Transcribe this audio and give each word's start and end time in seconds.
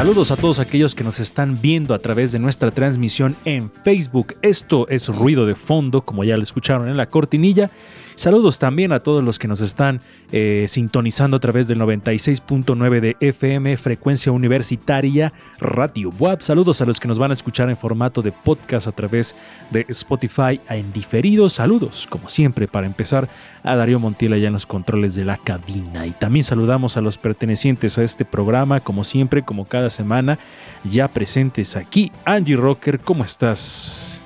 Saludos 0.00 0.30
a 0.30 0.36
todos 0.36 0.60
aquellos 0.60 0.94
que 0.94 1.04
nos 1.04 1.20
están 1.20 1.60
viendo 1.60 1.92
a 1.92 1.98
través 1.98 2.32
de 2.32 2.38
nuestra 2.38 2.70
transmisión 2.70 3.36
en 3.44 3.70
Facebook. 3.70 4.34
Esto 4.40 4.88
es 4.88 5.08
Ruido 5.14 5.44
de 5.44 5.54
Fondo, 5.54 6.00
como 6.06 6.24
ya 6.24 6.38
lo 6.38 6.42
escucharon 6.42 6.88
en 6.88 6.96
la 6.96 7.04
cortinilla. 7.04 7.70
Saludos 8.14 8.58
también 8.58 8.92
a 8.92 9.00
todos 9.00 9.24
los 9.24 9.38
que 9.38 9.48
nos 9.48 9.60
están 9.60 10.00
eh, 10.32 10.66
sintonizando 10.68 11.36
a 11.36 11.40
través 11.40 11.68
del 11.68 11.78
96.9 11.80 13.00
de 13.00 13.16
FM, 13.20 13.76
frecuencia 13.76 14.32
universitaria, 14.32 15.32
Radio 15.58 16.10
WAP. 16.18 16.40
Saludos 16.42 16.80
a 16.80 16.86
los 16.86 16.98
que 17.00 17.08
nos 17.08 17.18
van 17.18 17.30
a 17.30 17.34
escuchar 17.34 17.68
en 17.68 17.76
formato 17.76 18.22
de 18.22 18.32
podcast 18.32 18.88
a 18.88 18.92
través 18.92 19.34
de 19.70 19.86
Spotify 19.88 20.60
en 20.68 20.92
diferido. 20.92 21.48
Saludos, 21.48 22.06
como 22.10 22.28
siempre, 22.28 22.68
para 22.68 22.86
empezar, 22.86 23.28
a 23.62 23.76
Darío 23.76 23.98
Montiel 23.98 24.32
allá 24.32 24.48
en 24.48 24.52
los 24.54 24.66
controles 24.66 25.14
de 25.14 25.24
la 25.24 25.36
cabina. 25.36 26.06
Y 26.06 26.12
también 26.12 26.44
saludamos 26.44 26.96
a 26.96 27.00
los 27.00 27.18
pertenecientes 27.18 27.98
a 27.98 28.02
este 28.02 28.24
programa, 28.24 28.80
como 28.80 29.04
siempre, 29.04 29.42
como 29.42 29.66
cada 29.66 29.90
semana, 29.90 30.38
ya 30.84 31.08
presentes 31.08 31.76
aquí. 31.76 32.10
Angie 32.24 32.56
Rocker, 32.56 33.00
¿cómo 33.00 33.24
estás? 33.24 34.22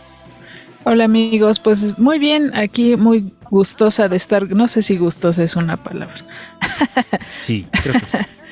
Hola 0.86 1.04
amigos, 1.04 1.60
pues 1.60 1.98
muy 1.98 2.18
bien, 2.18 2.52
aquí 2.54 2.96
muy 2.96 3.32
gustosa 3.50 4.10
de 4.10 4.16
estar, 4.16 4.50
no 4.50 4.68
sé 4.68 4.82
si 4.82 4.98
gustosa 4.98 5.42
es 5.42 5.56
una 5.56 5.78
palabra. 5.78 6.16
Sí, 7.38 7.66
creo 7.82 7.94
que 7.94 8.10
sí. 8.10 8.18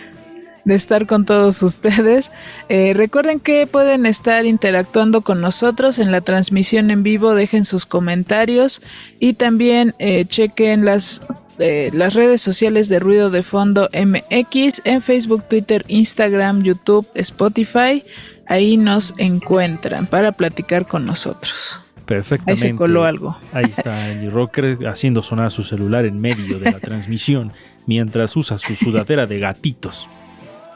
de 0.64 0.74
estar 0.74 1.06
con 1.06 1.24
todos 1.24 1.62
ustedes. 1.62 2.30
Eh, 2.68 2.94
recuerden 2.94 3.40
que 3.40 3.66
pueden 3.66 4.06
estar 4.06 4.46
interactuando 4.46 5.22
con 5.22 5.40
nosotros 5.40 5.98
en 5.98 6.12
la 6.12 6.20
transmisión 6.20 6.90
en 6.90 7.02
vivo, 7.02 7.34
dejen 7.34 7.64
sus 7.64 7.86
comentarios 7.86 8.82
y 9.18 9.34
también 9.34 9.94
eh, 9.98 10.24
chequen 10.26 10.84
las, 10.84 11.22
eh, 11.58 11.90
las 11.92 12.14
redes 12.14 12.40
sociales 12.40 12.88
de 12.88 13.00
Ruido 13.00 13.30
de 13.30 13.42
Fondo 13.42 13.88
MX 13.92 14.82
en 14.84 15.02
Facebook, 15.02 15.44
Twitter, 15.48 15.84
Instagram, 15.88 16.62
YouTube, 16.62 17.06
Spotify. 17.14 18.04
Ahí 18.46 18.76
nos 18.76 19.14
encuentran 19.18 20.06
para 20.06 20.32
platicar 20.32 20.86
con 20.86 21.06
nosotros. 21.06 21.80
Perfectamente. 22.06 22.66
Ahí 22.66 22.72
se 22.72 22.76
coló 22.76 23.04
algo. 23.04 23.38
Ahí 23.52 23.66
está 23.70 24.06
Angie 24.10 24.28
Rocker 24.28 24.86
haciendo 24.86 25.22
sonar 25.22 25.50
su 25.50 25.62
celular 25.62 26.04
en 26.04 26.20
medio 26.20 26.58
de 26.58 26.72
la 26.72 26.80
transmisión 26.80 27.52
mientras 27.86 28.36
usa 28.36 28.58
su 28.58 28.74
sudadera 28.74 29.26
de 29.26 29.38
gatitos 29.38 30.08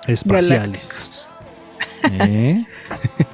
espaciales. 0.07 1.29
¿Eh? 2.05 2.65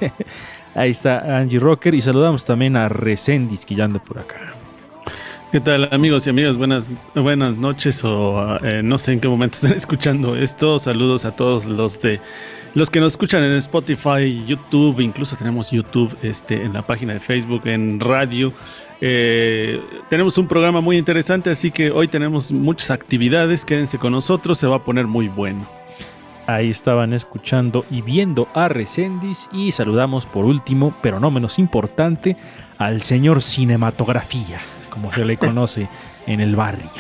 Ahí 0.75 0.91
está 0.91 1.39
Angie 1.39 1.59
Rocker 1.59 1.95
y 1.95 2.01
saludamos 2.01 2.45
también 2.45 2.77
a 2.77 2.89
Resendis 2.89 3.65
que 3.67 3.75
ya 3.75 3.85
anda 3.85 4.01
por 4.01 4.19
acá. 4.19 4.37
¿Qué 5.51 5.61
tal 5.61 5.87
amigos 5.93 6.27
y 6.27 6.31
amigas? 6.31 6.57
Buenas, 6.57 6.91
buenas 7.15 7.57
noches 7.59 8.03
o 8.05 8.59
eh, 8.65 8.81
no 8.83 8.97
sé 8.97 9.13
en 9.13 9.21
qué 9.21 9.29
momento 9.29 9.55
están 9.63 9.75
escuchando 9.75 10.35
esto. 10.35 10.79
Saludos 10.79 11.27
a 11.27 11.37
todos 11.37 11.67
los 11.67 12.01
de 12.01 12.21
los 12.75 12.89
que 12.89 13.01
nos 13.01 13.13
escuchan 13.13 13.43
en 13.45 13.53
Spotify, 13.53 14.47
YouTube, 14.47 15.01
incluso 15.01 15.37
tenemos 15.37 15.71
YouTube 15.71 16.17
este, 16.23 16.63
en 16.63 16.73
la 16.73 16.81
página 16.81 17.13
de 17.13 17.21
Facebook, 17.21 17.67
en 17.67 18.01
radio. 18.01 18.51
Eh, 19.03 19.79
tenemos 20.09 20.39
un 20.39 20.49
programa 20.49 20.81
muy 20.81 20.97
interesante, 20.97 21.51
así 21.51 21.71
que 21.71 21.91
hoy 21.91 22.09
tenemos 22.09 22.51
muchas 22.51 22.91
actividades. 22.91 23.67
Quédense 23.67 23.99
con 23.99 24.13
nosotros, 24.13 24.57
se 24.57 24.67
va 24.67 24.77
a 24.77 24.83
poner 24.83 25.07
muy 25.07 25.29
bueno. 25.29 25.69
Ahí 26.55 26.71
estaban 26.71 27.13
escuchando 27.13 27.85
y 27.91 28.03
viendo 28.03 28.49
a 28.55 28.69
Resendis 28.69 29.49
y 29.53 29.73
saludamos 29.73 30.27
por 30.27 30.45
último, 30.45 30.95
pero 31.03 31.19
no 31.21 31.31
menos 31.31 31.59
importante, 31.59 32.37
al 32.79 33.01
señor 33.01 33.43
cinematografía, 33.43 34.59
como 34.91 35.13
se 35.13 35.25
le 35.25 35.37
conoce 35.37 35.89
en 36.27 36.41
el 36.41 36.55
barrio. 36.57 36.91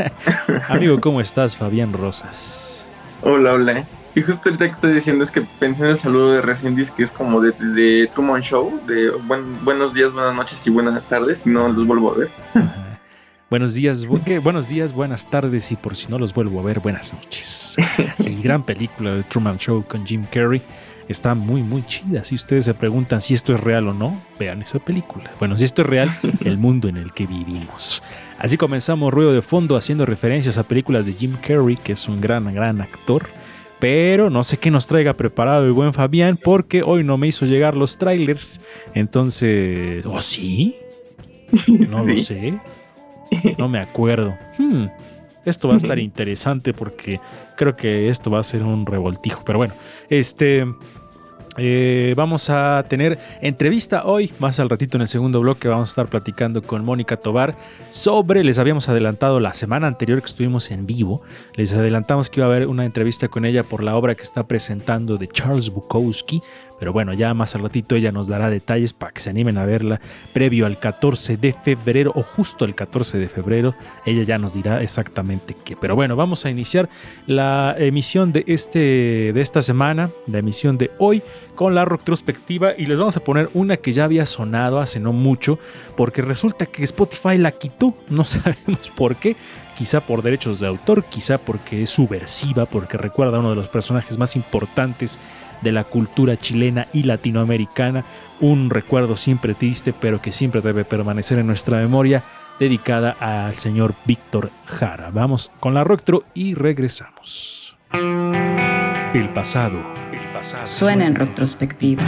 Amigo, 0.68 1.00
¿cómo 1.00 1.20
estás, 1.20 1.56
Fabián 1.56 1.92
Rosas? 1.92 2.86
Hola, 3.22 3.52
hola. 3.54 3.86
Y 4.14 4.22
justo 4.22 4.48
ahorita 4.48 4.66
que 4.66 4.72
estoy 4.72 4.92
diciendo 4.92 5.22
es 5.22 5.30
que 5.30 5.42
pensé 5.60 5.84
en 5.84 5.90
el 5.90 5.96
saludo 5.96 6.32
de 6.32 6.42
Resendis, 6.42 6.90
que 6.90 7.02
es 7.04 7.12
como 7.12 7.40
de, 7.40 7.52
de 7.52 8.08
Truman 8.12 8.42
Show, 8.42 8.80
de 8.86 9.10
buen- 9.12 9.64
buenos 9.64 9.94
días, 9.94 10.12
buenas 10.12 10.34
noches 10.34 10.66
y 10.66 10.70
buenas 10.70 11.06
tardes, 11.06 11.46
no 11.46 11.68
los 11.68 11.86
vuelvo 11.86 12.12
a 12.12 12.18
ver. 12.18 12.28
Buenos 13.50 13.74
días, 13.74 14.06
bu- 14.06 14.22
¿qué? 14.22 14.38
buenos 14.38 14.68
días, 14.68 14.92
buenas 14.92 15.28
tardes 15.28 15.72
y 15.72 15.76
por 15.76 15.96
si 15.96 16.06
no 16.08 16.18
los 16.18 16.32
vuelvo 16.32 16.60
a 16.60 16.62
ver, 16.62 16.80
buenas 16.80 17.12
noches. 17.12 17.76
Sí, 18.18 18.38
gran 18.42 18.62
película 18.64 19.14
de 19.14 19.22
Truman 19.24 19.58
Show 19.58 19.84
con 19.86 20.06
Jim 20.06 20.24
Carrey. 20.30 20.62
Está 21.08 21.34
muy, 21.34 21.62
muy 21.62 21.84
chida. 21.86 22.22
Si 22.22 22.36
ustedes 22.36 22.64
se 22.66 22.74
preguntan 22.74 23.20
si 23.20 23.34
esto 23.34 23.52
es 23.54 23.60
real 23.60 23.88
o 23.88 23.94
no, 23.94 24.22
vean 24.38 24.62
esa 24.62 24.78
película. 24.78 25.30
Bueno, 25.40 25.56
si 25.56 25.64
esto 25.64 25.82
es 25.82 25.88
real, 25.88 26.08
el 26.44 26.58
mundo 26.58 26.88
en 26.88 26.96
el 26.96 27.12
que 27.12 27.26
vivimos. 27.26 28.02
Así 28.38 28.56
comenzamos 28.56 29.12
Ruido 29.12 29.32
de 29.32 29.42
Fondo 29.42 29.76
haciendo 29.76 30.06
referencias 30.06 30.56
a 30.56 30.62
películas 30.62 31.06
de 31.06 31.14
Jim 31.14 31.36
Carrey, 31.44 31.76
que 31.76 31.94
es 31.94 32.06
un 32.08 32.20
gran, 32.20 32.52
gran 32.54 32.80
actor. 32.80 33.24
Pero 33.80 34.30
no 34.30 34.44
sé 34.44 34.58
qué 34.58 34.70
nos 34.70 34.86
traiga 34.86 35.14
preparado 35.14 35.64
el 35.66 35.72
buen 35.72 35.92
Fabián, 35.92 36.38
porque 36.42 36.82
hoy 36.84 37.02
no 37.02 37.16
me 37.16 37.26
hizo 37.26 37.46
llegar 37.46 37.76
los 37.76 37.98
trailers. 37.98 38.60
Entonces, 38.94 40.06
¿oh 40.06 40.20
sí? 40.20 40.76
No 41.66 42.04
lo 42.06 42.16
sé. 42.16 42.60
No 43.58 43.68
me 43.68 43.78
acuerdo. 43.80 44.36
Hmm, 44.58 44.86
Esto 45.44 45.68
va 45.68 45.74
a 45.74 45.76
estar 45.78 45.98
interesante 45.98 46.72
porque 46.74 47.20
creo 47.56 47.76
que 47.76 48.08
esto 48.08 48.30
va 48.30 48.40
a 48.40 48.42
ser 48.42 48.62
un 48.62 48.84
revoltijo. 48.86 49.42
Pero 49.44 49.58
bueno, 49.58 49.74
este. 50.08 50.66
eh, 51.56 52.14
vamos 52.16 52.48
a 52.48 52.84
tener 52.88 53.18
entrevista 53.42 54.04
hoy, 54.04 54.32
más 54.38 54.60
al 54.60 54.70
ratito 54.70 54.96
en 54.96 55.02
el 55.02 55.08
segundo 55.08 55.40
bloque 55.40 55.68
vamos 55.68 55.88
a 55.88 55.92
estar 55.92 56.06
platicando 56.08 56.62
con 56.62 56.84
Mónica 56.84 57.16
Tobar 57.16 57.56
sobre, 57.88 58.44
les 58.44 58.58
habíamos 58.58 58.88
adelantado 58.88 59.40
la 59.40 59.52
semana 59.52 59.86
anterior 59.88 60.20
que 60.20 60.26
estuvimos 60.26 60.70
en 60.70 60.86
vivo, 60.86 61.22
les 61.56 61.72
adelantamos 61.72 62.30
que 62.30 62.40
iba 62.40 62.46
a 62.46 62.50
haber 62.54 62.68
una 62.68 62.84
entrevista 62.84 63.28
con 63.28 63.44
ella 63.44 63.62
por 63.64 63.82
la 63.82 63.96
obra 63.96 64.14
que 64.14 64.22
está 64.22 64.46
presentando 64.46 65.16
de 65.16 65.26
Charles 65.28 65.70
Bukowski, 65.70 66.40
pero 66.80 66.94
bueno, 66.94 67.12
ya 67.12 67.34
más 67.34 67.54
al 67.54 67.62
ratito 67.62 67.94
ella 67.94 68.10
nos 68.10 68.26
dará 68.26 68.48
detalles 68.48 68.94
para 68.94 69.12
que 69.12 69.20
se 69.20 69.28
animen 69.28 69.58
a 69.58 69.66
verla 69.66 70.00
previo 70.32 70.64
al 70.64 70.78
14 70.78 71.36
de 71.36 71.52
febrero 71.52 72.10
o 72.16 72.22
justo 72.22 72.64
el 72.64 72.74
14 72.74 73.18
de 73.18 73.28
febrero. 73.28 73.74
Ella 74.06 74.22
ya 74.22 74.38
nos 74.38 74.54
dirá 74.54 74.82
exactamente 74.82 75.54
qué. 75.62 75.76
Pero 75.76 75.94
bueno, 75.94 76.16
vamos 76.16 76.46
a 76.46 76.50
iniciar 76.50 76.88
la 77.26 77.76
emisión 77.78 78.32
de, 78.32 78.44
este, 78.46 79.32
de 79.34 79.40
esta 79.42 79.60
semana, 79.60 80.10
la 80.26 80.38
emisión 80.38 80.78
de 80.78 80.90
hoy, 80.98 81.22
con 81.54 81.74
la 81.74 81.84
retrospectiva 81.84 82.72
y 82.74 82.86
les 82.86 82.98
vamos 82.98 83.18
a 83.18 83.20
poner 83.20 83.50
una 83.52 83.76
que 83.76 83.92
ya 83.92 84.04
había 84.04 84.24
sonado 84.24 84.80
hace 84.80 84.98
no 85.00 85.12
mucho, 85.12 85.58
porque 85.94 86.22
resulta 86.22 86.64
que 86.64 86.82
Spotify 86.84 87.36
la 87.36 87.52
quitó, 87.52 87.94
no 88.08 88.24
sabemos 88.24 88.90
por 88.96 89.16
qué. 89.16 89.36
Quizá 89.76 90.00
por 90.00 90.22
derechos 90.22 90.60
de 90.60 90.66
autor, 90.66 91.04
quizá 91.04 91.38
porque 91.38 91.82
es 91.82 91.90
subversiva, 91.90 92.66
porque 92.66 92.98
recuerda 92.98 93.36
a 93.36 93.40
uno 93.40 93.50
de 93.50 93.56
los 93.56 93.68
personajes 93.68 94.18
más 94.18 94.36
importantes 94.36 95.18
de 95.62 95.72
la 95.72 95.84
cultura 95.84 96.36
chilena 96.36 96.86
y 96.92 97.04
latinoamericana, 97.04 98.04
un 98.40 98.70
recuerdo 98.70 99.16
siempre 99.16 99.54
triste, 99.54 99.92
pero 99.92 100.20
que 100.20 100.32
siempre 100.32 100.60
debe 100.60 100.84
permanecer 100.84 101.38
en 101.38 101.46
nuestra 101.46 101.78
memoria, 101.78 102.22
dedicada 102.58 103.16
al 103.20 103.54
señor 103.54 103.94
Víctor 104.04 104.50
Jara. 104.66 105.10
Vamos 105.10 105.50
con 105.60 105.74
la 105.74 105.84
retro 105.84 106.24
y 106.34 106.54
regresamos. 106.54 107.76
El 107.92 109.32
pasado, 109.34 109.78
el 110.12 110.32
pasado. 110.32 110.66
Suena 110.66 111.06
en 111.06 111.14
retrospectiva. 111.14 112.04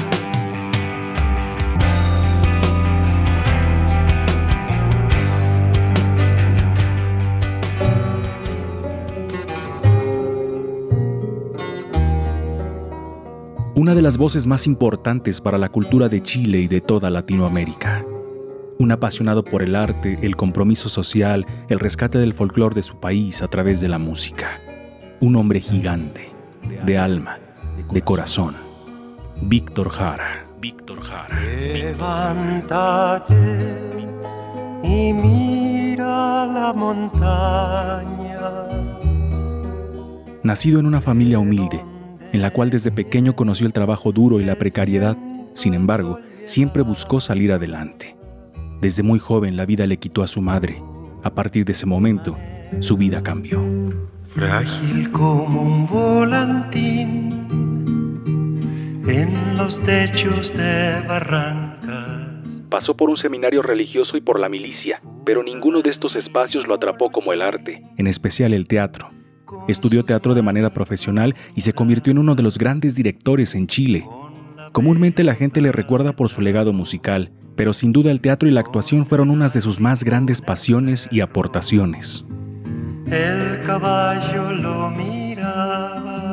Una 13.83 13.97
de 13.97 14.03
las 14.03 14.17
voces 14.17 14.47
más 14.47 14.69
importantes 14.69 15.41
para 15.41 15.59
la 15.59 15.69
cultura 15.69 16.09
de 16.09 16.23
Chile 16.23 16.61
y 16.61 16.69
de 16.69 16.81
toda 16.81 17.11
Latinoamérica. 17.11 18.07
un 18.79 18.93
apasionado 18.93 19.43
por 19.43 19.65
el 19.65 19.75
arte, 19.75 20.21
el 20.23 20.37
compromiso 20.37 20.89
social, 20.89 21.45
el 21.69 21.81
rescate 21.81 22.19
del 22.19 22.33
folclore 22.33 22.77
de 22.77 22.85
su 22.85 23.01
país 23.01 23.43
a 23.43 23.49
través 23.49 23.81
de 23.81 23.89
la 23.89 23.99
música. 23.99 24.61
Un 25.21 25.35
hombre 25.35 25.59
gigante, 25.61 26.31
de 26.87 26.97
alma, 26.97 27.41
de 27.93 28.03
corazón. 28.03 28.55
Víctor 29.43 29.89
Jara. 29.89 30.47
Víctor 30.61 31.01
Jara. 31.01 31.41
Levántate 31.41 33.35
y 34.85 35.13
mira 35.13 36.47
la 36.47 36.73
montaña. 36.73 38.39
Nacido 40.45 40.79
en 40.79 40.87
una 40.87 41.01
familia 41.01 41.41
humilde, 41.41 41.85
en 42.33 42.43
la 42.43 42.51
cual 42.51 42.71
desde 42.71 42.91
pequeño 42.91 43.37
conoció 43.37 43.67
el 43.67 43.73
trabajo 43.73 44.13
duro 44.13 44.41
y 44.41 44.45
la 44.45 44.57
precariedad, 44.57 45.17
sin 45.55 45.75
embargo, 45.75 46.19
siempre 46.45 46.83
buscó 46.83 47.21
salir 47.21 47.53
adelante. 47.53 48.17
Desde 48.81 49.03
muy 49.03 49.19
joven 49.19 49.57
la 49.57 49.67
vida 49.67 49.87
le 49.87 49.99
quitó 49.99 50.23
a 50.23 50.27
su 50.27 50.41
madre. 50.41 50.83
A 51.23 51.35
partir 51.35 51.65
de 51.65 51.73
ese 51.73 51.87
momento, 51.87 52.37
su 52.81 52.97
vida 52.97 53.23
cambió. 53.23 53.63
Frágil 54.29 55.11
como 55.11 55.63
un 55.63 55.87
volantín 55.87 57.33
en 59.07 59.57
los 59.57 59.81
techos 59.83 60.53
de 60.57 61.01
barrancas. 61.07 62.63
Pasó 62.71 62.97
por 62.97 63.11
un 63.11 63.17
seminario 63.17 63.63
religioso 63.63 64.17
y 64.17 64.21
por 64.21 64.41
la 64.41 64.49
milicia, 64.49 65.03
pero 65.25 65.43
ninguno 65.43 65.83
de 65.83 65.91
estos 65.91 66.17
espacios 66.17 66.67
lo 66.67 66.75
atrapó 66.75 67.11
como 67.11 67.33
el 67.33 67.43
arte, 67.43 67.83
en 67.97 68.07
especial 68.07 68.53
el 68.53 68.67
teatro. 68.67 69.11
Estudió 69.69 70.05
teatro 70.05 70.35
de 70.35 70.43
manera 70.43 70.73
profesional 70.73 71.35
y 71.55 71.61
se 71.61 71.73
convirtió 71.73 72.11
en 72.11 72.19
uno 72.19 72.35
de 72.35 72.43
los 72.43 72.59
grandes 72.59 72.95
directores 72.95 73.55
en 73.55 73.67
Chile. 73.67 74.07
Comúnmente 74.73 75.25
la 75.25 75.35
gente 75.35 75.61
le 75.61 75.73
recuerda 75.73 76.15
por 76.15 76.29
su 76.29 76.41
legado 76.41 76.73
musical, 76.73 77.31
pero 77.57 77.73
sin 77.73 77.93
duda 77.93 78.11
el 78.11 78.21
teatro 78.21 78.49
y 78.49 78.53
la 78.53 78.61
actuación 78.61 79.07
fueron 79.07 79.31
unas 79.31 79.53
de 79.53 79.61
sus 79.61 79.81
más 79.81 80.05
grandes 80.05 80.41
pasiones 80.41 81.09
y 81.11 81.21
aportaciones. 81.21 82.25
El 83.07 83.63
caballo 83.67 84.53
lo 84.53 84.91
miraba. 84.91 86.33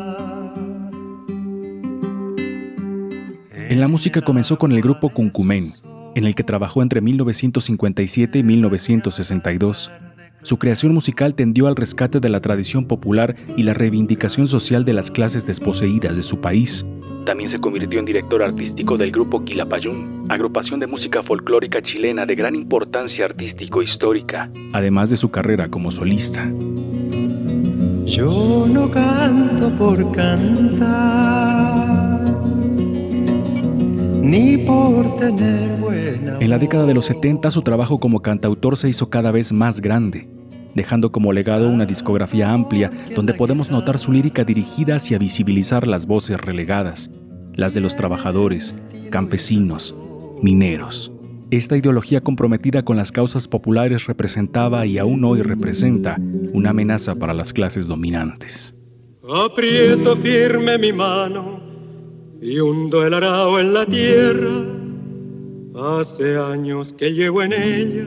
En 3.54 3.80
la 3.80 3.88
música 3.88 4.22
comenzó 4.22 4.58
con 4.58 4.72
el 4.72 4.82
grupo 4.82 5.10
Cuncumén, 5.10 5.74
en 6.16 6.26
el 6.26 6.34
que 6.34 6.44
trabajó 6.44 6.82
entre 6.82 7.02
1957 7.02 8.40
y 8.40 8.44
1962. 8.44 9.92
Su 10.42 10.58
creación 10.58 10.94
musical 10.94 11.36
tendió 11.36 11.68
al 11.68 11.76
rescate 11.76 12.20
de 12.20 12.30
la 12.30 12.40
tradición 12.40 12.86
popular 12.86 13.36
y 13.58 13.64
la 13.64 13.74
reivindicación 13.74 14.48
social 14.48 14.86
de 14.86 14.94
las 14.94 15.12
clases 15.12 15.46
desposeídas 15.46 16.16
de 16.16 16.24
su 16.24 16.40
país. 16.40 16.86
También 17.26 17.52
se 17.52 17.60
convirtió 17.60 18.00
en 18.00 18.06
director 18.06 18.42
artístico 18.42 18.98
del 18.98 19.12
grupo 19.12 19.44
Quilapayún, 19.44 20.26
agrupación 20.30 20.80
de 20.80 20.88
música 20.88 21.22
folclórica 21.24 21.82
chilena 21.82 22.26
de 22.26 22.36
gran 22.36 22.56
importancia 22.56 23.26
artístico-histórica, 23.26 24.50
además 24.74 25.10
de 25.10 25.18
su 25.18 25.30
carrera 25.30 25.68
como 25.70 25.92
solista. 25.92 26.50
Yo 28.06 28.66
no 28.68 28.90
canto 28.90 29.70
por 29.76 30.12
cantar, 30.14 31.99
ni 34.30 34.58
por 34.58 35.18
tener 35.18 35.80
buena. 35.80 36.38
En 36.40 36.50
la 36.50 36.60
década 36.60 36.86
de 36.86 36.94
los 36.94 37.06
70 37.06 37.50
su 37.52 37.62
trabajo 37.64 38.00
como 38.00 38.22
cantautor 38.22 38.78
se 38.78 38.90
hizo 38.90 39.10
cada 39.10 39.32
vez 39.32 39.52
más 39.52 39.82
grande, 39.82 40.30
dejando 40.76 41.12
como 41.12 41.34
legado 41.34 41.70
una 41.70 41.86
discografía 41.86 42.52
amplia 42.52 42.92
donde 43.16 43.34
podemos 43.34 43.72
notar 43.72 43.98
su 43.98 44.12
lírica 44.12 44.44
dirigida 44.44 44.98
hacia 44.98 45.18
visibilizar 45.18 45.88
las 45.88 46.06
voces 46.06 46.40
relegadas, 46.40 47.10
las 47.56 47.74
de 47.74 47.82
los 47.82 47.96
trabajadores, 47.96 48.76
campesinos, 49.10 49.96
mineros. 50.42 51.12
Esta 51.50 51.76
ideología 51.76 52.22
comprometida 52.22 52.84
con 52.84 52.98
las 52.98 53.12
causas 53.12 53.48
populares 53.48 54.06
representaba 54.06 54.86
y 54.86 55.00
aún 55.00 55.24
hoy 55.24 55.42
representa 55.42 56.18
una 56.54 56.70
amenaza 56.70 57.16
para 57.16 57.34
las 57.34 57.52
clases 57.52 57.88
dominantes. 57.88 58.76
Aprieto 59.28 60.16
firme 60.16 60.78
mi 60.78 60.94
mano 60.94 61.69
y 62.42 62.60
hundo 62.60 63.06
el 63.06 63.14
arao 63.14 63.60
en 63.60 63.74
la 63.74 63.86
tierra. 63.86 64.66
Hace 65.76 66.38
años 66.38 66.94
que 66.94 67.12
llevo 67.12 67.42
en 67.42 67.54
ella. 67.54 68.06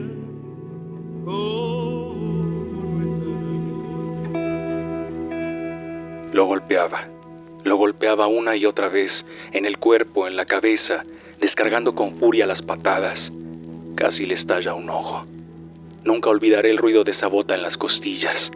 Lo 6.33 6.45
golpeaba. 6.45 7.07
Lo 7.63 7.77
golpeaba 7.77 8.27
una 8.27 8.55
y 8.55 8.65
otra 8.65 8.89
vez, 8.89 9.25
en 9.51 9.65
el 9.65 9.77
cuerpo, 9.77 10.27
en 10.27 10.35
la 10.35 10.45
cabeza, 10.45 11.03
descargando 11.39 11.93
con 11.93 12.15
furia 12.15 12.45
las 12.45 12.61
patadas. 12.61 13.31
Casi 13.95 14.25
le 14.25 14.33
estalla 14.33 14.73
un 14.73 14.89
ojo. 14.89 15.25
Nunca 16.03 16.29
olvidaré 16.29 16.71
el 16.71 16.79
ruido 16.79 17.03
de 17.03 17.11
esa 17.11 17.27
bota 17.27 17.55
en 17.55 17.61
las 17.61 17.77
costillas. 17.77 18.51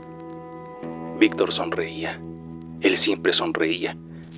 Víctor 1.20 1.54
sonreía. 1.54 2.20
Él 2.82 2.98
siempre 2.98 3.32
sonreía. 3.32 3.96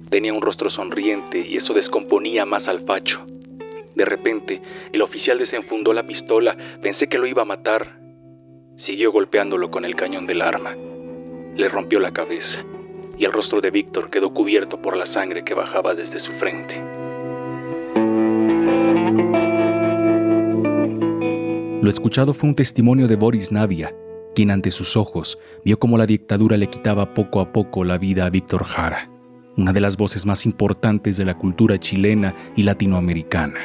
Tenía 0.10 0.34
un 0.34 0.42
rostro 0.42 0.70
sonriente 0.70 1.40
y 1.48 1.58
eso 1.58 1.74
descomponía 1.74 2.46
más 2.46 2.68
al 2.68 2.82
facho. 2.82 3.26
De 3.96 4.06
repente, 4.06 4.62
el 4.92 5.02
oficial 5.02 5.38
desenfundó 5.38 5.94
la 5.94 6.08
pistola. 6.08 6.58
Pensé 6.82 7.08
que 7.08 7.18
lo 7.18 7.28
iba 7.28 7.44
a 7.44 7.46
matar. 7.46 8.00
Siguió 8.76 9.12
golpeándolo 9.12 9.70
con 9.70 9.86
el 9.86 9.96
cañón 9.96 10.26
del 10.26 10.42
arma. 10.42 10.76
Le 11.56 11.68
rompió 11.68 12.00
la 12.00 12.12
cabeza 12.12 12.64
y 13.20 13.26
el 13.26 13.34
rostro 13.34 13.60
de 13.60 13.70
Víctor 13.70 14.10
quedó 14.10 14.34
cubierto 14.34 14.82
por 14.82 14.96
la 14.96 15.06
sangre 15.06 15.44
que 15.44 15.54
bajaba 15.54 15.94
desde 15.94 16.20
su 16.20 16.32
frente. 16.34 16.82
Lo 21.82 21.90
escuchado 21.90 22.34
fue 22.34 22.50
un 22.50 22.56
testimonio 22.56 23.08
de 23.08 23.16
Boris 23.16 23.52
Nadia, 23.52 23.94
quien 24.34 24.52
ante 24.52 24.72
sus 24.72 24.96
ojos 24.96 25.38
vio 25.66 25.78
cómo 25.78 25.98
la 25.98 26.06
dictadura 26.06 26.56
le 26.56 26.68
quitaba 26.68 27.14
poco 27.14 27.42
a 27.42 27.52
poco 27.52 27.84
la 27.84 27.98
vida 27.98 28.26
a 28.26 28.30
Víctor 28.30 28.64
Jara, 28.64 29.10
una 29.60 29.74
de 29.74 29.82
las 29.82 29.98
voces 29.98 30.26
más 30.26 30.46
importantes 30.46 31.18
de 31.18 31.26
la 31.26 31.38
cultura 31.38 31.78
chilena 31.78 32.34
y 32.56 32.64
latinoamericana, 32.64 33.60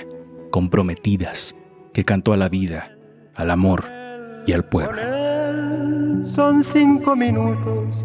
comprometidas, 0.51 1.55
que 1.93 2.05
cantó 2.05 2.33
a 2.33 2.37
la 2.37 2.49
vida, 2.49 2.97
al 3.37 3.51
amor 3.53 3.85
y 4.45 4.53
al 4.53 4.65
pueblo. 4.65 5.01
Son 6.25 6.65
cinco 6.65 7.15
minutos, 7.15 8.05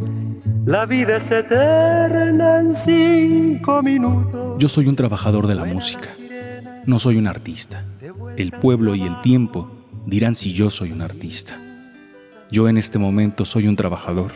la 0.66 0.86
vida 0.86 1.16
es 1.16 1.32
eterna 1.32 2.60
en 2.60 2.74
cinco 2.74 3.82
minutos. 3.82 4.58
Yo 4.60 4.68
soy 4.68 4.88
un 4.88 4.96
trabajador 4.96 5.48
de 5.48 5.56
la 5.56 5.66
música, 5.66 6.10
no 6.86 7.00
soy 7.00 7.18
un 7.18 7.26
artista. 7.26 7.84
El 8.38 8.52
pueblo 8.52 8.94
y 8.94 9.02
el 9.02 9.20
tiempo 9.22 9.72
dirán 10.06 10.36
si 10.36 10.54
yo 10.54 10.70
soy 10.70 10.92
un 10.92 11.02
artista. 11.02 11.58
Yo 12.52 12.70
en 12.70 12.78
este 12.78 13.00
momento 13.00 13.46
soy 13.46 13.68
un 13.68 13.76
trabajador, 13.76 14.32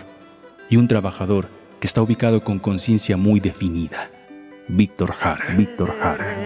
y 0.69 0.77
un 0.77 0.88
trabajador 0.88 1.50
que 1.83 1.87
está 1.87 2.01
ubicado 2.01 2.39
con 2.39 2.59
conciencia 2.59 3.17
muy 3.17 3.41
definida. 3.41 4.09
Víctor 4.69 5.11
Jara. 5.11 5.47
Víctor 5.49 5.93
Jara. 5.99 6.37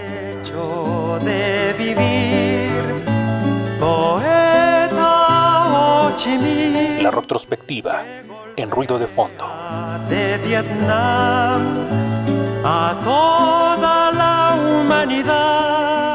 Hecho 0.41 1.19
de 1.23 1.75
vivir, 1.77 2.71
poeta 3.79 4.95
La 7.03 7.11
retrospectiva 7.11 8.03
en 8.55 8.71
ruido 8.71 8.97
de 8.97 9.05
fondo. 9.05 9.45
de 10.09 10.39
Vietnam 10.39 11.61
a 12.65 12.99
toda 13.03 14.11
la 14.13 14.55
humanidad. 14.59 16.06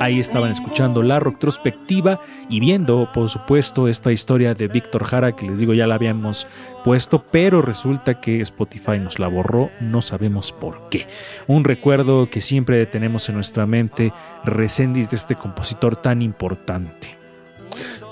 Ahí 0.00 0.20
estaban 0.20 0.52
escuchando 0.52 1.02
la 1.02 1.18
retrospectiva 1.18 2.20
y 2.48 2.60
viendo, 2.60 3.10
por 3.12 3.28
supuesto, 3.28 3.88
esta 3.88 4.12
historia 4.12 4.54
de 4.54 4.68
Víctor 4.68 5.02
Jara, 5.02 5.32
que 5.32 5.46
les 5.46 5.58
digo 5.58 5.74
ya 5.74 5.88
la 5.88 5.96
habíamos 5.96 6.46
puesto, 6.84 7.24
pero 7.32 7.62
resulta 7.62 8.20
que 8.20 8.40
Spotify 8.42 9.00
nos 9.00 9.18
la 9.18 9.26
borró, 9.26 9.70
no 9.80 10.00
sabemos 10.00 10.52
por 10.52 10.88
qué. 10.88 11.08
Un 11.48 11.64
recuerdo 11.64 12.30
que 12.30 12.40
siempre 12.40 12.86
tenemos 12.86 13.28
en 13.28 13.34
nuestra 13.34 13.66
mente, 13.66 14.12
Recendis 14.44 15.10
de 15.10 15.16
este 15.16 15.34
compositor 15.34 15.96
tan 15.96 16.22
importante. 16.22 17.18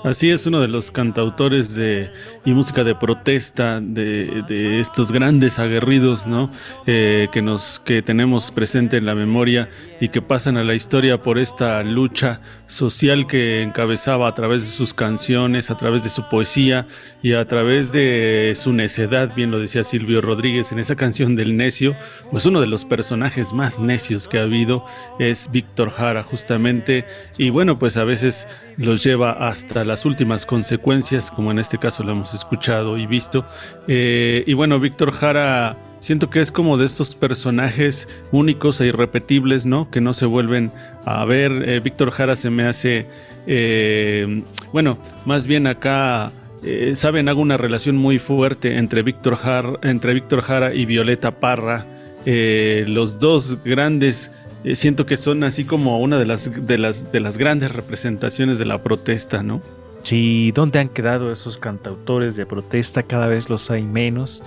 Así 0.03 0.29
es, 0.29 0.45
uno 0.45 0.61
de 0.61 0.67
los 0.67 0.91
cantautores 0.91 1.75
de, 1.75 2.09
y 2.45 2.51
música 2.53 2.83
de 2.83 2.95
protesta 2.95 3.81
de, 3.81 4.43
de 4.47 4.79
estos 4.79 5.11
grandes 5.11 5.59
aguerridos, 5.59 6.27
¿no? 6.27 6.51
Eh, 6.85 7.27
que 7.31 7.41
nos 7.41 7.79
que 7.79 8.01
tenemos 8.01 8.51
presente 8.51 8.97
en 8.97 9.05
la 9.05 9.15
memoria 9.15 9.69
y 9.99 10.09
que 10.09 10.21
pasan 10.21 10.57
a 10.57 10.63
la 10.63 10.75
historia 10.75 11.21
por 11.21 11.37
esta 11.39 11.83
lucha 11.83 12.41
social 12.67 13.27
que 13.27 13.61
encabezaba 13.61 14.27
a 14.27 14.35
través 14.35 14.63
de 14.63 14.71
sus 14.71 14.93
canciones, 14.93 15.71
a 15.71 15.77
través 15.77 16.03
de 16.03 16.09
su 16.09 16.27
poesía 16.29 16.87
y 17.21 17.33
a 17.33 17.45
través 17.45 17.91
de 17.91 18.53
su 18.55 18.73
necedad, 18.73 19.33
bien 19.35 19.51
lo 19.51 19.59
decía 19.59 19.83
Silvio 19.83 20.21
Rodríguez 20.21 20.71
en 20.71 20.79
esa 20.79 20.95
canción 20.95 21.35
del 21.35 21.57
necio, 21.57 21.95
pues 22.31 22.45
uno 22.45 22.61
de 22.61 22.67
los 22.67 22.85
personajes 22.85 23.53
más 23.53 23.79
necios 23.79 24.27
que 24.27 24.39
ha 24.39 24.43
habido 24.43 24.85
es 25.19 25.49
Víctor 25.51 25.89
Jara 25.89 26.23
justamente 26.23 27.05
y 27.37 27.49
bueno, 27.49 27.79
pues 27.79 27.97
a 27.97 28.03
veces 28.03 28.47
los 28.77 29.03
lleva 29.03 29.31
hasta 29.31 29.83
las 29.83 30.05
últimas 30.05 30.45
consecuencias, 30.45 31.31
como 31.31 31.51
en 31.51 31.59
este 31.59 31.77
caso 31.77 32.03
lo 32.03 32.11
hemos 32.11 32.33
escuchado 32.33 32.97
y 32.97 33.07
visto. 33.07 33.45
Eh, 33.87 34.43
y 34.45 34.53
bueno, 34.53 34.79
Víctor 34.79 35.11
Jara 35.11 35.75
siento 35.99 36.29
que 36.29 36.39
es 36.39 36.51
como 36.51 36.77
de 36.77 36.85
estos 36.85 37.15
personajes 37.15 38.07
únicos 38.31 38.81
e 38.81 38.87
irrepetibles, 38.87 39.65
¿no? 39.65 39.89
Que 39.89 40.01
no 40.01 40.13
se 40.13 40.25
vuelven 40.25 40.71
a 41.05 41.23
ver. 41.25 41.51
Eh, 41.67 41.79
Víctor 41.79 42.11
Jara 42.11 42.35
se 42.35 42.49
me 42.49 42.67
hace, 42.67 43.05
eh, 43.45 44.43
bueno, 44.71 44.97
más 45.25 45.47
bien 45.47 45.67
acá, 45.67 46.31
eh, 46.63 46.93
saben, 46.95 47.29
hago 47.29 47.41
una 47.41 47.57
relación 47.57 47.95
muy 47.95 48.19
fuerte 48.19 48.77
entre 48.77 49.03
Víctor 49.03 49.35
Jara, 49.35 49.73
entre 49.83 50.13
Víctor 50.13 50.41
Jara 50.41 50.73
y 50.73 50.85
Violeta 50.85 51.31
Parra. 51.31 51.85
los 52.25 53.19
dos 53.19 53.57
grandes 53.63 54.31
siento 54.73 55.05
que 55.05 55.15
son 55.15 55.45
así 55.45 55.63
como 55.63 55.99
una 55.99 56.19
de 56.19 56.25
las, 56.25 56.67
de, 56.67 56.77
las, 56.77 57.09
de 57.11 57.21
las 57.21 57.37
grandes 57.37 57.71
representaciones 57.71 58.57
de 58.57 58.65
la 58.65 58.83
protesta, 58.83 59.43
¿no? 59.43 59.61
Sí, 60.03 60.51
¿dónde 60.53 60.79
han 60.79 60.89
quedado 60.89 61.31
esos 61.33 61.57
cantautores 61.57 62.35
de 62.35 62.45
protesta? 62.45 63.03
Cada 63.03 63.27
vez 63.27 63.49
los 63.49 63.69
hay 63.71 63.83
menos. 63.83 64.41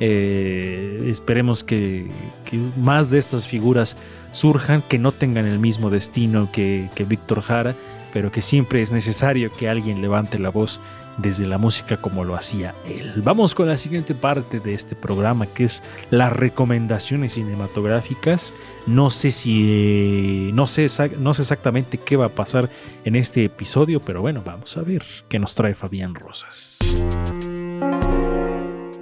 Eh, 0.00 1.08
esperemos 1.10 1.64
que, 1.64 2.06
más 2.76 3.10
de 3.10 3.18
estas 3.18 3.46
figuras 3.46 3.96
surjan, 4.32 4.82
que 4.82 4.98
no 4.98 5.12
tengan 5.12 5.46
el 5.46 5.58
mismo 5.58 5.90
destino 5.90 6.50
que, 6.52 6.88
que 6.94 7.04
Víctor 7.04 7.42
Jara, 7.42 7.74
pero 8.12 8.32
que 8.32 8.42
siempre 8.42 8.82
es 8.82 8.92
necesario 8.92 9.52
que 9.52 9.68
alguien 9.68 10.00
levante 10.00 10.38
la 10.38 10.50
voz 10.50 10.80
desde 11.18 11.46
la 11.46 11.58
música 11.58 11.96
como 11.96 12.24
lo 12.24 12.36
hacía 12.36 12.74
él. 12.86 13.22
Vamos 13.22 13.54
con 13.54 13.68
la 13.68 13.76
siguiente 13.76 14.14
parte 14.14 14.60
de 14.60 14.74
este 14.74 14.94
programa 14.94 15.46
que 15.46 15.64
es 15.64 15.82
las 16.10 16.32
recomendaciones 16.32 17.34
cinematográficas. 17.34 18.54
No 18.86 19.10
sé 19.10 19.30
si 19.30 20.50
no 20.52 20.66
sé, 20.66 20.88
no 21.18 21.34
sé 21.34 21.42
exactamente 21.42 21.98
qué 21.98 22.16
va 22.16 22.26
a 22.26 22.30
pasar 22.30 22.70
en 23.04 23.16
este 23.16 23.44
episodio, 23.44 24.00
pero 24.00 24.20
bueno, 24.20 24.42
vamos 24.44 24.76
a 24.76 24.82
ver 24.82 25.04
qué 25.28 25.38
nos 25.38 25.54
trae 25.54 25.74
Fabián 25.74 26.14
Rosas. 26.14 26.78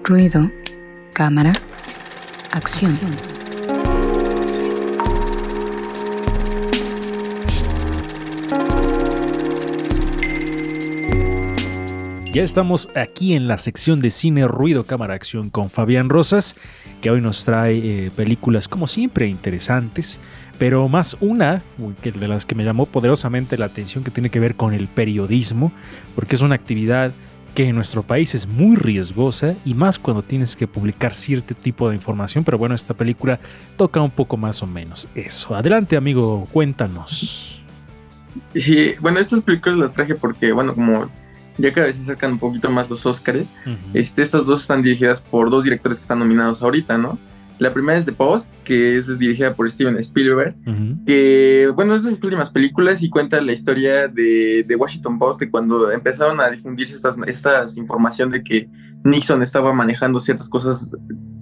Ruido, 0.05 0.51
cámara, 1.14 1.52
acción. 2.50 2.92
Ya 12.33 12.42
estamos 12.42 12.88
aquí 12.97 13.35
en 13.35 13.47
la 13.47 13.59
sección 13.59 14.00
de 14.00 14.11
cine, 14.11 14.49
ruido, 14.49 14.85
cámara, 14.85 15.14
acción 15.14 15.50
con 15.50 15.71
Fabián 15.71 16.09
Rosas, 16.09 16.56
que 17.00 17.11
hoy 17.11 17.21
nos 17.21 17.44
trae 17.44 18.06
eh, 18.06 18.11
películas 18.11 18.66
como 18.66 18.88
siempre 18.88 19.28
interesantes, 19.28 20.21
pero 20.59 20.88
más 20.88 21.16
una 21.21 21.62
que 22.02 22.11
de 22.11 22.26
las 22.26 22.44
que 22.44 22.56
me 22.56 22.64
llamó 22.64 22.87
poderosamente 22.87 23.56
la 23.56 23.66
atención 23.66 24.02
que 24.02 24.11
tiene 24.11 24.30
que 24.30 24.40
ver 24.40 24.56
con 24.56 24.75
el 24.75 24.88
periodismo, 24.88 25.71
porque 26.16 26.35
es 26.35 26.42
una 26.42 26.56
actividad 26.56 27.12
que 27.54 27.68
en 27.68 27.76
nuestro 27.76 28.02
país 28.02 28.34
es 28.34 28.46
muy 28.46 28.76
riesgosa 28.76 29.54
y 29.64 29.75
más 29.75 29.99
cuando 29.99 30.23
tienes 30.23 30.56
que 30.56 30.66
publicar 30.66 31.14
cierto 31.14 31.54
tipo 31.54 31.88
de 31.88 31.94
información, 31.94 32.44
pero 32.44 32.58
bueno, 32.58 32.75
esta 32.75 32.94
película 32.94 33.38
toca 33.76 34.00
un 34.00 34.11
poco 34.11 34.37
más 34.37 34.62
o 34.62 34.66
menos 34.66 35.08
eso. 35.14 35.54
Adelante 35.54 35.96
amigo, 35.96 36.46
cuéntanos. 36.52 37.62
Sí, 38.54 38.94
bueno, 39.00 39.20
estas 39.20 39.40
películas 39.40 39.78
las 39.78 39.92
traje 39.92 40.14
porque, 40.16 40.52
bueno, 40.52 40.75
como 40.75 41.08
ya 41.56 41.73
cada 41.73 41.87
vez 41.87 41.96
se 41.96 42.02
acercan 42.02 42.32
un 42.32 42.38
poquito 42.38 42.68
más 42.70 42.90
los 42.90 43.06
Oscars, 43.06 43.52
este, 43.92 44.23
estas 44.23 44.44
dos 44.44 44.62
están 44.62 44.82
dirigidas 44.82 45.20
por 45.20 45.50
dos 45.50 45.62
directores 45.62 45.99
que 45.99 46.02
están 46.02 46.18
nominados 46.18 46.62
ahorita, 46.62 46.99
¿no? 46.99 47.18
La 47.58 47.73
primera 47.73 47.96
es 47.96 48.04
The 48.04 48.12
Post, 48.12 48.49
que 48.64 48.96
es 48.96 49.18
dirigida 49.18 49.54
por 49.54 49.70
Steven 49.70 49.96
Spielberg, 49.99 50.56
que, 51.06 51.70
bueno, 51.75 51.94
es 51.94 52.02
de 52.02 52.11
sus 52.11 52.23
últimas 52.25 52.50
películas 52.50 53.02
y 53.02 53.11
cuenta 53.11 53.40
la 53.40 53.52
historia 53.52 54.08
de, 54.08 54.64
de 54.66 54.76
Washington 54.76 55.18
Post, 55.18 55.40
de 55.40 55.50
cuando 55.50 55.92
empezaron 55.92 56.40
a 56.40 56.50
difundirse 56.50 56.94
estas, 56.94 57.16
estas 57.26 57.76
información 57.76 58.30
de 58.30 58.42
que 58.42 58.68
Nixon 59.04 59.42
estaba 59.42 59.73
manejando 59.73 60.18
ciertas 60.18 60.49
cosas 60.49 60.92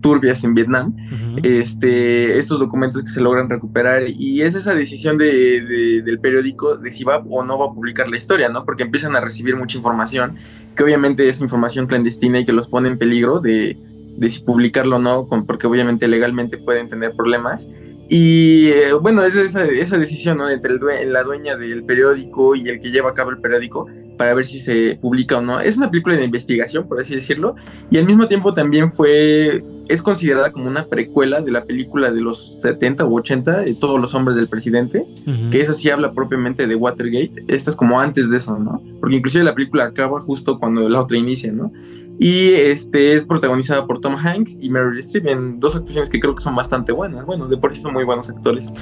turbias 0.02 0.45
en 0.45 0.54
Vietnam, 0.54 0.95
este, 1.42 2.38
estos 2.38 2.59
documentos 2.59 3.00
que 3.02 3.09
se 3.09 3.21
logran 3.21 3.49
recuperar 3.49 4.02
y 4.07 4.42
es 4.42 4.54
esa 4.54 4.75
decisión 4.75 5.16
de, 5.16 6.02
del 6.04 6.21
periódico 6.21 6.76
de 6.76 6.90
si 6.90 7.04
va 7.04 7.19
o 7.19 7.45
no 7.45 7.59
va 7.59 7.66
a 7.66 7.73
publicar 7.73 8.09
la 8.09 8.16
historia, 8.16 8.49
¿no? 8.49 8.64
Porque 8.66 8.83
empiezan 8.83 9.16
a 9.16 9.21
recibir 9.21 9.57
mucha 9.57 9.78
información, 9.78 10.35
que 10.76 10.83
obviamente 10.83 11.28
es 11.28 11.40
información 11.40 11.87
clandestina 11.87 12.40
y 12.40 12.45
que 12.45 12.52
los 12.52 12.69
pone 12.69 12.88
en 12.88 12.99
peligro 12.99 13.38
de, 13.38 13.78
de 14.16 14.31
si 14.31 14.42
publicarlo 14.42 14.97
o 14.97 14.99
no, 14.99 15.26
porque 15.47 15.66
obviamente 15.66 16.09
legalmente 16.09 16.59
pueden 16.59 16.88
tener 16.88 17.12
problemas. 17.14 17.71
Y 18.09 18.69
eh, 18.69 18.92
bueno, 19.00 19.23
es 19.25 19.37
esa, 19.37 19.64
esa 19.64 19.97
decisión 19.97 20.38
¿no? 20.38 20.50
entre 20.50 20.75
el 20.75 21.12
la 21.12 21.23
dueña 21.23 21.57
del 21.57 21.85
periódico 21.85 22.54
y 22.54 22.69
el 22.69 22.81
que 22.81 22.90
lleva 22.90 23.11
a 23.11 23.14
cabo 23.14 23.31
el 23.31 23.38
periódico 23.38 23.87
para 24.19 24.35
ver 24.35 24.45
si 24.45 24.59
se 24.59 24.99
publica 25.00 25.38
o 25.38 25.40
no. 25.40 25.61
Es 25.61 25.76
una 25.76 25.90
película 25.90 26.16
de 26.16 26.25
investigación, 26.25 26.87
por 26.87 27.00
así 27.00 27.14
decirlo, 27.14 27.57
y 27.90 27.99
al 27.99 28.07
mismo 28.07 28.28
tiempo 28.28 28.52
también 28.52 28.92
fue, 28.92 29.64
es 29.88 30.02
considerada 30.02 30.52
como 30.52 30.69
una 30.69 30.87
precuela 30.87 31.40
de 31.40 31.50
la 31.50 31.64
película 31.64 32.11
de 32.11 32.21
los 32.21 32.61
70 32.61 33.07
u 33.07 33.16
80, 33.16 33.62
de 33.62 33.75
Todos 33.75 34.00
los 34.00 34.14
hombres 34.14 34.37
del 34.37 34.49
presidente, 34.49 35.07
que 35.50 35.61
esa 35.61 35.75
sí 35.75 35.90
habla 35.90 36.12
propiamente 36.12 36.66
de 36.66 36.75
Watergate. 36.75 37.45
Esta 37.49 37.71
es 37.71 37.76
como 37.76 38.00
antes 38.00 38.31
de 38.31 38.37
eso, 38.37 38.59
¿no? 38.59 38.83
Porque 39.00 39.16
inclusive 39.16 39.45
la 39.45 39.54
película 39.54 39.85
acaba 39.85 40.21
justo 40.21 40.59
cuando 40.59 40.88
la 40.88 41.00
otra 41.00 41.16
inicia, 41.16 41.50
¿no? 41.50 41.73
Y 42.19 42.52
este 42.52 43.14
es 43.14 43.25
protagonizada 43.25 43.87
por 43.87 44.00
Tom 44.00 44.16
Hanks 44.16 44.59
y 44.61 44.71
Meryl 44.71 44.99
Streep 44.99 45.26
en 45.26 45.61
dos 45.61 45.75
actuaciones 45.75 46.09
que 46.09 46.21
creo 46.21 46.35
que 46.35 46.42
son 46.42 46.54
bastante 46.54 46.92
buenas. 46.92 47.25
Bueno, 47.26 47.49
de 47.49 47.57
por 47.57 47.75
sí 47.75 47.81
son 47.81 47.92
muy 47.92 48.04
buenos 48.04 48.31
actores. 48.31 48.73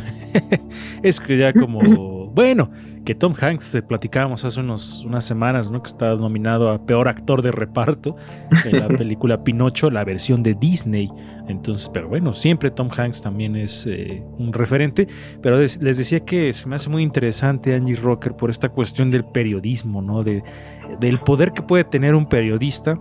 es 1.03 1.21
que 1.21 1.39
ya 1.39 1.53
como, 1.53 2.27
bueno, 2.33 2.71
que 3.05 3.15
Tom 3.15 3.35
Hanks 3.39 3.73
te 3.73 3.83
platicábamos 3.83 4.45
hace 4.45 4.61
unos, 4.61 5.05
unas 5.05 5.25
semanas, 5.25 5.71
¿no? 5.71 5.83
Que 5.83 5.89
está 5.89 6.15
nominado 6.15 6.71
a 6.71 6.85
peor 6.85 7.09
actor 7.09 7.43
de 7.43 7.51
reparto 7.51 8.17
en 8.65 8.81
la 8.81 8.89
película 8.97 9.43
Pinocho, 9.43 9.91
la 9.91 10.05
versión 10.05 10.43
de 10.43 10.55
Disney. 10.55 11.09
Entonces, 11.49 11.89
pero 11.89 12.09
bueno, 12.09 12.35
siempre 12.35 12.71
Tom 12.71 12.91
Hanks 12.95 13.23
también 13.23 13.57
es 13.57 13.87
eh, 13.87 14.23
un 14.39 14.53
referente. 14.53 15.07
Pero 15.43 15.59
les 15.59 15.79
decía 15.79 16.21
que 16.21 16.53
se 16.53 16.69
me 16.69 16.77
hace 16.77 16.91
muy 16.91 17.03
interesante 17.03 17.75
Angie 17.75 17.97
Rocker 17.97 18.35
por 18.35 18.51
esta 18.51 18.69
cuestión 18.69 19.11
del 19.11 19.25
periodismo, 19.25 20.03
¿no? 20.03 20.23
De, 20.23 20.43
del 21.01 21.19
poder 21.19 21.53
que 21.53 21.63
puede 21.63 21.85
tener 21.85 22.15
un 22.15 22.27
periodista 22.27 22.95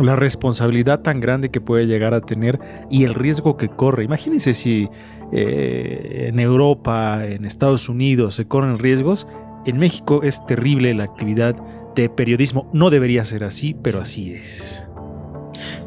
la 0.00 0.16
responsabilidad 0.16 1.00
tan 1.00 1.20
grande 1.20 1.50
que 1.50 1.60
puede 1.60 1.86
llegar 1.86 2.14
a 2.14 2.20
tener 2.20 2.58
y 2.90 3.04
el 3.04 3.14
riesgo 3.14 3.56
que 3.56 3.68
corre. 3.68 4.04
Imagínense 4.04 4.54
si 4.54 4.88
eh, 5.32 6.26
en 6.28 6.40
Europa, 6.40 7.26
en 7.26 7.44
Estados 7.44 7.88
Unidos 7.88 8.34
se 8.36 8.46
corren 8.46 8.78
riesgos. 8.78 9.26
En 9.64 9.78
México 9.78 10.22
es 10.22 10.44
terrible 10.46 10.94
la 10.94 11.04
actividad 11.04 11.56
de 11.94 12.08
periodismo. 12.08 12.68
No 12.72 12.90
debería 12.90 13.24
ser 13.24 13.44
así, 13.44 13.74
pero 13.74 14.00
así 14.00 14.32
es. 14.32 14.86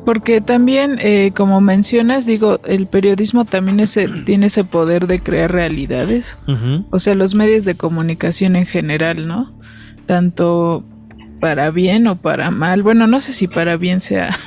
Porque 0.05 0.39
también, 0.39 0.97
eh, 1.01 1.31
como 1.35 1.61
mencionas, 1.61 2.25
digo, 2.25 2.59
el 2.65 2.85
periodismo 2.85 3.45
también 3.45 3.83
tiene 4.25 4.45
ese 4.45 4.63
poder 4.63 5.07
de 5.07 5.19
crear 5.19 5.51
realidades. 5.51 6.37
O 6.91 6.99
sea, 6.99 7.15
los 7.15 7.33
medios 7.33 7.65
de 7.65 7.75
comunicación 7.75 8.55
en 8.55 8.67
general, 8.67 9.27
¿no? 9.27 9.49
Tanto 10.05 10.83
para 11.39 11.71
bien 11.71 12.07
o 12.07 12.15
para 12.15 12.51
mal. 12.51 12.83
Bueno, 12.83 13.07
no 13.07 13.19
sé 13.19 13.33
si 13.33 13.47
para 13.47 13.77
bien 13.77 14.01
sea, 14.01 14.37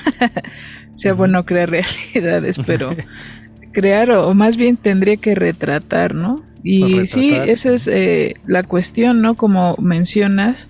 sea 0.96 1.14
bueno 1.14 1.44
crear 1.44 1.70
realidades, 2.14 2.58
pero 2.66 2.96
crear 3.72 4.10
o, 4.10 4.34
más 4.34 4.56
bien 4.56 4.76
tendría 4.76 5.16
que 5.16 5.34
retratar, 5.34 6.14
¿no? 6.14 6.42
Y 6.64 7.06
sí, 7.06 7.32
esa 7.32 7.72
es 7.72 7.86
eh, 7.86 8.34
la 8.46 8.62
cuestión, 8.64 9.22
¿no? 9.22 9.34
Como 9.36 9.76
mencionas, 9.80 10.68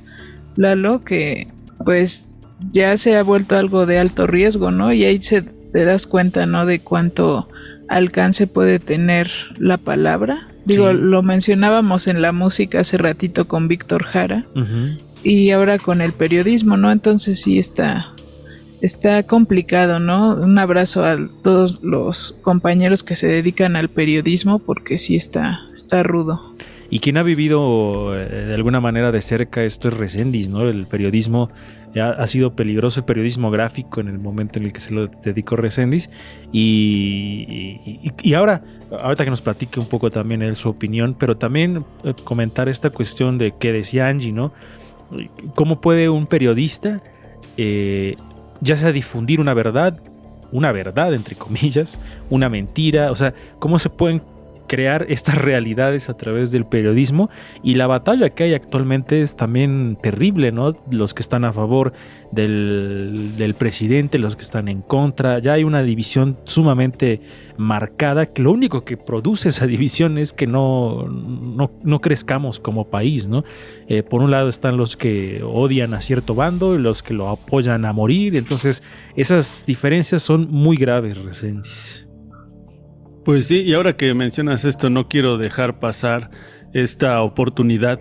Lalo, 0.57 1.01
que 1.01 1.49
pues 1.85 2.29
ya 2.71 2.97
se 2.99 3.17
ha 3.17 3.23
vuelto 3.23 3.57
algo 3.57 3.87
de 3.87 3.99
alto 3.99 4.27
riesgo, 4.27 4.71
¿no? 4.71 4.93
Y 4.93 5.05
ahí 5.05 5.23
se 5.23 5.43
te 5.43 5.85
das 5.85 6.07
cuenta, 6.07 6.47
¿no? 6.47 6.67
De 6.67 6.81
cuánto 6.81 7.49
alcance 7.89 8.47
puede 8.47 8.79
tener 8.79 9.31
la 9.59 9.79
palabra. 9.79 10.49
Digo, 10.67 10.93
lo 10.93 11.23
mencionábamos 11.23 12.07
en 12.07 12.21
la 12.21 12.33
música 12.33 12.81
hace 12.81 12.99
ratito 12.99 13.49
con 13.49 13.69
Víctor 13.69 14.05
Jara 14.05 14.45
y 15.23 15.51
ahora 15.51 15.79
con 15.79 16.01
el 16.01 16.13
periodismo, 16.13 16.77
¿no? 16.77 16.91
Entonces 16.93 17.41
sí 17.41 17.59
está, 17.59 18.13
está 18.81 19.23
complicado, 19.25 19.99
¿no? 19.99 20.35
Un 20.35 20.59
abrazo 20.59 21.05
a 21.05 21.19
todos 21.43 21.81
los 21.83 22.37
compañeros 22.43 23.03
que 23.03 23.17
se 23.17 23.27
dedican 23.27 23.77
al 23.77 23.89
periodismo 23.89 24.59
porque 24.59 24.99
sí 24.99 25.17
está, 25.17 25.61
está 25.73 26.03
rudo. 26.03 26.55
Y 26.91 27.01
quien 27.01 27.19
ha 27.19 27.23
vivido 27.23 28.19
eh, 28.19 28.47
de 28.47 28.55
alguna 28.55 28.81
manera 28.81 29.13
de 29.13 29.21
cerca 29.21 29.63
esto 29.63 29.89
es 29.89 29.95
Resendis, 29.95 30.49
¿no? 30.49 30.67
El 30.69 30.87
periodismo 30.87 31.49
ha, 32.01 32.27
sido 32.27 32.55
peligroso, 32.55 33.01
el 33.01 33.07
periodismo 33.07 33.51
gráfico 33.51 34.01
en 34.01 34.09
el 34.09 34.19
momento 34.19 34.59
en 34.59 34.67
el 34.67 34.73
que 34.73 34.81
se 34.81 34.95
lo 34.95 35.07
dedicó 35.07 35.57
Resendis. 35.57 36.11
Y, 36.53 38.01
y, 38.23 38.35
ahora, 38.35 38.63
ahorita 38.91 39.25
que 39.25 39.31
nos 39.31 39.43
platique 39.43 39.81
un 39.81 39.87
poco 39.87 40.11
también 40.11 40.43
él 40.43 40.57
su 40.57 40.69
opinión, 40.69 41.15
pero 41.19 41.37
también 41.37 41.85
eh, 42.05 42.15
comentar 42.25 42.69
esta 42.69 42.91
cuestión 42.91 43.37
de 43.37 43.53
que 43.59 43.73
decía 43.73 44.09
Angie, 44.09 44.33
¿no? 44.33 44.53
¿Cómo 45.55 45.81
puede 45.81 46.09
un 46.09 46.27
periodista, 46.27 47.03
eh, 47.57 48.17
ya 48.61 48.77
sea 48.77 48.93
difundir 48.93 49.41
una 49.41 49.55
verdad, 49.55 49.99
una 50.53 50.73
verdad 50.73 51.15
entre 51.15 51.37
comillas, 51.37 52.01
una 52.31 52.49
mentira? 52.49 53.11
O 53.11 53.17
sea, 53.17 53.35
¿cómo 53.59 53.79
se 53.79 53.91
pueden 53.91 54.23
crear 54.69 55.07
estas 55.09 55.37
realidades 55.37 56.09
a 56.09 56.17
través 56.17 56.53
del 56.53 56.65
periodismo 56.65 57.31
y 57.65 57.75
la 57.75 57.89
batalla 57.89 58.31
que 58.31 58.45
hay 58.45 58.55
actualmente 58.55 59.23
es 59.23 59.35
también 59.35 59.99
terrible, 60.01 60.53
¿no? 60.53 60.75
Los 60.93 61.15
que 61.15 61.23
están 61.23 61.45
a 61.45 61.53
favor 61.53 61.93
del, 62.31 63.33
del 63.37 63.55
presidente, 63.55 64.19
los 64.19 64.37
que 64.37 64.43
están 64.43 64.69
en 64.69 64.83
contra, 64.83 65.41
ya 65.41 65.55
hay 65.55 65.65
una 65.65 65.83
división 65.83 66.37
sumamente 66.45 67.21
marcada, 67.57 68.27
que 68.27 68.43
lo 68.43 68.53
único 68.53 68.85
que 68.85 68.97
produce 68.97 69.49
esa 69.49 69.67
división 69.67 70.17
es 70.17 70.33
que 70.33 70.47
no, 70.47 71.05
no, 71.05 71.73
no 71.83 71.99
crezcamos 72.01 72.61
como 72.61 72.89
país, 72.89 73.29
¿no? 73.29 73.45
Eh, 73.89 74.03
por 74.03 74.23
un 74.23 74.31
lado 74.31 74.49
están 74.49 74.77
los 74.77 74.97
que 74.97 75.43
odian 75.43 75.95
a 75.95 76.01
cierto 76.01 76.35
bando 76.35 76.75
y 76.75 76.79
los 76.79 77.03
que 77.03 77.15
lo 77.15 77.29
apoyan 77.29 77.85
a 77.85 77.93
morir, 77.93 78.37
entonces 78.37 78.83
esas 79.17 79.65
diferencias 79.67 80.23
son 80.23 80.49
muy 80.51 80.77
graves, 80.77 81.19
Resendiz. 81.19 82.08
Pues 83.29 83.47
sí, 83.47 83.61
y 83.61 83.75
ahora 83.75 83.95
que 83.95 84.15
mencionas 84.15 84.65
esto, 84.65 84.89
no 84.89 85.07
quiero 85.07 85.37
dejar 85.37 85.81
pasar 85.81 86.31
esta 86.73 87.21
oportunidad 87.21 88.01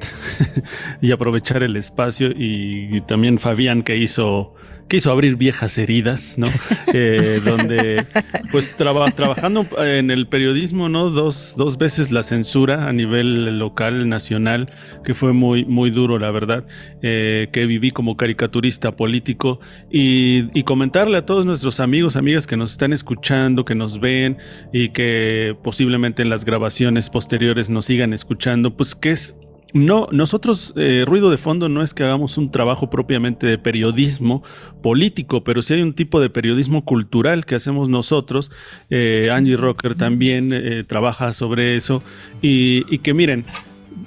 y 1.02 1.12
aprovechar 1.12 1.64
el 1.64 1.76
espacio 1.76 2.30
y, 2.34 3.02
también 3.10 3.38
Fabián 3.38 3.84
que 3.84 3.98
hizo 3.98 4.56
quiso 4.88 5.12
abrir 5.12 5.36
viejas 5.36 5.77
heridas, 5.77 6.38
¿no? 6.38 6.48
Eh, 6.94 7.39
donde, 7.46 8.06
pues, 8.51 8.75
trabajando 8.75 9.67
en 9.84 10.12
el 10.12 10.27
periodismo, 10.27 10.89
¿no? 10.89 11.10
Dos, 11.10 11.56
dos 11.58 11.77
veces 11.77 12.12
la 12.12 12.24
censura 12.24 12.88
a 12.88 12.94
nivel 12.94 13.60
local, 13.60 14.08
nacional, 14.10 14.70
que 15.03 15.13
fue 15.13 15.34
muy, 15.34 15.65
muy 15.65 15.91
duro, 15.91 16.20
la 16.20 16.32
verdad, 16.32 16.65
eh, 17.01 17.50
que 17.51 17.65
viví 17.65 17.91
como 17.91 18.17
caricaturista 18.17 18.96
político 18.96 19.60
y, 19.91 20.46
y, 20.58 20.63
comentarle 20.63 21.17
a 21.17 21.25
todos 21.25 21.46
nuestros 21.46 21.79
amigos, 21.79 22.15
amigas 22.15 22.48
que 22.48 22.58
nos 22.58 22.72
están 22.72 22.94
escuchando, 22.94 23.65
que 23.65 23.75
nos 23.75 24.00
ven 24.00 24.38
y 24.74 24.89
que 24.89 25.56
posiblemente 25.63 26.22
en 26.22 26.29
las 26.29 26.46
grabaciones 26.46 27.10
posteriores 27.10 27.70
nos 27.70 27.86
sigan 27.86 28.13
escuchando, 28.13 28.75
pues 28.75 28.96
que 28.96 29.12
es 29.12 29.36
no, 29.74 30.08
nosotros, 30.12 30.74
eh, 30.78 31.04
ruido 31.06 31.30
de 31.30 31.38
fondo, 31.38 31.68
no 31.68 31.84
es 31.84 31.94
que 31.94 32.04
hagamos 32.04 32.38
un 32.38 32.52
trabajo 32.52 32.90
propiamente 32.90 33.48
de 33.48 33.58
periodismo 33.58 34.44
político, 34.82 35.44
pero 35.44 35.62
sí 35.62 35.74
hay 35.74 35.82
un 35.82 35.94
tipo 35.94 36.22
de 36.22 36.30
periodismo 36.30 36.86
cultural 36.86 37.46
que 37.46 37.56
hacemos 37.56 37.90
nosotros. 37.90 38.50
Eh, 38.90 39.30
Angie 39.32 39.58
Rocker 39.58 39.96
también 39.96 40.52
eh, 40.54 40.84
trabaja 40.86 41.34
sobre 41.34 41.76
eso. 41.76 42.02
Y, 42.42 42.98
que 43.00 43.14
miren, 43.14 43.46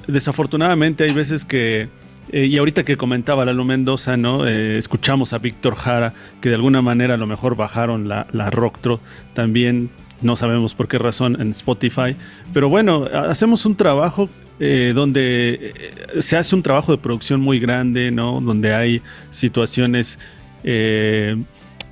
desafortunadamente 0.07 1.05
hay 1.05 1.13
veces 1.13 1.45
que, 1.45 1.89
y 2.33 2.57
ahorita 2.57 2.85
que 2.85 2.97
comentaba 2.97 3.45
Lalo 3.45 3.65
Mendoza, 3.65 4.17
¿no? 4.17 4.47
escuchamos 4.47 5.33
a 5.33 5.39
Víctor 5.39 5.75
Jara, 5.75 6.15
que 6.41 6.49
de 6.49 6.55
alguna 6.55 6.81
manera 6.81 7.15
a 7.15 7.17
lo 7.17 7.27
mejor 7.27 7.57
bajaron 7.57 8.09
la, 8.09 8.27
la 8.33 8.51
Rocktro 8.51 9.01
también 9.35 9.91
no 10.23 10.37
sabemos 10.37 10.75
por 10.75 10.89
qué 10.89 10.99
razón 10.99 11.41
en 11.41 11.51
Spotify. 11.51 12.17
Pero 12.53 12.69
bueno, 12.69 13.07
hacemos 13.13 13.65
un 13.67 13.77
trabajo 13.77 14.29
eh, 14.63 14.93
donde 14.95 15.73
eh, 15.75 16.21
se 16.21 16.37
hace 16.37 16.55
un 16.55 16.63
trabajo 16.63 16.93
de 16.93 16.99
producción 16.99 17.41
muy 17.41 17.59
grande, 17.59 18.11
¿no? 18.11 18.43
Donde 18.43 18.75
hay 18.75 19.01
situaciones 19.31 20.19
eh, 20.65 21.35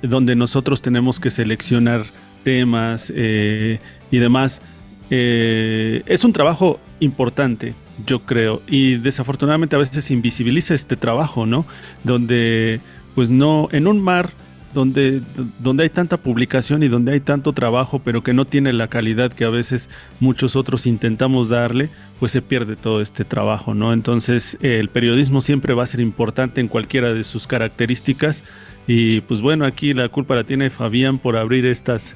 donde 0.03 0.35
nosotros 0.35 0.79
tenemos 0.79 1.19
que 1.19 1.31
seleccionar 1.31 2.05
temas 2.43 3.09
y 3.09 4.17
demás. 4.17 4.61
es 5.09 6.23
un 6.23 6.31
trabajo 6.31 6.79
importante, 6.99 7.73
yo 8.05 8.19
creo, 8.19 8.61
y 8.67 8.95
desafortunadamente 8.95 9.75
a 9.75 9.79
veces 9.79 10.09
invisibiliza 10.09 10.73
este 10.73 10.95
trabajo, 10.95 11.45
¿no? 11.45 11.65
Donde, 12.03 12.79
pues 13.13 13.29
no, 13.29 13.67
en 13.71 13.87
un 13.87 13.99
mar 13.99 14.31
donde, 14.73 15.21
donde 15.59 15.83
hay 15.83 15.89
tanta 15.89 16.17
publicación 16.17 16.83
y 16.83 16.87
donde 16.87 17.13
hay 17.13 17.19
tanto 17.19 17.53
trabajo, 17.53 17.99
pero 17.99 18.23
que 18.23 18.33
no 18.33 18.45
tiene 18.45 18.73
la 18.73 18.87
calidad 18.87 19.31
que 19.33 19.45
a 19.45 19.49
veces 19.49 19.89
muchos 20.19 20.55
otros 20.55 20.85
intentamos 20.85 21.49
darle, 21.49 21.89
pues 22.19 22.31
se 22.31 22.41
pierde 22.41 22.75
todo 22.75 23.01
este 23.01 23.25
trabajo, 23.25 23.73
¿no? 23.73 23.93
Entonces 23.93 24.57
el 24.61 24.89
periodismo 24.89 25.41
siempre 25.41 25.73
va 25.73 25.83
a 25.83 25.87
ser 25.87 26.01
importante 26.01 26.61
en 26.61 26.67
cualquiera 26.67 27.13
de 27.13 27.23
sus 27.23 27.47
características. 27.47 28.43
Y 28.91 29.21
pues 29.21 29.39
bueno, 29.41 29.65
aquí 29.65 29.93
la 29.93 30.09
culpa 30.09 30.33
la 30.33 30.45
tiene 30.45 30.71
Fabián 30.71 31.19
por 31.19 31.37
abrir 31.37 31.63
estas, 31.67 32.15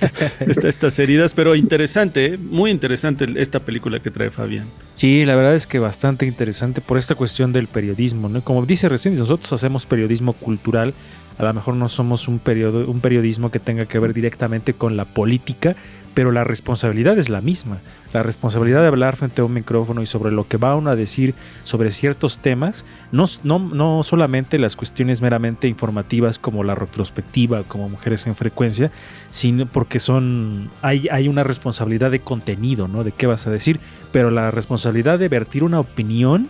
estas 0.40 0.98
heridas, 0.98 1.34
pero 1.34 1.54
interesante, 1.54 2.26
¿eh? 2.26 2.38
muy 2.38 2.70
interesante 2.70 3.26
esta 3.36 3.60
película 3.60 4.00
que 4.00 4.10
trae 4.10 4.30
Fabián. 4.30 4.64
Sí, 4.94 5.26
la 5.26 5.36
verdad 5.36 5.54
es 5.54 5.66
que 5.66 5.78
bastante 5.78 6.24
interesante 6.24 6.80
por 6.80 6.96
esta 6.96 7.14
cuestión 7.14 7.52
del 7.52 7.66
periodismo, 7.66 8.30
¿no? 8.30 8.40
Como 8.40 8.64
dice 8.64 8.88
recién, 8.88 9.16
nosotros 9.16 9.52
hacemos 9.52 9.84
periodismo 9.84 10.32
cultural, 10.32 10.94
a 11.38 11.44
lo 11.44 11.54
mejor 11.54 11.74
no 11.74 11.88
somos 11.88 12.28
un, 12.28 12.38
periodo, 12.38 12.88
un 12.90 13.00
periodismo 13.00 13.50
que 13.50 13.58
tenga 13.58 13.86
que 13.86 13.98
ver 13.98 14.14
directamente 14.14 14.74
con 14.74 14.96
la 14.96 15.04
política, 15.04 15.74
pero 16.14 16.30
la 16.30 16.44
responsabilidad 16.44 17.18
es 17.18 17.28
la 17.28 17.40
misma. 17.40 17.80
La 18.12 18.22
responsabilidad 18.22 18.82
de 18.82 18.86
hablar 18.86 19.16
frente 19.16 19.40
a 19.40 19.44
un 19.44 19.52
micrófono 19.52 20.00
y 20.00 20.06
sobre 20.06 20.30
lo 20.30 20.46
que 20.46 20.56
va 20.56 20.72
a 20.72 20.96
decir 20.96 21.34
sobre 21.64 21.90
ciertos 21.90 22.38
temas, 22.38 22.84
no, 23.10 23.24
no, 23.42 23.58
no 23.58 24.02
solamente 24.04 24.58
las 24.58 24.76
cuestiones 24.76 25.20
meramente 25.20 25.66
informativas 25.66 26.38
como 26.38 26.62
la 26.62 26.76
retrospectiva, 26.76 27.64
como 27.64 27.88
Mujeres 27.88 28.26
en 28.28 28.36
Frecuencia, 28.36 28.92
sino 29.30 29.66
porque 29.66 29.98
son, 29.98 30.70
hay, 30.82 31.08
hay 31.10 31.26
una 31.26 31.42
responsabilidad 31.42 32.12
de 32.12 32.20
contenido, 32.20 32.86
¿no? 32.86 33.02
De 33.02 33.12
qué 33.12 33.26
vas 33.26 33.46
a 33.48 33.50
decir, 33.50 33.80
pero 34.12 34.30
la 34.30 34.52
responsabilidad 34.52 35.18
de 35.18 35.28
vertir 35.28 35.64
una 35.64 35.80
opinión 35.80 36.48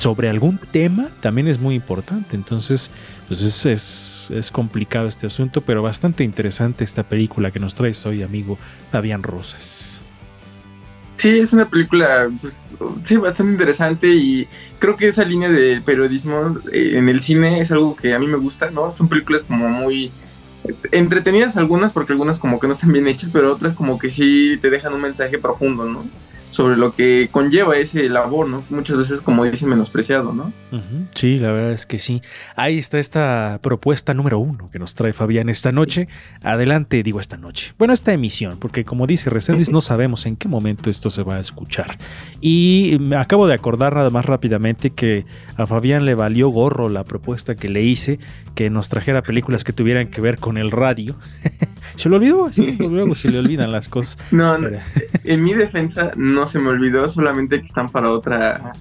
sobre 0.00 0.30
algún 0.30 0.58
tema 0.58 1.08
también 1.20 1.46
es 1.46 1.58
muy 1.58 1.74
importante. 1.74 2.34
Entonces, 2.34 2.90
pues 3.28 3.42
es, 3.42 4.30
es, 4.30 4.50
complicado 4.50 5.08
este 5.08 5.26
asunto, 5.26 5.60
pero 5.60 5.82
bastante 5.82 6.24
interesante 6.24 6.84
esta 6.84 7.02
película 7.02 7.50
que 7.50 7.60
nos 7.60 7.74
trae 7.74 7.92
hoy, 8.06 8.22
amigo 8.22 8.58
Fabián 8.90 9.22
Rosas. 9.22 10.00
Sí, 11.18 11.28
es 11.28 11.52
una 11.52 11.68
película, 11.68 12.30
pues, 12.40 12.62
sí, 13.04 13.18
bastante 13.18 13.52
interesante 13.52 14.08
y 14.08 14.48
creo 14.78 14.96
que 14.96 15.08
esa 15.08 15.22
línea 15.22 15.50
de 15.50 15.82
periodismo 15.82 16.58
eh, 16.72 16.92
en 16.94 17.10
el 17.10 17.20
cine 17.20 17.60
es 17.60 17.70
algo 17.70 17.94
que 17.94 18.14
a 18.14 18.18
mí 18.18 18.26
me 18.26 18.38
gusta, 18.38 18.70
¿no? 18.70 18.94
Son 18.94 19.06
películas 19.06 19.42
como 19.42 19.68
muy 19.68 20.10
entretenidas 20.92 21.58
algunas 21.58 21.92
porque 21.92 22.12
algunas 22.12 22.38
como 22.38 22.58
que 22.58 22.66
no 22.68 22.72
están 22.72 22.92
bien 22.92 23.06
hechas, 23.06 23.28
pero 23.30 23.52
otras 23.52 23.74
como 23.74 23.98
que 23.98 24.08
sí 24.08 24.58
te 24.62 24.70
dejan 24.70 24.94
un 24.94 25.02
mensaje 25.02 25.38
profundo, 25.38 25.84
¿no? 25.84 26.06
Sobre 26.50 26.76
lo 26.76 26.92
que 26.92 27.28
conlleva 27.30 27.76
ese 27.76 28.08
labor, 28.08 28.48
¿no? 28.48 28.62
Muchas 28.70 28.96
veces, 28.96 29.22
como 29.22 29.44
dice, 29.44 29.66
menospreciado, 29.66 30.32
¿no? 30.32 30.52
Sí, 31.14 31.38
la 31.38 31.52
verdad 31.52 31.72
es 31.72 31.86
que 31.86 31.98
sí. 31.98 32.22
Ahí 32.56 32.78
está 32.78 32.98
esta 32.98 33.58
propuesta 33.62 34.14
número 34.14 34.38
uno 34.38 34.68
que 34.70 34.78
nos 34.78 34.94
trae 34.94 35.12
Fabián 35.12 35.48
esta 35.48 35.72
noche. 35.72 36.08
Adelante, 36.42 37.02
digo 37.02 37.20
esta 37.20 37.36
noche. 37.36 37.72
Bueno, 37.78 37.94
esta 37.94 38.12
emisión, 38.12 38.58
porque 38.58 38.84
como 38.84 39.06
dice 39.06 39.30
Resendiz, 39.30 39.70
no 39.70 39.80
sabemos 39.80 40.26
en 40.26 40.36
qué 40.36 40.48
momento 40.48 40.90
esto 40.90 41.08
se 41.08 41.22
va 41.22 41.36
a 41.36 41.40
escuchar. 41.40 41.98
Y 42.40 42.96
me 43.00 43.16
acabo 43.16 43.46
de 43.46 43.54
acordar 43.54 43.94
nada 43.94 44.10
más 44.10 44.26
rápidamente 44.26 44.90
que 44.90 45.24
a 45.56 45.66
Fabián 45.66 46.04
le 46.04 46.14
valió 46.14 46.48
gorro 46.48 46.88
la 46.88 47.04
propuesta 47.04 47.54
que 47.54 47.68
le 47.68 47.82
hice, 47.82 48.18
que 48.54 48.70
nos 48.70 48.88
trajera 48.88 49.22
películas 49.22 49.64
que 49.64 49.72
tuvieran 49.72 50.08
que 50.08 50.20
ver 50.20 50.38
con 50.38 50.58
el 50.58 50.70
radio. 50.70 51.16
se 51.96 52.08
lo 52.08 52.16
olvidó, 52.16 52.52
sí, 52.52 52.72
luego 52.72 53.14
se 53.14 53.30
le 53.30 53.38
olvidan 53.38 53.72
las 53.72 53.88
cosas. 53.88 54.18
No, 54.30 54.56
en 55.24 55.44
mi 55.44 55.54
defensa 55.54 56.12
no 56.16 56.39
se 56.46 56.58
me 56.58 56.68
olvidó, 56.68 57.08
solamente 57.08 57.58
que 57.58 57.66
están 57.66 57.88
para 57.88 58.10
otra 58.10 58.72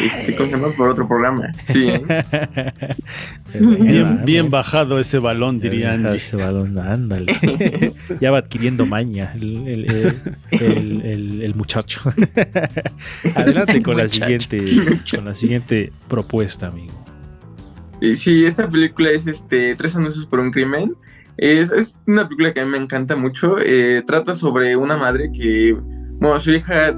este, 0.00 0.34
¿cómo 0.34 0.50
se 0.50 0.56
llama? 0.56 0.68
Por 0.76 0.88
otro 0.88 1.06
programa. 1.06 1.52
Sí. 1.64 1.92
bien, 4.24 4.50
bajado 4.50 4.98
ese 4.98 5.18
balón, 5.18 5.60
dirían. 5.60 6.06
Ese 6.06 6.36
balón, 6.36 6.78
ándale. 6.78 7.94
ya 8.20 8.30
va 8.30 8.38
adquiriendo 8.38 8.86
maña 8.86 9.32
el, 9.34 10.22
el, 10.50 11.54
muchacho. 11.54 12.00
Adelante 13.34 13.82
con 13.82 13.96
la 13.96 14.08
siguiente, 14.08 15.00
con 15.14 15.24
la 15.24 15.34
siguiente 15.34 15.92
propuesta, 16.08 16.68
amigo. 16.68 17.04
Sí, 18.14 18.46
esta 18.46 18.68
película 18.68 19.10
es 19.10 19.26
este 19.26 19.74
Tres 19.74 19.94
anuncios 19.96 20.26
por 20.26 20.40
un 20.40 20.50
crimen. 20.50 20.94
Es, 21.36 21.72
es 21.72 21.98
una 22.06 22.24
película 22.24 22.52
que 22.52 22.60
a 22.60 22.64
mí 22.64 22.70
me 22.70 22.78
encanta 22.78 23.16
mucho. 23.16 23.56
Eh, 23.58 24.02
trata 24.06 24.34
sobre 24.34 24.76
una 24.76 24.96
madre 24.96 25.30
que 25.32 25.76
bueno, 26.20 26.38
su 26.38 26.50
hija 26.50 26.94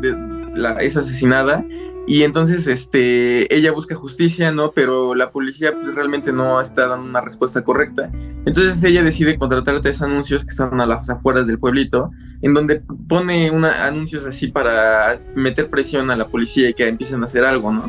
es 0.80 0.96
asesinada 0.96 1.64
y 2.06 2.24
entonces 2.24 2.66
este, 2.66 3.54
ella 3.54 3.70
busca 3.70 3.94
justicia, 3.94 4.50
¿no? 4.50 4.72
Pero 4.72 5.14
la 5.14 5.30
policía 5.30 5.72
pues, 5.72 5.94
realmente 5.94 6.32
no 6.32 6.60
está 6.60 6.88
dando 6.88 7.08
una 7.08 7.20
respuesta 7.20 7.62
correcta. 7.62 8.10
Entonces 8.44 8.82
ella 8.82 9.04
decide 9.04 9.38
contratar 9.38 9.80
tres 9.80 10.02
anuncios 10.02 10.44
que 10.44 10.50
están 10.50 10.80
a 10.80 10.86
las 10.86 11.08
afueras 11.08 11.46
del 11.46 11.60
pueblito, 11.60 12.10
en 12.42 12.54
donde 12.54 12.82
pone 13.08 13.52
una, 13.52 13.86
anuncios 13.86 14.24
así 14.24 14.48
para 14.48 15.20
meter 15.36 15.70
presión 15.70 16.10
a 16.10 16.16
la 16.16 16.28
policía 16.28 16.68
y 16.68 16.74
que 16.74 16.88
empiecen 16.88 17.20
a 17.22 17.24
hacer 17.24 17.44
algo, 17.44 17.72
¿no? 17.72 17.88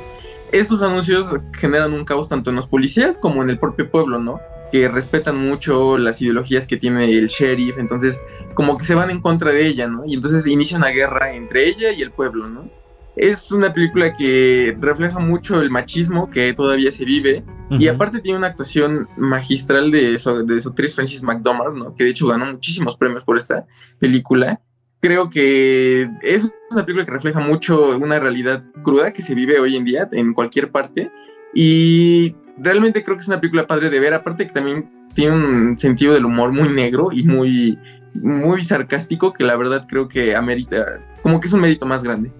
Estos 0.52 0.84
anuncios 0.84 1.36
generan 1.54 1.94
un 1.94 2.06
caos 2.06 2.30
tanto 2.30 2.52
en 2.52 2.58
los 2.58 2.68
policías 2.68 3.18
como 3.18 3.42
en 3.42 3.50
el 3.50 3.58
propio 3.58 3.90
pueblo, 3.90 4.20
¿no? 4.20 4.40
Que 4.74 4.90
respetan 4.90 5.38
mucho 5.38 6.00
las 6.00 6.20
ideologías 6.20 6.66
que 6.66 6.78
tiene 6.78 7.06
el 7.06 7.28
sheriff, 7.28 7.78
entonces 7.78 8.20
como 8.56 8.76
que 8.76 8.86
se 8.86 8.96
van 8.96 9.12
en 9.12 9.22
contra 9.22 9.52
de 9.52 9.68
ella, 9.68 9.88
¿no? 9.88 10.02
Y 10.04 10.16
entonces 10.16 10.48
inicia 10.48 10.80
una 10.80 10.90
guerra 10.90 11.36
entre 11.36 11.70
ella 11.70 11.92
y 11.92 12.02
el 12.02 12.10
pueblo, 12.10 12.50
¿no? 12.50 12.72
Es 13.16 13.52
una 13.52 13.72
película 13.72 14.14
que 14.14 14.76
refleja 14.80 15.20
mucho 15.20 15.62
el 15.62 15.70
machismo 15.70 16.28
que 16.28 16.52
todavía 16.56 16.92
se 16.92 17.06
vive 17.06 17.44
y 17.70 17.88
aparte 17.88 18.20
tiene 18.20 18.40
una 18.40 18.48
actuación 18.48 19.08
magistral 19.16 19.92
de 19.92 20.18
su, 20.18 20.44
de 20.44 20.60
su 20.60 20.70
actriz 20.70 20.96
Francis 20.96 21.22
McDormand, 21.22 21.78
¿no? 21.78 21.94
Que 21.94 22.06
de 22.06 22.10
hecho 22.10 22.26
ganó 22.26 22.48
muchísimos 22.48 22.98
premios 22.98 23.24
por 23.24 23.38
esta 23.38 23.68
película. 24.00 24.60
creo 25.00 25.30
que 25.30 26.10
es 26.24 26.50
una 26.72 26.84
película 26.84 27.06
que 27.06 27.12
refleja 27.12 27.40
mucho 27.40 27.96
una 27.96 28.20
realidad 28.20 28.64
cruda 28.82 29.14
que 29.14 29.22
se 29.22 29.36
vive 29.36 29.60
hoy 29.60 29.76
en 29.76 29.86
día 29.86 30.10
en 30.14 30.34
cualquier 30.34 30.72
parte 30.72 31.12
y 31.54 32.36
realmente 32.58 33.04
creo 33.04 33.18
que 33.18 33.22
es 33.22 33.28
una 33.28 33.40
película 33.40 33.68
padre 33.68 33.90
de 33.90 34.00
ver, 34.00 34.14
aparte 34.14 34.48
que 34.48 34.54
también 34.54 34.90
tiene 35.14 35.36
un 35.36 35.78
sentido 35.78 36.14
del 36.14 36.26
humor 36.26 36.52
muy 36.52 36.70
negro 36.70 37.10
y 37.12 37.24
muy, 37.24 37.78
muy 38.14 38.64
sarcástico 38.64 39.34
que 39.34 39.44
la 39.44 39.56
verdad 39.56 39.86
creo 39.88 40.08
que 40.08 40.36
amerita, 40.36 40.86
como 41.22 41.40
que 41.40 41.48
es 41.48 41.54
un 41.54 41.62
mérito 41.62 41.86
más 41.86 42.04
grande. 42.04 42.32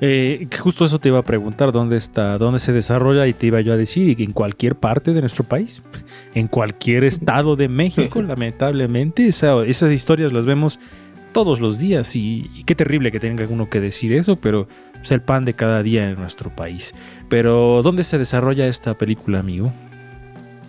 Eh, 0.00 0.48
justo 0.58 0.84
eso 0.84 0.98
te 0.98 1.08
iba 1.08 1.18
a 1.18 1.22
preguntar, 1.22 1.72
¿dónde 1.72 1.96
está, 1.96 2.36
dónde 2.36 2.58
se 2.58 2.72
desarrolla? 2.72 3.26
Y 3.26 3.32
te 3.32 3.46
iba 3.46 3.60
yo 3.60 3.72
a 3.72 3.76
decir, 3.76 4.20
en 4.20 4.32
cualquier 4.32 4.74
parte 4.74 5.12
de 5.12 5.20
nuestro 5.20 5.44
país, 5.44 5.82
en 6.34 6.48
cualquier 6.48 7.04
estado 7.04 7.56
de 7.56 7.68
México, 7.68 8.20
lamentablemente. 8.20 9.26
esas 9.28 9.92
historias 9.92 10.32
las 10.32 10.46
vemos 10.46 10.78
todos 11.32 11.60
los 11.60 11.78
días 11.78 12.16
y, 12.16 12.50
qué 12.64 12.74
terrible 12.74 13.12
que 13.12 13.20
tenga 13.20 13.44
uno 13.48 13.68
que 13.68 13.80
decir 13.80 14.12
eso, 14.12 14.36
pero 14.36 14.68
es 15.04 15.12
el 15.12 15.22
pan 15.22 15.44
de 15.44 15.54
cada 15.54 15.82
día 15.82 16.08
en 16.08 16.16
nuestro 16.16 16.54
país. 16.54 16.94
Pero, 17.28 17.82
¿dónde 17.82 18.04
se 18.04 18.18
desarrolla 18.18 18.66
esta 18.66 18.96
película, 18.96 19.38
amigo? 19.38 19.72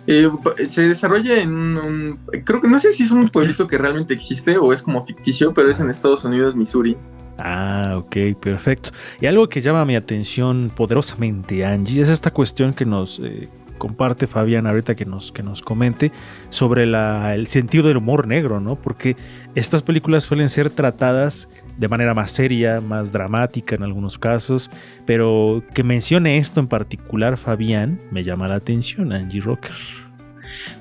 Eh, 0.06 0.30
se 0.66 0.82
desarrolla 0.82 1.40
en 1.40 1.50
un, 1.50 2.18
creo 2.44 2.60
que 2.60 2.68
no 2.68 2.78
sé 2.78 2.92
si 2.92 3.02
es 3.02 3.10
un 3.10 3.28
pueblito 3.28 3.66
que 3.66 3.76
realmente 3.76 4.14
existe 4.14 4.56
o 4.56 4.72
es 4.72 4.82
como 4.82 5.02
ficticio, 5.02 5.52
pero 5.52 5.68
es 5.68 5.80
en 5.80 5.90
Estados 5.90 6.24
Unidos, 6.24 6.54
Missouri. 6.54 6.96
Ah, 7.38 7.94
ok, 7.98 8.38
perfecto. 8.40 8.90
Y 9.20 9.26
algo 9.26 9.48
que 9.48 9.60
llama 9.60 9.84
mi 9.84 9.96
atención 9.96 10.70
poderosamente, 10.74 11.64
Angie, 11.66 12.00
es 12.00 12.08
esta 12.08 12.30
cuestión 12.30 12.72
que 12.72 12.86
nos 12.86 13.20
eh, 13.22 13.48
comparte 13.78 14.26
Fabián 14.26 14.66
ahorita 14.66 14.94
que 14.94 15.04
nos, 15.04 15.32
que 15.32 15.42
nos 15.42 15.60
comente 15.60 16.12
sobre 16.48 16.84
el 16.84 17.46
sentido 17.46 17.88
del 17.88 17.98
humor 17.98 18.26
negro, 18.26 18.60
¿no? 18.60 18.76
Porque 18.76 19.16
estas 19.54 19.82
películas 19.82 20.24
suelen 20.24 20.48
ser 20.48 20.70
tratadas 20.70 21.48
de 21.76 21.88
manera 21.88 22.14
más 22.14 22.30
seria, 22.30 22.80
más 22.80 23.12
dramática 23.12 23.74
en 23.74 23.82
algunos 23.82 24.18
casos, 24.18 24.70
pero 25.04 25.62
que 25.74 25.82
mencione 25.82 26.38
esto 26.38 26.60
en 26.60 26.68
particular 26.68 27.36
Fabián 27.36 28.00
me 28.10 28.24
llama 28.24 28.48
la 28.48 28.56
atención, 28.56 29.12
Angie 29.12 29.40
Rocker. 29.40 29.74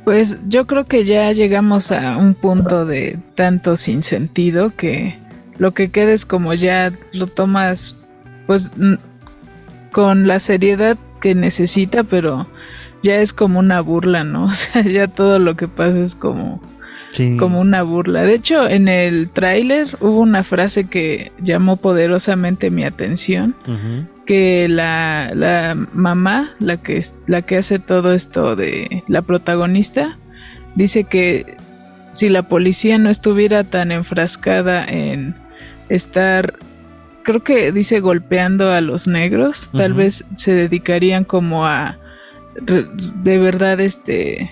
Pues 0.03 0.37
yo 0.47 0.67
creo 0.67 0.85
que 0.85 1.03
ya 1.03 1.31
llegamos 1.31 1.91
a 1.91 2.17
un 2.17 2.33
punto 2.33 2.85
de 2.85 3.19
tanto 3.35 3.75
sin 3.75 4.03
sentido 4.03 4.75
que 4.75 5.19
lo 5.57 5.73
que 5.73 5.91
queda 5.91 6.11
es 6.11 6.25
como 6.25 6.53
ya 6.53 6.93
lo 7.11 7.27
tomas 7.27 7.95
pues 8.47 8.71
con 9.91 10.27
la 10.27 10.39
seriedad 10.39 10.97
que 11.21 11.35
necesita, 11.35 12.03
pero 12.03 12.47
ya 13.01 13.15
es 13.17 13.33
como 13.33 13.59
una 13.59 13.81
burla, 13.81 14.23
¿no? 14.23 14.45
O 14.47 14.51
sea, 14.51 14.81
ya 14.83 15.07
todo 15.07 15.39
lo 15.39 15.55
que 15.55 15.67
pasa 15.67 15.99
es 15.99 16.15
como, 16.15 16.61
como 17.37 17.59
una 17.59 17.83
burla. 17.83 18.23
De 18.23 18.33
hecho, 18.33 18.67
en 18.67 18.87
el 18.87 19.29
tráiler 19.29 19.87
hubo 19.99 20.19
una 20.19 20.43
frase 20.43 20.85
que 20.85 21.31
llamó 21.41 21.77
poderosamente 21.77 22.71
mi 22.71 22.83
atención, 22.83 23.55
que 24.25 24.67
la, 24.67 25.31
la, 25.33 25.75
mamá, 25.93 26.55
la 26.59 26.77
que, 26.77 27.01
la 27.27 27.41
que 27.43 27.57
hace 27.57 27.79
todo 27.79 28.13
esto 28.13 28.55
de 28.55 29.03
la 29.07 29.21
protagonista, 29.21 30.17
dice 30.75 31.05
que 31.05 31.57
si 32.11 32.29
la 32.29 32.47
policía 32.47 32.97
no 32.97 33.09
estuviera 33.09 33.63
tan 33.63 33.91
enfrascada 33.91 34.85
en 34.85 35.35
estar, 35.89 36.55
creo 37.23 37.43
que 37.43 37.71
dice 37.71 37.99
golpeando 37.99 38.71
a 38.71 38.81
los 38.81 39.07
negros, 39.07 39.69
tal 39.75 39.93
vez 39.93 40.25
se 40.35 40.53
dedicarían 40.53 41.23
como 41.23 41.65
a 41.65 41.97
de 42.61 43.37
verdad, 43.37 43.79
este, 43.79 44.51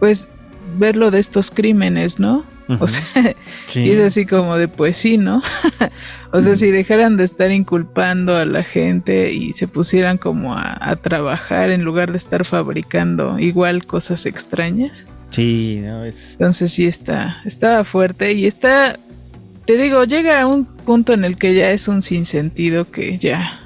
pues 0.00 0.30
verlo 0.78 1.10
de 1.10 1.18
estos 1.18 1.50
crímenes, 1.50 2.18
¿no? 2.18 2.44
O 2.80 2.86
sea, 2.86 3.34
y 3.74 3.90
es 3.90 4.00
así 4.00 4.24
como 4.24 4.56
de 4.56 4.68
pues 4.68 4.96
sí, 4.96 5.18
¿no? 5.18 5.42
o 6.32 6.40
sea, 6.40 6.56
si 6.56 6.70
dejaran 6.70 7.16
de 7.16 7.24
estar 7.24 7.50
inculpando 7.50 8.36
a 8.36 8.44
la 8.44 8.62
gente 8.62 9.32
y 9.32 9.52
se 9.52 9.68
pusieran 9.68 10.18
como 10.18 10.54
a, 10.56 10.96
trabajar 10.96 11.70
en 11.70 11.82
lugar 11.84 12.12
de 12.12 12.18
estar 12.18 12.44
fabricando 12.44 13.38
igual 13.38 13.86
cosas 13.86 14.24
extrañas. 14.26 15.06
Sí, 15.30 15.80
no 15.82 16.04
es. 16.04 16.32
Entonces 16.32 16.72
sí 16.72 16.86
está, 16.86 17.42
estaba 17.44 17.84
fuerte 17.84 18.32
y 18.32 18.46
está 18.46 18.98
te 19.66 19.78
digo, 19.78 20.04
llega 20.04 20.42
a 20.42 20.46
un 20.46 20.64
punto 20.64 21.12
en 21.12 21.24
el 21.24 21.36
que 21.36 21.54
ya 21.54 21.70
es 21.70 21.88
un 21.88 22.02
sinsentido 22.02 22.90
que 22.90 23.18
ya. 23.18 23.60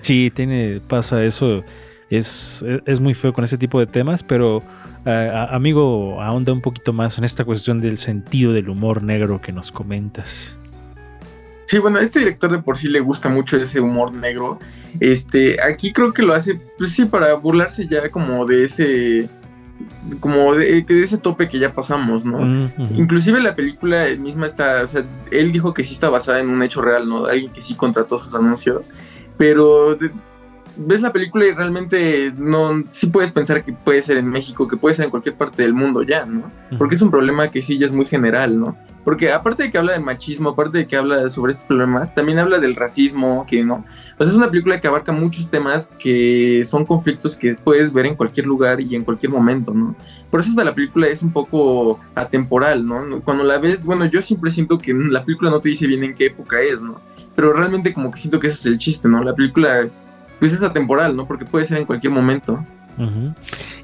sí, 0.00 0.30
tiene, 0.34 0.80
pasa 0.86 1.24
eso. 1.24 1.64
Es, 2.10 2.64
es, 2.86 3.00
muy 3.00 3.14
feo 3.14 3.32
con 3.32 3.44
este 3.44 3.56
tipo 3.56 3.78
de 3.78 3.86
temas, 3.86 4.24
pero 4.24 4.62
eh, 5.04 5.46
amigo, 5.50 6.20
ahonda 6.20 6.52
un 6.52 6.60
poquito 6.60 6.92
más 6.92 7.18
en 7.18 7.24
esta 7.24 7.44
cuestión 7.44 7.80
del 7.80 7.98
sentido 7.98 8.52
del 8.52 8.68
humor 8.68 9.02
negro 9.02 9.40
que 9.40 9.52
nos 9.52 9.72
comentas. 9.72 10.58
Sí, 11.66 11.78
bueno, 11.78 11.98
a 11.98 12.02
este 12.02 12.18
director 12.18 12.50
de 12.50 12.58
por 12.58 12.76
sí 12.76 12.88
le 12.88 13.00
gusta 13.00 13.28
mucho 13.28 13.56
ese 13.56 13.80
humor 13.80 14.12
negro. 14.12 14.58
Este, 14.98 15.56
aquí 15.62 15.92
creo 15.92 16.12
que 16.12 16.22
lo 16.22 16.34
hace, 16.34 16.60
pues 16.76 16.90
sí, 16.92 17.04
para 17.04 17.32
burlarse 17.34 17.86
ya 17.86 18.10
como 18.10 18.44
de 18.44 18.64
ese 18.64 19.28
como 20.18 20.54
de, 20.54 20.84
ese 20.88 21.18
tope 21.18 21.48
que 21.48 21.58
ya 21.58 21.72
pasamos, 21.72 22.24
¿no? 22.24 22.70
Inclusive 22.96 23.40
la 23.40 23.54
película 23.54 24.06
misma 24.18 24.46
está, 24.46 24.82
o 24.84 24.88
sea, 24.88 25.04
él 25.30 25.52
dijo 25.52 25.72
que 25.72 25.84
sí 25.84 25.92
está 25.94 26.10
basada 26.10 26.40
en 26.40 26.48
un 26.48 26.62
hecho 26.62 26.82
real, 26.82 27.08
¿no? 27.08 27.26
alguien 27.26 27.52
que 27.52 27.60
sí 27.60 27.74
contrató 27.74 28.18
sus 28.18 28.34
anuncios, 28.34 28.90
pero 29.36 29.96
ves 30.80 31.02
la 31.02 31.12
película 31.12 31.46
y 31.46 31.52
realmente 31.52 32.32
no, 32.36 32.82
sí 32.88 33.08
puedes 33.08 33.30
pensar 33.30 33.62
que 33.62 33.72
puede 33.72 34.02
ser 34.02 34.16
en 34.16 34.26
México, 34.26 34.66
que 34.66 34.76
puede 34.76 34.94
ser 34.94 35.04
en 35.04 35.10
cualquier 35.10 35.36
parte 35.36 35.62
del 35.62 35.74
mundo 35.74 36.02
ya, 36.02 36.24
¿no? 36.24 36.50
Porque 36.78 36.94
es 36.94 37.02
un 37.02 37.10
problema 37.10 37.50
que 37.50 37.62
sí 37.62 37.78
ya 37.78 37.86
es 37.86 37.92
muy 37.92 38.06
general, 38.06 38.58
¿no? 38.58 38.76
Porque 39.04 39.32
aparte 39.32 39.64
de 39.64 39.70
que 39.70 39.78
habla 39.78 39.92
de 39.94 40.00
machismo, 40.00 40.50
aparte 40.50 40.78
de 40.78 40.86
que 40.86 40.96
habla 40.96 41.28
sobre 41.30 41.52
estos 41.52 41.66
problemas, 41.66 42.14
también 42.14 42.38
habla 42.38 42.60
del 42.60 42.76
racismo, 42.76 43.46
que 43.48 43.64
no. 43.64 43.84
O 44.18 44.24
sea, 44.24 44.28
es 44.28 44.34
una 44.34 44.50
película 44.50 44.80
que 44.80 44.88
abarca 44.88 45.12
muchos 45.12 45.50
temas 45.50 45.90
que 45.98 46.62
son 46.64 46.84
conflictos 46.84 47.36
que 47.36 47.54
puedes 47.54 47.92
ver 47.92 48.06
en 48.06 48.14
cualquier 48.14 48.46
lugar 48.46 48.80
y 48.80 48.94
en 48.94 49.04
cualquier 49.04 49.32
momento, 49.32 49.72
¿no? 49.72 49.96
Por 50.30 50.40
eso 50.40 50.50
hasta 50.50 50.64
la 50.64 50.74
película 50.74 51.08
es 51.08 51.22
un 51.22 51.32
poco 51.32 51.98
atemporal, 52.14 52.86
¿no? 52.86 53.20
Cuando 53.22 53.44
la 53.44 53.58
ves, 53.58 53.84
bueno, 53.84 54.04
yo 54.04 54.20
siempre 54.22 54.50
siento 54.50 54.78
que 54.78 54.92
la 54.92 55.24
película 55.24 55.50
no 55.50 55.60
te 55.60 55.70
dice 55.70 55.86
bien 55.86 56.04
en 56.04 56.14
qué 56.14 56.26
época 56.26 56.60
es, 56.60 56.82
¿no? 56.82 57.00
Pero 57.34 57.52
realmente 57.52 57.94
como 57.94 58.10
que 58.10 58.18
siento 58.18 58.38
que 58.38 58.48
ese 58.48 58.56
es 58.56 58.66
el 58.66 58.78
chiste, 58.78 59.08
¿no? 59.08 59.24
La 59.24 59.34
película 59.34 59.88
pues 60.40 60.52
es 60.52 60.62
atemporal, 60.62 61.14
¿no? 61.14 61.26
Porque 61.26 61.44
puede 61.44 61.66
ser 61.66 61.78
en 61.78 61.84
cualquier 61.84 62.12
momento. 62.12 62.64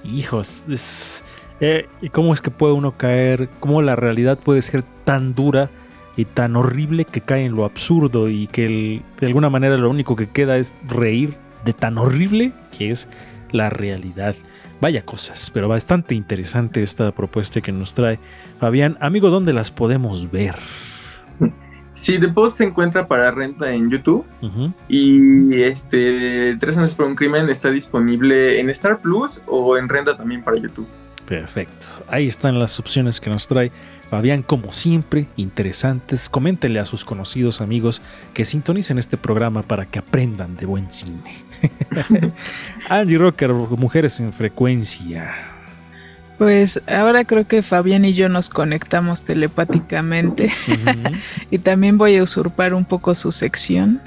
Hijos, 0.03 0.65
es 0.69 1.23
eh, 1.61 1.89
¿Y 2.03 2.11
cómo 2.11 2.35
es 2.35 2.41
que 2.41 2.51
puede 2.51 2.75
uno 2.75 2.97
caer? 2.97 3.49
¿Cómo 3.61 3.81
la 3.83 3.97
realidad 3.97 4.39
puede 4.39 4.63
ser 4.63 4.83
tan 5.05 5.35
dura 5.35 5.71
y 6.17 6.25
tan 6.25 6.57
horrible 6.57 7.05
que 7.05 7.21
cae 7.21 7.45
en 7.45 7.55
lo 7.55 7.65
absurdo 7.65 8.29
y 8.29 8.47
que 8.47 9.03
de 9.21 9.27
alguna 9.27 9.51
manera 9.51 9.77
lo 9.77 9.91
único 9.91 10.17
que 10.17 10.29
queda 10.29 10.57
es 10.57 10.79
reír 10.87 11.35
de 11.65 11.73
tan 11.73 11.99
horrible 11.99 12.53
que 12.77 12.91
es 12.91 13.09
la 13.53 13.71
realidad? 13.71 14.35
Vaya 14.81 15.03
cosas, 15.03 15.51
pero 15.53 15.69
bastante 15.69 16.15
interesante 16.15 16.83
esta 16.83 17.11
propuesta 17.13 17.63
que 17.63 17.73
nos 17.73 17.95
trae 17.95 18.19
Fabián. 18.61 18.99
Amigo, 19.01 19.31
¿dónde 19.31 19.55
las 19.55 19.71
podemos 19.71 20.31
ver? 20.31 20.57
Sí, 21.97 22.19
The 22.19 22.29
Post 22.29 22.59
se 22.59 22.65
encuentra 22.65 23.09
para 23.09 23.31
renta 23.31 23.73
en 23.73 23.91
YouTube 23.91 24.25
y 24.87 25.63
este 25.63 26.55
Tres 26.61 26.77
años 26.77 26.93
por 26.93 27.07
un 27.07 27.15
crimen 27.15 27.49
está 27.49 27.71
disponible 27.71 28.61
en 28.61 28.69
Star 28.69 29.01
Plus 29.01 29.41
o 29.47 29.79
en 29.79 29.89
renta 29.89 30.15
también 30.15 30.45
para 30.45 30.59
YouTube. 30.59 30.87
Perfecto. 31.27 31.87
Ahí 32.07 32.27
están 32.27 32.59
las 32.59 32.79
opciones 32.79 33.19
que 33.19 33.31
nos 33.31 33.49
trae 33.49 33.73
Fabián, 34.11 34.43
como 34.43 34.75
siempre, 34.75 35.27
interesantes. 35.37 36.29
Coméntele 36.29 36.79
a 36.79 36.85
sus 36.85 37.05
conocidos 37.05 37.63
amigos 37.63 38.03
que 38.35 38.45
sintonicen 38.45 38.99
este 38.99 39.17
programa 39.17 39.63
para 39.63 39.87
que 39.87 39.99
aprendan 39.99 40.55
de 40.57 40.67
buen 40.67 40.93
cine. 40.93 41.35
Angie 42.91 43.17
Rocker, 43.17 43.53
Mujeres 43.53 44.21
en 44.21 44.35
Frecuencia. 44.35 45.56
Pues 46.39 46.83
ahora 46.87 47.25
creo 47.25 47.47
que 47.47 47.63
Fabián 47.63 48.05
y 48.05 48.13
yo 48.13 48.29
nos 48.29 48.49
conectamos 48.51 49.25
telepáticamente. 49.25 50.51
Y 51.51 51.59
también 51.59 51.97
voy 51.97 52.17
a 52.17 52.23
usurpar 52.23 52.75
un 52.75 52.85
poco 52.85 53.15
su 53.15 53.33
sección. 53.33 54.01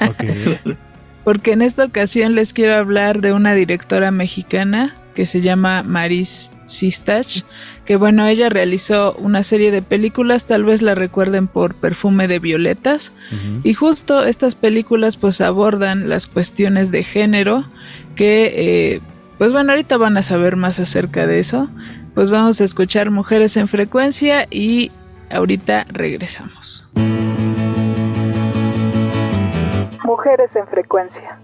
Porque 1.24 1.52
en 1.52 1.62
esta 1.62 1.84
ocasión 1.84 2.34
les 2.34 2.52
quiero 2.52 2.74
hablar 2.74 3.20
de 3.20 3.32
una 3.32 3.54
directora 3.54 4.10
mexicana 4.10 4.94
que 5.14 5.26
se 5.26 5.40
llama 5.40 5.82
Maris 5.82 6.50
Sistach, 6.64 7.42
que 7.84 7.96
bueno, 7.96 8.26
ella 8.26 8.48
realizó 8.48 9.14
una 9.14 9.42
serie 9.42 9.70
de 9.70 9.80
películas, 9.80 10.46
tal 10.46 10.64
vez 10.64 10.82
la 10.82 10.94
recuerden 10.94 11.46
por 11.46 11.74
Perfume 11.74 12.28
de 12.28 12.40
Violetas, 12.40 13.12
y 13.62 13.74
justo 13.74 14.24
estas 14.24 14.54
películas 14.56 15.16
pues 15.16 15.40
abordan 15.40 16.08
las 16.08 16.26
cuestiones 16.26 16.90
de 16.90 17.04
género, 17.04 17.64
que 18.16 18.52
eh, 18.56 19.00
pues 19.38 19.52
bueno, 19.52 19.72
ahorita 19.72 19.96
van 19.96 20.16
a 20.16 20.22
saber 20.22 20.56
más 20.56 20.78
acerca 20.78 21.26
de 21.26 21.38
eso, 21.40 21.68
pues 22.14 22.30
vamos 22.30 22.60
a 22.60 22.64
escuchar 22.64 23.10
Mujeres 23.10 23.56
en 23.56 23.68
Frecuencia 23.68 24.46
y 24.50 24.92
ahorita 25.30 25.86
regresamos. 25.88 26.90
Mujeres 30.04 30.50
en 30.54 30.66
Frecuencia. 30.68 31.38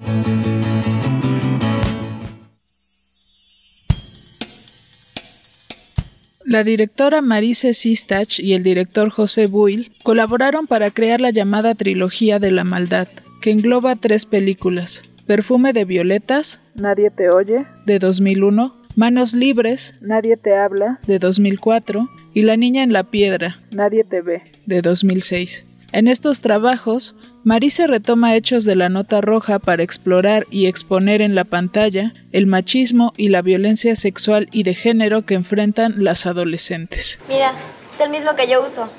La 6.45 6.65
directora 6.65 7.23
Marise 7.23 7.75
Sistach 7.75 8.41
y 8.41 8.55
el 8.55 8.65
director 8.65 9.11
José 9.11 9.47
Buil 9.47 9.93
colaboraron 10.03 10.67
para 10.67 10.91
crear 10.91 11.21
la 11.21 11.31
llamada 11.31 11.77
trilogía 11.77 12.41
de 12.41 12.51
la 12.51 12.65
maldad, 12.65 13.07
que 13.41 13.53
engloba 13.53 13.95
tres 13.95 14.27
películas: 14.27 15.05
Perfume 15.31 15.73
de 15.73 15.85
violetas, 15.85 16.61
Nadie 16.75 17.09
te 17.09 17.31
oye, 17.31 17.65
de 17.87 18.01
2001, 18.01 18.75
Manos 18.97 19.33
libres, 19.33 19.95
Nadie 20.01 20.37
te 20.37 20.57
habla, 20.57 20.99
de 21.07 21.21
2004, 21.21 22.09
y 22.35 22.43
La 22.43 22.57
niña 22.57 22.83
en 22.83 22.93
la 22.93 23.05
piedra, 23.05 23.61
Nadie 23.71 24.03
te 24.03 24.23
ve, 24.23 24.43
de 24.67 24.83
2006. 24.83 25.65
En 25.93 26.09
estos 26.09 26.41
trabajos, 26.41 27.15
Marise 27.45 27.87
retoma 27.87 28.35
hechos 28.35 28.65
de 28.65 28.75
la 28.75 28.89
nota 28.89 29.21
roja 29.21 29.61
para 29.61 29.85
explorar 29.85 30.49
y 30.51 30.67
exponer 30.67 31.23
en 31.23 31.37
la 31.37 31.45
pantalla 31.45 32.13
el 32.33 32.49
machismo 32.49 33.13
y 33.17 33.29
la 33.29 33.41
violencia 33.41 33.95
sexual 33.95 34.49
y 34.51 34.65
de 34.65 34.75
género 34.75 35.27
que 35.27 35.35
enfrentan 35.35 36.03
las 36.03 36.27
adolescentes. 36.27 37.21
Mira, 37.29 37.53
es 37.95 38.01
el 38.01 38.11
mismo 38.11 38.35
que 38.35 38.51
yo 38.51 38.67
uso. 38.67 38.91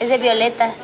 Es 0.00 0.08
de 0.08 0.18
violetas. 0.18 0.74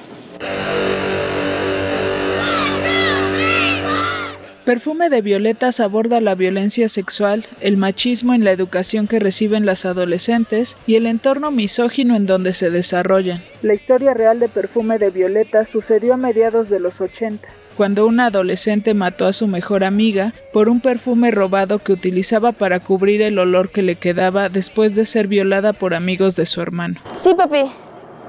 Perfume 4.64 5.10
de 5.10 5.20
Violetas 5.20 5.78
aborda 5.78 6.22
la 6.22 6.34
violencia 6.34 6.88
sexual, 6.88 7.44
el 7.60 7.76
machismo 7.76 8.32
en 8.32 8.44
la 8.44 8.50
educación 8.50 9.06
que 9.06 9.18
reciben 9.18 9.66
las 9.66 9.84
adolescentes 9.84 10.78
y 10.86 10.94
el 10.94 11.04
entorno 11.04 11.50
misógino 11.50 12.16
en 12.16 12.24
donde 12.24 12.54
se 12.54 12.70
desarrollan. 12.70 13.44
La 13.60 13.74
historia 13.74 14.14
real 14.14 14.40
de 14.40 14.48
Perfume 14.48 14.98
de 14.98 15.10
Violetas 15.10 15.68
sucedió 15.68 16.14
a 16.14 16.16
mediados 16.16 16.70
de 16.70 16.80
los 16.80 16.98
80, 16.98 17.46
cuando 17.76 18.06
una 18.06 18.26
adolescente 18.26 18.94
mató 18.94 19.26
a 19.26 19.34
su 19.34 19.48
mejor 19.48 19.84
amiga 19.84 20.32
por 20.54 20.70
un 20.70 20.80
perfume 20.80 21.30
robado 21.30 21.78
que 21.78 21.92
utilizaba 21.92 22.52
para 22.52 22.80
cubrir 22.80 23.20
el 23.20 23.38
olor 23.38 23.68
que 23.68 23.82
le 23.82 23.96
quedaba 23.96 24.48
después 24.48 24.94
de 24.94 25.04
ser 25.04 25.28
violada 25.28 25.74
por 25.74 25.92
amigos 25.92 26.36
de 26.36 26.46
su 26.46 26.62
hermano. 26.62 27.02
Sí, 27.20 27.34
papi. 27.36 27.64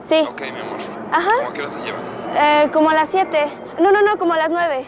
Sí. 0.04 0.19
Ok, 0.30 0.41
mi 0.41 0.60
amor. 0.60 0.78
Ajá. 1.13 1.32
¿Cómo 1.38 1.50
a 1.50 1.54
qué 1.54 1.62
hora 1.62 1.69
se 1.69 1.80
lleva? 1.80 1.98
Eh, 2.38 2.69
como 2.74 2.89
a 2.89 2.93
las 2.93 3.10
7. 3.10 3.38
No, 3.82 3.93
no, 3.93 4.02
no, 4.02 4.17
como 4.17 4.34
a 4.34 4.38
las 4.38 4.52
9. 4.52 4.84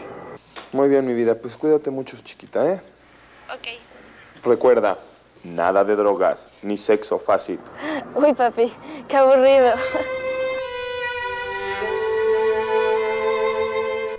Muy 0.72 0.88
bien, 0.88 1.06
mi 1.06 1.14
vida. 1.14 1.34
Pues 1.34 1.56
cuídate 1.56 1.90
mucho, 1.90 2.16
chiquita, 2.22 2.66
¿eh? 2.66 2.80
Ok. 3.54 3.68
Recuerda, 4.44 4.98
nada 5.44 5.84
de 5.84 5.96
drogas, 5.96 6.50
ni 6.62 6.76
sexo 6.76 7.18
fácil. 7.18 7.58
Uy, 8.14 8.34
papi, 8.34 8.72
qué 9.08 9.16
aburrido. 9.16 9.72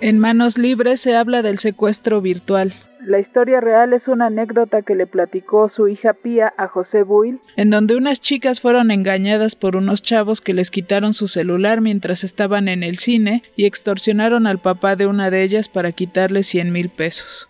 En 0.00 0.18
Manos 0.18 0.56
Libres 0.56 1.00
se 1.00 1.16
habla 1.16 1.42
del 1.42 1.58
secuestro 1.58 2.20
virtual. 2.20 2.74
La 3.06 3.18
historia 3.18 3.60
real 3.60 3.94
es 3.94 4.08
una 4.08 4.26
anécdota 4.26 4.82
que 4.82 4.94
le 4.94 5.06
platicó 5.06 5.70
su 5.70 5.88
hija 5.88 6.12
Pía 6.12 6.52
a 6.58 6.68
José 6.68 7.02
Buil, 7.02 7.40
en 7.56 7.70
donde 7.70 7.96
unas 7.96 8.20
chicas 8.20 8.60
fueron 8.60 8.90
engañadas 8.90 9.56
por 9.56 9.74
unos 9.74 10.02
chavos 10.02 10.42
que 10.42 10.52
les 10.52 10.70
quitaron 10.70 11.14
su 11.14 11.26
celular 11.26 11.80
mientras 11.80 12.24
estaban 12.24 12.68
en 12.68 12.82
el 12.82 12.98
cine 12.98 13.42
y 13.56 13.64
extorsionaron 13.64 14.46
al 14.46 14.58
papá 14.58 14.96
de 14.96 15.06
una 15.06 15.30
de 15.30 15.42
ellas 15.42 15.70
para 15.70 15.92
quitarle 15.92 16.42
100 16.42 16.72
mil 16.72 16.90
pesos. 16.90 17.48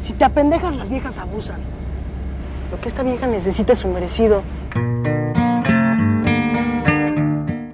Si 0.00 0.14
te 0.14 0.24
apendejas, 0.24 0.74
las 0.74 0.88
viejas 0.88 1.18
abusan. 1.18 1.60
Lo 2.70 2.80
que 2.80 2.88
esta 2.88 3.02
vieja 3.02 3.26
necesita 3.26 3.74
es 3.74 3.80
su 3.80 3.88
merecido. 3.88 4.42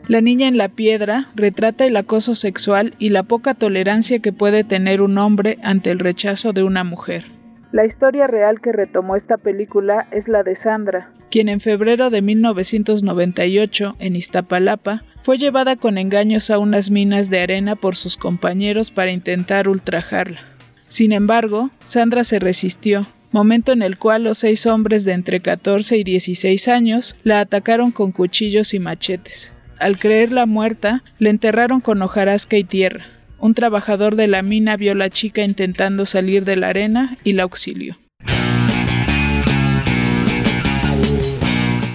La 0.08 0.20
niña 0.20 0.46
en 0.46 0.56
la 0.56 0.68
piedra 0.68 1.30
retrata 1.34 1.84
el 1.84 1.96
acoso 1.96 2.36
sexual 2.36 2.94
y 2.98 3.08
la 3.08 3.24
poca 3.24 3.54
tolerancia 3.54 4.20
que 4.20 4.32
puede 4.32 4.62
tener 4.62 5.02
un 5.02 5.18
hombre 5.18 5.58
ante 5.64 5.90
el 5.90 5.98
rechazo 5.98 6.52
de 6.52 6.62
una 6.62 6.84
mujer. 6.84 7.24
La 7.72 7.84
historia 7.84 8.28
real 8.28 8.60
que 8.60 8.70
retomó 8.70 9.16
esta 9.16 9.36
película 9.36 10.06
es 10.12 10.28
la 10.28 10.44
de 10.44 10.54
Sandra, 10.54 11.10
quien 11.28 11.48
en 11.48 11.60
febrero 11.60 12.10
de 12.10 12.22
1998, 12.22 13.96
en 13.98 14.14
Iztapalapa, 14.14 15.02
fue 15.24 15.38
llevada 15.38 15.74
con 15.74 15.98
engaños 15.98 16.50
a 16.50 16.58
unas 16.60 16.90
minas 16.90 17.28
de 17.28 17.40
arena 17.40 17.74
por 17.74 17.96
sus 17.96 18.16
compañeros 18.16 18.92
para 18.92 19.10
intentar 19.10 19.68
ultrajarla. 19.68 20.40
Sin 20.88 21.10
embargo, 21.10 21.70
Sandra 21.84 22.22
se 22.22 22.38
resistió, 22.38 23.04
momento 23.32 23.72
en 23.72 23.82
el 23.82 23.98
cual 23.98 24.22
los 24.22 24.38
seis 24.38 24.66
hombres 24.66 25.04
de 25.04 25.14
entre 25.14 25.40
14 25.40 25.96
y 25.96 26.04
16 26.04 26.68
años 26.68 27.16
la 27.24 27.40
atacaron 27.40 27.90
con 27.90 28.12
cuchillos 28.12 28.72
y 28.72 28.78
machetes. 28.78 29.55
Al 29.78 29.98
creerla 29.98 30.46
muerta, 30.46 31.02
le 31.18 31.28
enterraron 31.28 31.80
con 31.80 32.00
hojarasca 32.00 32.56
y 32.56 32.64
tierra. 32.64 33.06
Un 33.38 33.52
trabajador 33.52 34.16
de 34.16 34.26
la 34.26 34.42
mina 34.42 34.76
vio 34.76 34.92
a 34.92 34.94
la 34.94 35.10
chica 35.10 35.42
intentando 35.42 36.06
salir 36.06 36.44
de 36.44 36.56
la 36.56 36.68
arena 36.68 37.18
y 37.24 37.34
la 37.34 37.42
auxilió. 37.42 37.96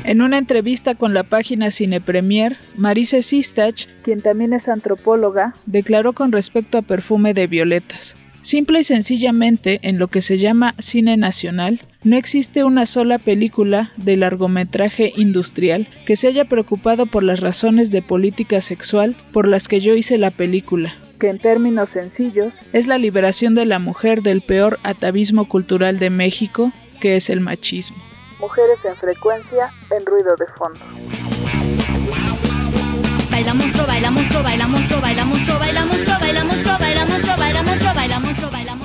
En 0.04 0.22
una 0.22 0.38
entrevista 0.38 0.94
con 0.94 1.14
la 1.14 1.24
página 1.24 1.72
Cine 1.72 2.02
Premier, 2.02 2.58
Marise 2.76 3.24
Sistach, 3.24 3.88
quien 4.04 4.22
también 4.22 4.54
es 4.54 4.68
antropóloga, 4.68 5.56
declaró 5.66 6.14
con 6.14 6.32
respecto 6.32 6.78
a 6.78 6.82
Perfume 6.82 7.34
de 7.34 7.48
Violetas. 7.48 8.16
Simple 8.42 8.80
y 8.80 8.84
sencillamente, 8.84 9.80
en 9.84 10.00
lo 10.00 10.08
que 10.08 10.22
se 10.22 10.38
llama 10.38 10.74
cine 10.80 11.16
nacional, 11.16 11.82
no 12.04 12.18
existe 12.18 12.64
una 12.64 12.88
sola 12.88 13.20
película 13.20 13.92
de 13.98 14.18
largometraje 14.18 15.14
industrial 15.16 15.88
que 16.08 16.16
se 16.16 16.28
haya 16.28 16.46
preocupado 16.46 17.06
por 17.06 17.22
las 17.22 17.40
razones 17.40 17.92
de 17.92 18.02
política 18.02 18.60
sexual 18.62 19.16
por 19.32 19.48
las 19.48 19.68
que 19.68 19.80
yo 19.80 19.94
hice 19.94 20.18
la 20.18 20.32
película, 20.32 20.96
que 21.20 21.30
en 21.30 21.38
términos 21.38 21.90
sencillos 21.90 22.52
es 22.74 22.88
la 22.88 22.98
liberación 22.98 23.54
de 23.54 23.66
la 23.66 23.78
mujer 23.78 24.24
del 24.24 24.42
peor 24.42 24.80
atavismo 24.82 25.48
cultural 25.48 26.00
de 26.00 26.10
México, 26.10 26.72
que 27.00 27.16
es 27.16 27.30
el 27.30 27.42
machismo. 27.42 27.98
Mujeres 28.40 28.80
en 28.84 28.96
frecuencia, 28.96 29.72
en 29.96 30.04
ruido 30.04 30.36
de 30.36 30.48
fondo. 30.58 32.01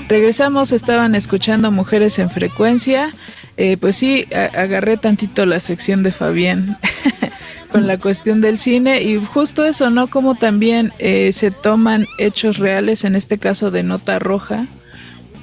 Regresamos, 0.08 0.72
estaban 0.72 1.14
escuchando 1.14 1.70
Mujeres 1.70 2.18
en 2.18 2.30
Frecuencia. 2.30 3.12
Eh, 3.58 3.76
pues 3.76 3.96
sí, 3.96 4.26
agarré 4.32 4.96
tantito 4.96 5.46
la 5.46 5.60
sección 5.60 6.02
de 6.02 6.12
Fabián 6.12 6.78
con 7.72 7.86
la 7.86 7.98
cuestión 7.98 8.40
del 8.40 8.58
cine 8.58 9.02
y 9.02 9.22
justo 9.24 9.64
eso, 9.66 9.90
¿no? 9.90 10.06
Como 10.08 10.34
también 10.36 10.92
eh, 10.98 11.32
se 11.32 11.50
toman 11.50 12.06
hechos 12.18 12.58
reales, 12.58 13.04
en 13.04 13.16
este 13.16 13.38
caso 13.38 13.70
de 13.70 13.82
nota 13.82 14.18
roja, 14.18 14.66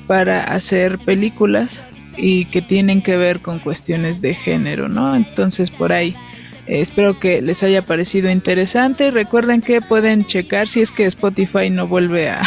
para 0.08 0.44
hacer 0.44 0.98
películas 0.98 1.86
y 2.18 2.46
que 2.46 2.62
tienen 2.62 3.02
que 3.02 3.18
ver 3.18 3.42
con 3.42 3.60
cuestiones 3.60 4.22
de 4.22 4.34
género, 4.34 4.90
¿no? 4.90 5.16
Entonces 5.16 5.70
por 5.70 5.94
ahí 5.94 6.16
espero 6.68 7.20
que 7.20 7.42
les 7.42 7.64
haya 7.64 7.84
parecido 7.86 8.30
interesante. 8.30 9.12
Recuerden 9.12 9.62
que 9.62 9.82
pueden 9.82 10.26
checar 10.26 10.68
si 10.68 10.82
es 10.82 10.92
que 10.92 11.06
Spotify 11.06 11.70
no 11.70 11.88
vuelve 11.88 12.30
a 12.30 12.42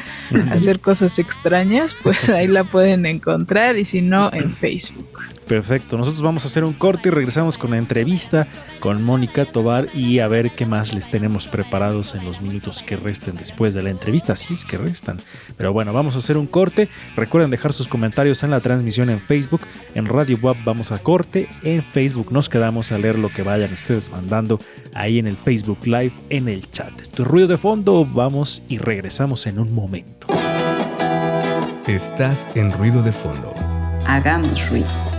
hacer 0.50 0.80
cosas 0.80 1.18
extrañas, 1.18 1.96
pues 2.02 2.28
ahí 2.28 2.48
la 2.48 2.64
pueden 2.64 3.06
encontrar 3.06 3.78
y 3.78 3.84
si 3.84 4.02
no 4.02 4.30
en 4.32 4.52
Facebook. 4.52 5.20
Perfecto, 5.52 5.98
nosotros 5.98 6.22
vamos 6.22 6.44
a 6.44 6.46
hacer 6.46 6.64
un 6.64 6.72
corte 6.72 7.10
y 7.10 7.12
regresamos 7.12 7.58
con 7.58 7.72
la 7.72 7.76
entrevista 7.76 8.48
con 8.80 9.02
Mónica 9.02 9.44
Tobar 9.44 9.86
y 9.92 10.20
a 10.20 10.26
ver 10.26 10.52
qué 10.52 10.64
más 10.64 10.94
les 10.94 11.10
tenemos 11.10 11.46
preparados 11.46 12.14
en 12.14 12.24
los 12.24 12.40
minutos 12.40 12.82
que 12.82 12.96
resten 12.96 13.36
después 13.36 13.74
de 13.74 13.82
la 13.82 13.90
entrevista, 13.90 14.34
si 14.34 14.54
es 14.54 14.64
que 14.64 14.78
restan. 14.78 15.18
Pero 15.58 15.74
bueno, 15.74 15.92
vamos 15.92 16.14
a 16.14 16.20
hacer 16.20 16.38
un 16.38 16.46
corte. 16.46 16.88
Recuerden 17.16 17.50
dejar 17.50 17.74
sus 17.74 17.86
comentarios 17.86 18.42
en 18.42 18.50
la 18.50 18.60
transmisión 18.60 19.10
en 19.10 19.20
Facebook. 19.20 19.60
En 19.94 20.06
Radio 20.06 20.38
Web 20.40 20.56
vamos 20.64 20.90
a 20.90 21.00
corte. 21.00 21.50
En 21.62 21.82
Facebook 21.82 22.32
nos 22.32 22.48
quedamos 22.48 22.90
a 22.90 22.96
leer 22.96 23.18
lo 23.18 23.28
que 23.28 23.42
vayan 23.42 23.74
ustedes 23.74 24.10
mandando 24.10 24.58
ahí 24.94 25.18
en 25.18 25.26
el 25.26 25.36
Facebook 25.36 25.80
Live, 25.84 26.12
en 26.30 26.48
el 26.48 26.70
chat. 26.70 26.98
Esto 26.98 27.24
es 27.24 27.28
ruido 27.28 27.48
de 27.48 27.58
fondo. 27.58 28.06
Vamos 28.06 28.62
y 28.70 28.78
regresamos 28.78 29.46
en 29.46 29.58
un 29.58 29.74
momento. 29.74 30.28
Estás 31.86 32.48
en 32.54 32.72
ruido 32.72 33.02
de 33.02 33.12
fondo. 33.12 33.52
Hagamos 34.06 34.70
ruido. 34.70 35.11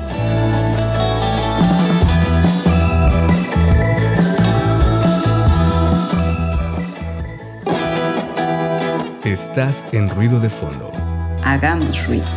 Estás 9.34 9.88
en 9.92 10.10
ruido 10.10 10.40
de 10.40 10.50
fondo. 10.50 10.92
Hagamos 11.44 12.08
ruido. 12.08 12.28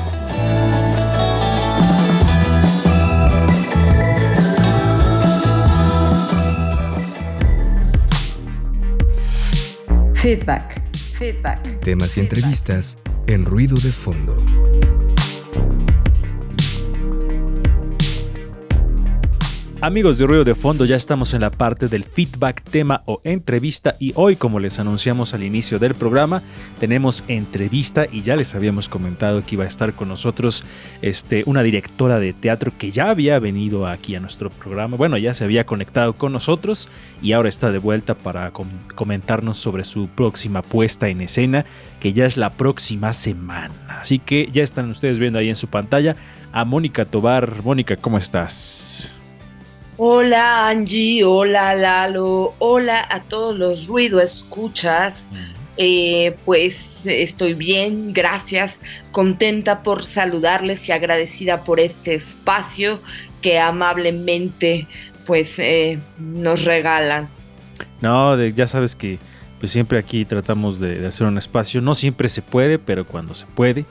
Feedback. 10.15 10.83
Feedback. 11.15 11.81
Temas 11.81 12.17
y 12.17 12.21
entrevistas 12.21 12.99
en 13.27 13.45
ruido 13.45 13.77
de 13.77 13.93
fondo. 13.93 14.56
Amigos 19.87 20.19
de 20.19 20.27
Ruido 20.27 20.43
de 20.43 20.57
Fondo, 20.57 20.85
ya 20.85 20.97
estamos 20.97 21.33
en 21.33 21.43
la 21.43 21.51
parte 21.51 21.87
del 21.87 22.03
feedback, 22.03 22.61
tema 22.61 23.03
o 23.07 23.21
entrevista 23.23 23.95
y 24.01 24.13
hoy, 24.17 24.35
como 24.35 24.59
les 24.59 24.81
anunciamos 24.81 25.33
al 25.33 25.45
inicio 25.45 25.79
del 25.79 25.95
programa, 25.95 26.43
tenemos 26.81 27.23
entrevista 27.29 28.05
y 28.11 28.23
ya 28.23 28.35
les 28.35 28.57
habíamos 28.57 28.89
comentado 28.89 29.47
que 29.47 29.55
iba 29.55 29.63
a 29.63 29.69
estar 29.69 29.95
con 29.95 30.09
nosotros 30.09 30.65
este, 31.03 31.45
una 31.47 31.63
directora 31.63 32.19
de 32.19 32.33
teatro 32.33 32.73
que 32.77 32.91
ya 32.91 33.11
había 33.11 33.39
venido 33.39 33.87
aquí 33.87 34.17
a 34.17 34.21
nuestro 34.21 34.51
programa, 34.51 34.97
bueno, 34.97 35.19
ya 35.19 35.35
se 35.35 35.45
había 35.45 35.67
conectado 35.67 36.15
con 36.15 36.33
nosotros 36.33 36.89
y 37.23 37.31
ahora 37.31 37.49
está 37.49 37.71
de 37.71 37.79
vuelta 37.79 38.17
para 38.17 38.51
com 38.51 38.67
comentarnos 38.97 39.57
sobre 39.57 39.85
su 39.85 40.09
próxima 40.09 40.63
puesta 40.63 41.11
en 41.11 41.21
escena, 41.21 41.65
que 42.01 42.13
ya 42.13 42.27
es 42.27 42.37
la 42.37 42.55
próxima 42.55 43.13
semana. 43.13 43.73
Así 44.01 44.19
que 44.19 44.49
ya 44.51 44.65
están 44.65 44.91
ustedes 44.91 45.21
viendo 45.21 45.39
ahí 45.39 45.49
en 45.49 45.55
su 45.55 45.69
pantalla 45.69 46.17
a 46.51 46.65
Mónica 46.65 47.05
Tobar. 47.05 47.63
Mónica, 47.63 47.97
¿cómo 47.97 48.19
estás? 48.19 49.17
Hola 49.99 50.69
Angie, 50.69 51.25
hola 51.25 51.75
Lalo, 51.75 52.53
hola 52.59 53.09
a 53.11 53.23
todos 53.23 53.59
los 53.59 53.87
ruido 53.87 54.21
escuchas. 54.21 55.27
Eh, 55.79 56.37
pues 56.45 57.07
estoy 57.07 57.55
bien, 57.55 58.13
gracias, 58.13 58.79
contenta 59.11 59.83
por 59.83 60.05
saludarles 60.05 60.87
y 60.87 60.93
agradecida 60.93 61.65
por 61.65 61.81
este 61.81 62.15
espacio 62.15 63.01
que 63.41 63.59
amablemente 63.59 64.87
pues 65.27 65.59
eh, 65.59 65.99
nos 66.19 66.65
regalan. 66.65 67.31
No, 68.03 68.37
de, 68.37 68.53
ya 68.53 68.67
sabes 68.67 68.95
que 68.95 69.19
pues 69.61 69.73
siempre 69.73 69.99
aquí 69.99 70.27
tratamos 70.27 70.79
de, 70.79 70.99
de 70.99 71.07
hacer 71.07 71.27
un 71.27 71.39
espacio, 71.39 71.81
no 71.81 71.95
siempre 71.95 72.29
se 72.29 72.43
puede, 72.43 72.79
pero 72.79 73.07
cuando 73.07 73.33
se 73.33 73.47
puede, 73.47 73.87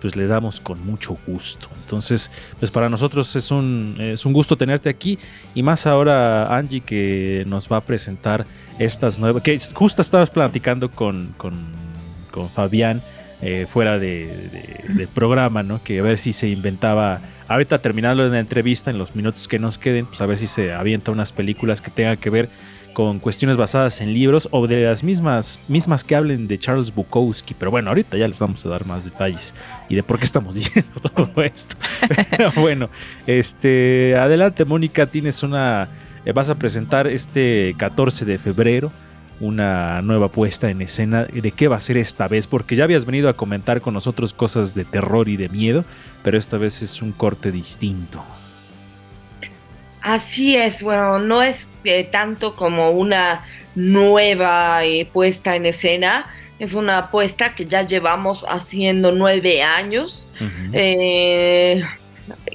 pues 0.00 0.16
le 0.16 0.26
damos 0.26 0.60
con 0.60 0.84
mucho 0.84 1.16
gusto. 1.26 1.68
Entonces, 1.82 2.30
pues 2.58 2.70
para 2.70 2.88
nosotros 2.88 3.34
es 3.36 3.50
un, 3.50 3.96
es 3.98 4.24
un 4.26 4.32
gusto 4.32 4.56
tenerte 4.56 4.88
aquí 4.88 5.18
y 5.54 5.62
más 5.62 5.86
ahora 5.86 6.56
Angie 6.56 6.80
que 6.80 7.44
nos 7.46 7.68
va 7.70 7.78
a 7.78 7.80
presentar 7.80 8.46
estas 8.78 9.18
nuevas, 9.18 9.42
que 9.42 9.58
justo 9.74 10.02
estabas 10.02 10.30
platicando 10.30 10.90
con, 10.90 11.34
con, 11.36 11.54
con 12.30 12.48
Fabián 12.48 13.02
eh, 13.40 13.66
fuera 13.68 13.98
de, 13.98 14.26
de, 14.26 14.94
del 14.94 15.08
programa, 15.08 15.62
¿no? 15.62 15.82
Que 15.82 16.00
a 16.00 16.02
ver 16.02 16.18
si 16.18 16.32
se 16.32 16.48
inventaba, 16.48 17.20
ahorita 17.46 17.78
terminando 17.78 18.28
la 18.28 18.40
entrevista, 18.40 18.90
en 18.90 18.98
los 18.98 19.14
minutos 19.14 19.46
que 19.46 19.60
nos 19.60 19.78
queden, 19.78 20.06
pues 20.06 20.20
a 20.20 20.26
ver 20.26 20.38
si 20.38 20.48
se 20.48 20.72
avienta 20.72 21.12
unas 21.12 21.30
películas 21.30 21.80
que 21.80 21.90
tengan 21.90 22.16
que 22.16 22.30
ver 22.30 22.48
con 22.98 23.20
cuestiones 23.20 23.56
basadas 23.56 24.00
en 24.00 24.12
libros 24.12 24.48
o 24.50 24.66
de 24.66 24.82
las 24.82 25.04
mismas, 25.04 25.60
mismas 25.68 26.02
que 26.02 26.16
hablen 26.16 26.48
de 26.48 26.58
Charles 26.58 26.92
Bukowski. 26.92 27.54
Pero 27.54 27.70
bueno, 27.70 27.90
ahorita 27.90 28.16
ya 28.16 28.26
les 28.26 28.40
vamos 28.40 28.66
a 28.66 28.70
dar 28.70 28.86
más 28.86 29.04
detalles 29.04 29.54
y 29.88 29.94
de 29.94 30.02
por 30.02 30.18
qué 30.18 30.24
estamos 30.24 30.52
diciendo 30.56 30.90
todo 31.14 31.44
esto. 31.44 31.76
Pero 32.28 32.50
bueno, 32.56 32.90
este, 33.24 34.16
adelante 34.16 34.64
Mónica, 34.64 35.06
tienes 35.06 35.44
una, 35.44 35.88
eh, 36.24 36.32
vas 36.32 36.50
a 36.50 36.56
presentar 36.56 37.06
este 37.06 37.72
14 37.78 38.24
de 38.24 38.36
febrero 38.36 38.90
una 39.38 40.02
nueva 40.02 40.32
puesta 40.32 40.68
en 40.68 40.82
escena. 40.82 41.22
¿De 41.22 41.52
qué 41.52 41.68
va 41.68 41.76
a 41.76 41.80
ser 41.80 41.98
esta 41.98 42.26
vez? 42.26 42.48
Porque 42.48 42.74
ya 42.74 42.82
habías 42.82 43.04
venido 43.04 43.28
a 43.28 43.36
comentar 43.36 43.80
con 43.80 43.94
nosotros 43.94 44.32
cosas 44.32 44.74
de 44.74 44.84
terror 44.84 45.28
y 45.28 45.36
de 45.36 45.48
miedo, 45.50 45.84
pero 46.24 46.36
esta 46.36 46.58
vez 46.58 46.82
es 46.82 47.00
un 47.00 47.12
corte 47.12 47.52
distinto. 47.52 48.24
Así 50.08 50.56
es, 50.56 50.82
bueno, 50.82 51.18
no 51.18 51.42
es 51.42 51.68
eh, 51.84 52.04
tanto 52.04 52.56
como 52.56 52.92
una 52.92 53.44
nueva 53.74 54.82
eh, 54.82 55.06
puesta 55.12 55.54
en 55.54 55.66
escena, 55.66 56.24
es 56.58 56.72
una 56.72 57.10
puesta 57.10 57.54
que 57.54 57.66
ya 57.66 57.82
llevamos 57.82 58.46
haciendo 58.48 59.12
nueve 59.12 59.62
años, 59.62 60.26
uh 60.40 60.44
-huh. 60.44 60.70
eh, 60.72 61.84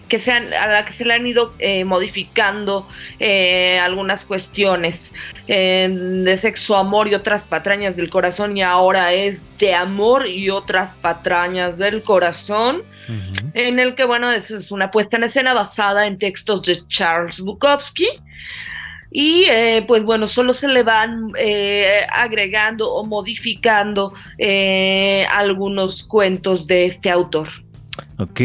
que 0.07 0.17
se 0.17 0.31
han, 0.31 0.51
a 0.51 0.65
la 0.67 0.85
que 0.85 0.93
se 0.93 1.05
le 1.05 1.13
han 1.13 1.27
ido 1.27 1.53
eh, 1.59 1.85
modificando 1.85 2.87
eh, 3.19 3.77
algunas 3.79 4.25
cuestiones 4.25 5.13
de 5.47 6.37
sexo, 6.37 6.75
amor 6.75 7.07
y 7.07 7.13
otras 7.13 7.43
patrañas 7.43 7.95
del 7.95 8.09
corazón, 8.09 8.57
y 8.57 8.63
ahora 8.63 9.13
es 9.13 9.45
de 9.59 9.75
amor 9.75 10.27
y 10.27 10.49
otras 10.49 10.95
patrañas 10.95 11.77
del 11.77 12.01
corazón. 12.01 12.81
Uh 13.07 13.11
-huh. 13.11 13.51
En 13.53 13.79
el 13.79 13.95
que, 13.95 14.05
bueno, 14.05 14.31
es, 14.31 14.51
es, 14.51 14.71
una 14.71 14.91
puesta 14.91 15.17
en 15.17 15.23
escena 15.23 15.53
basada 15.53 16.05
en 16.07 16.17
textos 16.17 16.61
de 16.63 16.87
Charles 16.87 17.39
Bukowski. 17.41 18.07
Y 19.15 19.45
eh, 19.47 19.85
pues 19.87 20.03
bueno, 20.03 20.25
solo 20.25 20.53
se 20.53 20.67
le 20.67 20.81
van 20.81 21.31
eh, 21.37 22.01
agregando 22.11 22.91
o 22.91 23.05
modificando 23.05 24.13
eh, 24.39 25.27
algunos 25.31 26.03
cuentos 26.03 26.65
de 26.65 26.87
este 26.87 27.11
autor. 27.11 27.49
Ok, 28.17 28.39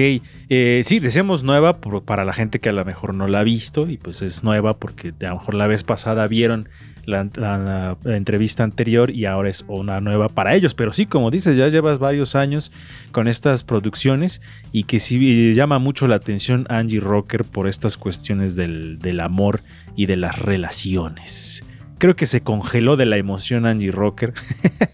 eh, 0.50 0.82
sí, 0.84 0.98
decimos 0.98 1.42
nueva 1.42 1.80
por, 1.80 2.02
para 2.02 2.26
la 2.26 2.34
gente 2.34 2.58
que 2.58 2.68
a 2.68 2.72
lo 2.72 2.84
mejor 2.84 3.14
no 3.14 3.28
la 3.28 3.40
ha 3.40 3.44
visto 3.44 3.88
y 3.88 3.96
pues 3.96 4.20
es 4.20 4.44
nueva 4.44 4.78
porque 4.78 5.14
a 5.22 5.28
lo 5.28 5.36
mejor 5.36 5.54
la 5.54 5.66
vez 5.66 5.84
pasada 5.84 6.26
vieron 6.26 6.68
la, 7.08 7.28
la, 7.36 7.96
la, 8.04 8.16
entrevista 8.16 8.62
anterior 8.62 9.10
y 9.10 9.24
ahora 9.24 9.50
es 9.50 9.64
una 9.66 10.00
nueva 10.00 10.28
para 10.28 10.54
ellos. 10.54 10.74
Pero 10.74 10.92
sí, 10.92 11.06
como 11.06 11.30
dices, 11.30 11.56
ya 11.56 11.68
llevas 11.68 11.98
varios 11.98 12.34
años 12.34 12.70
con 13.10 13.26
estas 13.28 13.64
producciones 13.64 14.40
y 14.72 14.84
que 14.84 14.98
sí 14.98 15.54
llama 15.54 15.78
mucho 15.78 16.06
la 16.06 16.16
atención 16.16 16.66
Angie 16.68 17.00
Rocker 17.00 17.44
por 17.44 17.66
estas 17.66 17.96
cuestiones 17.96 18.54
del, 18.56 18.98
del 18.98 19.20
amor 19.20 19.62
y 19.96 20.06
de 20.06 20.16
las 20.16 20.38
relaciones. 20.38 21.64
Creo 21.98 22.14
que 22.14 22.26
se 22.26 22.42
congeló 22.42 22.96
de 22.96 23.06
la 23.06 23.16
emoción 23.16 23.66
Angie 23.66 23.90
Rocker. 23.90 24.32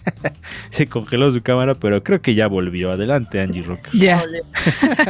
se 0.71 0.87
congeló 0.87 1.31
su 1.31 1.43
cámara, 1.43 1.75
pero 1.75 2.03
creo 2.03 2.23
que 2.23 2.35
ya 2.35 2.47
volvió. 2.47 2.91
Adelante, 2.91 3.43
Angie 3.43 3.63
Rocker. 3.63 3.93
Ya. 3.93 4.25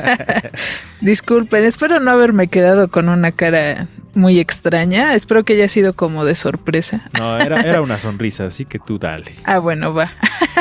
Disculpen, 1.00 1.62
espero 1.62 2.00
no 2.00 2.10
haberme 2.10 2.48
quedado 2.48 2.88
con 2.88 3.08
una 3.08 3.30
cara 3.30 3.86
muy 4.14 4.38
extraña. 4.38 5.14
Espero 5.14 5.44
que 5.44 5.54
haya 5.54 5.68
sido 5.68 5.94
como 5.94 6.24
de 6.24 6.34
sorpresa. 6.34 7.08
No, 7.18 7.38
era, 7.38 7.60
era 7.60 7.82
una 7.82 7.98
sonrisa, 7.98 8.46
así 8.46 8.64
que 8.64 8.78
tú 8.78 8.98
dale. 8.98 9.32
ah, 9.44 9.58
bueno, 9.58 9.94
va. 9.94 10.12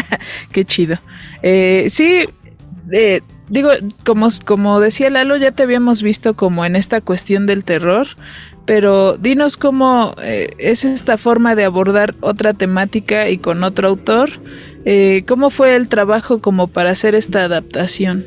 Qué 0.52 0.66
chido. 0.66 0.98
Eh, 1.42 1.88
sí, 1.90 2.26
eh, 2.92 3.22
digo, 3.50 3.70
como, 4.06 4.30
como 4.46 4.80
decía 4.80 5.10
Lalo, 5.10 5.38
ya 5.38 5.52
te 5.52 5.64
habíamos 5.64 6.02
visto 6.02 6.36
como 6.36 6.66
en 6.66 6.76
esta 6.76 7.02
cuestión 7.02 7.46
del 7.46 7.64
terror 7.64 8.08
pero 8.66 9.18
dinos 9.18 9.58
cómo 9.58 10.16
eh, 10.22 10.52
es 10.58 10.86
esta 10.86 11.18
forma 11.18 11.56
de 11.56 11.66
abordar 11.66 12.16
otra 12.22 12.54
temática 12.54 13.30
y 13.30 13.38
con 13.38 13.64
otro 13.64 13.90
autor. 13.90 14.30
Eh, 14.86 15.24
¿Cómo 15.28 15.50
fue 15.50 15.76
el 15.76 15.90
trabajo 15.90 16.42
como 16.42 16.68
para 16.68 16.92
hacer 16.92 17.16
esta 17.16 17.44
adaptación? 17.44 18.26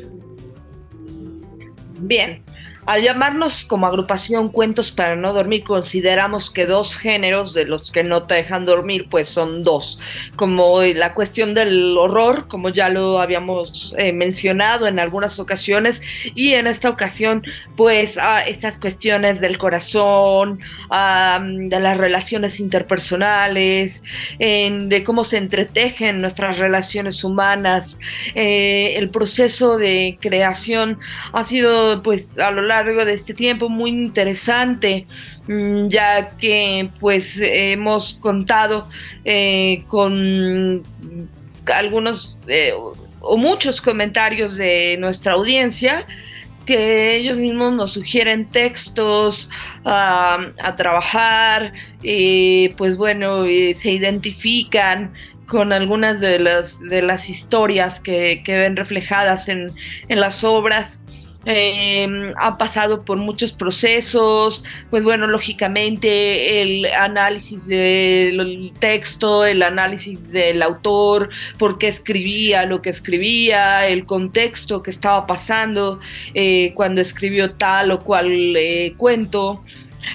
Bien, 1.99 2.43
al 2.87 3.01
llamarnos 3.01 3.65
como 3.65 3.85
agrupación 3.85 4.47
Cuentos 4.47 4.91
para 4.91 5.17
no 5.17 5.33
dormir, 5.33 5.65
consideramos 5.65 6.49
que 6.49 6.65
dos 6.65 6.97
géneros 6.97 7.53
de 7.53 7.65
los 7.65 7.91
que 7.91 8.01
no 8.01 8.23
te 8.23 8.35
dejan 8.35 8.63
dormir, 8.63 9.07
pues 9.09 9.27
son 9.27 9.65
dos, 9.65 9.99
como 10.37 10.81
la 10.81 11.13
cuestión 11.13 11.53
del 11.53 11.97
horror, 11.97 12.47
como 12.47 12.69
ya 12.69 12.87
lo 12.87 13.19
habíamos 13.19 13.93
eh, 13.97 14.13
mencionado 14.13 14.87
en 14.87 14.99
algunas 14.99 15.37
ocasiones, 15.37 16.01
y 16.33 16.53
en 16.53 16.65
esta 16.65 16.89
ocasión, 16.89 17.43
pues 17.75 18.17
ah, 18.17 18.41
estas 18.47 18.79
cuestiones 18.79 19.41
del 19.41 19.57
corazón, 19.57 20.59
de 20.89 21.79
las 21.81 21.97
relaciones 21.97 22.61
interpersonales, 22.61 24.01
en, 24.39 24.87
de 24.87 25.03
cómo 25.03 25.25
se 25.25 25.37
entretejen 25.37 26.21
nuestras 26.21 26.57
relaciones 26.57 27.21
humanas, 27.25 27.97
eh, 28.33 28.93
el 28.95 29.09
proceso 29.09 29.77
de 29.77 30.17
creación 30.21 30.99
ha 31.33 31.43
sido, 31.43 32.01
pues, 32.01 32.25
a 32.37 32.51
lo 32.51 32.61
largo 32.61 32.76
largo 32.83 33.05
de 33.05 33.13
este 33.13 33.33
tiempo 33.33 33.69
muy 33.69 33.91
interesante 33.91 35.07
ya 35.87 36.31
que 36.37 36.89
pues 36.99 37.39
hemos 37.41 38.13
contado 38.21 38.87
eh, 39.25 39.83
con 39.87 40.83
algunos 41.73 42.37
eh, 42.47 42.73
o 43.19 43.37
muchos 43.37 43.81
comentarios 43.81 44.57
de 44.57 44.97
nuestra 44.99 45.33
audiencia 45.33 46.05
que 46.65 47.15
ellos 47.15 47.37
mismos 47.37 47.73
nos 47.73 47.93
sugieren 47.93 48.45
textos 48.45 49.49
a 49.85 50.75
trabajar 50.75 51.71
y 52.03 52.69
pues 52.77 52.97
bueno 52.97 53.43
se 53.45 53.91
identifican 53.91 55.13
con 55.47 55.71
algunas 55.71 56.19
de 56.19 56.39
las, 56.39 56.81
de 56.81 57.01
las 57.01 57.29
historias 57.29 57.99
que, 57.99 58.43
que 58.43 58.57
ven 58.57 58.75
reflejadas 58.75 59.47
en, 59.47 59.71
en 60.09 60.19
las 60.19 60.43
obras 60.43 61.01
eh, 61.49 62.33
ha 62.35 62.57
pasado 62.57 63.05
por 63.05 63.17
muchos 63.17 63.53
procesos, 63.53 64.65
pues 64.89 65.01
bueno, 65.01 65.27
lógicamente 65.27 66.61
el 66.61 66.85
análisis 66.87 67.65
del 67.67 68.73
texto, 68.79 69.45
el 69.45 69.63
análisis 69.63 70.29
del 70.29 70.61
autor, 70.61 71.29
por 71.57 71.77
qué 71.77 71.87
escribía 71.87 72.65
lo 72.65 72.81
que 72.81 72.89
escribía, 72.89 73.87
el 73.87 74.05
contexto 74.05 74.83
que 74.83 74.91
estaba 74.91 75.25
pasando 75.25 76.01
eh, 76.33 76.73
cuando 76.75 76.99
escribió 76.99 77.51
tal 77.53 77.91
o 77.91 77.99
cual 78.01 78.27
eh, 78.57 78.93
cuento. 78.97 79.63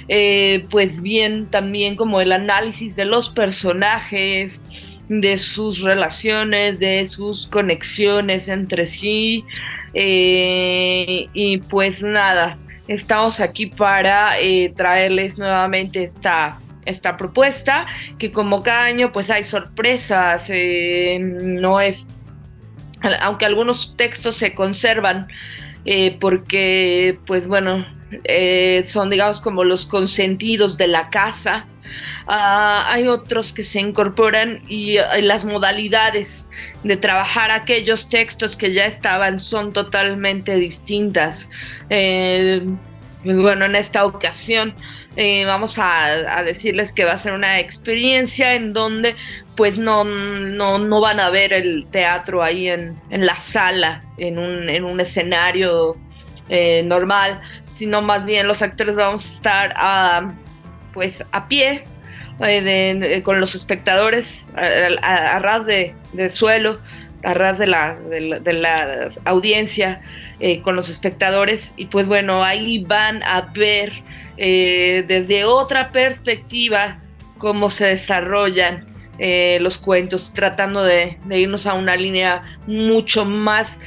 Eh, 0.08 0.66
pues 0.70 1.00
bien, 1.00 1.46
también 1.46 1.96
como 1.96 2.20
el 2.20 2.32
análisis 2.32 2.94
de 2.94 3.06
los 3.06 3.30
personajes, 3.30 4.62
de 5.08 5.36
sus 5.36 5.80
relaciones, 5.80 6.78
de 6.78 7.06
sus 7.06 7.46
conexiones 7.46 8.48
entre 8.48 8.84
sí. 8.84 9.44
Eh, 9.94 11.29
y 11.33 11.58
pues 11.58 12.02
nada, 12.02 12.58
estamos 12.88 13.40
aquí 13.40 13.66
para 13.66 14.38
eh, 14.40 14.73
traerles 14.77 15.38
nuevamente 15.38 16.04
esta, 16.04 16.58
esta 16.85 17.16
propuesta, 17.16 17.87
que 18.19 18.33
como 18.33 18.62
cada 18.62 18.85
año 18.85 19.12
pues 19.12 19.31
hay 19.31 19.44
sorpresas, 19.44 20.44
eh, 20.48 21.19
no 21.21 21.81
es, 21.81 22.06
aunque 23.21 23.46
algunos 23.46 23.96
textos 23.96 24.37
se 24.37 24.54
conservan, 24.54 25.29
eh, 25.85 26.16
porque 26.21 27.19
pues 27.27 27.46
bueno, 27.46 27.87
son 28.85 29.10
digamos 29.10 29.40
como 29.40 29.64
los 29.64 29.87
consentidos 29.87 30.77
de 30.77 30.88
la 30.88 31.08
casa, 31.10 31.66
Ah, 32.26 32.87
hay 32.88 33.08
otros 33.08 33.52
que 33.52 33.64
se 33.64 33.80
incorporan 33.80 34.62
y, 34.68 34.96
eh, 34.98 35.22
las 35.22 35.44
modalidades 35.44 36.48
de 36.85 36.96
trabajar 36.96 37.50
aquellos 37.50 38.08
textos 38.08 38.56
que 38.56 38.72
ya 38.72 38.87
estaban 38.87 39.38
son 39.38 39.72
totalmente 39.72 40.54
distintas. 40.54 41.48
Eh, 41.90 42.62
pues 43.24 43.37
bueno, 43.37 43.66
en 43.66 43.76
esta 43.76 44.04
ocasión 44.04 44.74
eh, 45.16 45.44
vamos 45.44 45.78
a, 45.78 46.42
decirles 46.44 46.92
que 46.92 47.04
va 47.04 47.12
a 47.12 47.18
ser 47.18 47.35
una 47.35 47.60
experiencia 47.60 48.54
en 48.54 48.72
donde 48.72 49.14
pues 49.56 49.78
no, 49.78 50.02
no, 50.04 50.78
no 50.78 51.00
van 51.00 51.20
a 51.20 51.30
ver 51.30 51.52
el 51.52 51.87
teatro 51.90 52.42
ahí 52.42 52.68
en, 52.68 52.96
en 53.10 53.26
la 53.26 53.38
sala, 53.38 54.02
en 54.16 54.38
un, 54.38 54.68
en 54.68 54.85
un 54.85 55.00
escenario 55.00 55.96
normal, 56.85 57.40
sino 57.72 58.02
más 58.02 58.26
bien 58.26 58.46
los 58.46 58.60
actores 58.60 58.94
vamos 58.94 59.24
a 59.24 59.35
estar 59.35 59.74
a, 59.76 60.35
pues 60.92 61.24
a 61.32 61.48
pie 61.48 61.84
eh, 62.40 63.22
con 63.22 63.38
los 63.40 63.54
espectadores 63.54 64.48
a, 64.56 65.38
ras 65.38 65.64
de, 65.66 65.94
suelo, 66.30 66.80
a 67.22 67.34
ras 67.34 67.58
de 67.58 67.68
la, 67.68 67.96
la, 68.10 69.10
audiencia, 69.24 70.00
eh, 70.40 70.60
con 70.62 70.74
los 70.74 70.88
espectadores. 70.88 71.72
Y 71.76 71.86
pues 71.86 72.08
bueno, 72.08 72.42
ahí 72.42 72.82
van 72.84 73.22
a 73.22 73.52
ver 73.54 73.92
eh, 74.38 75.04
desde 75.06 75.44
otra 75.44 75.92
perspectiva 75.92 76.98
cómo 77.38 77.70
se 77.70 77.86
desarrollan 77.86 78.90
los 79.60 79.78
cuentos, 79.78 80.32
tratando 80.34 80.82
de, 80.82 81.16
irnos 81.30 81.66
a 81.66 81.74
una 81.74 81.94
línea 81.94 82.42
mucho 82.66 83.24
más 83.24 83.78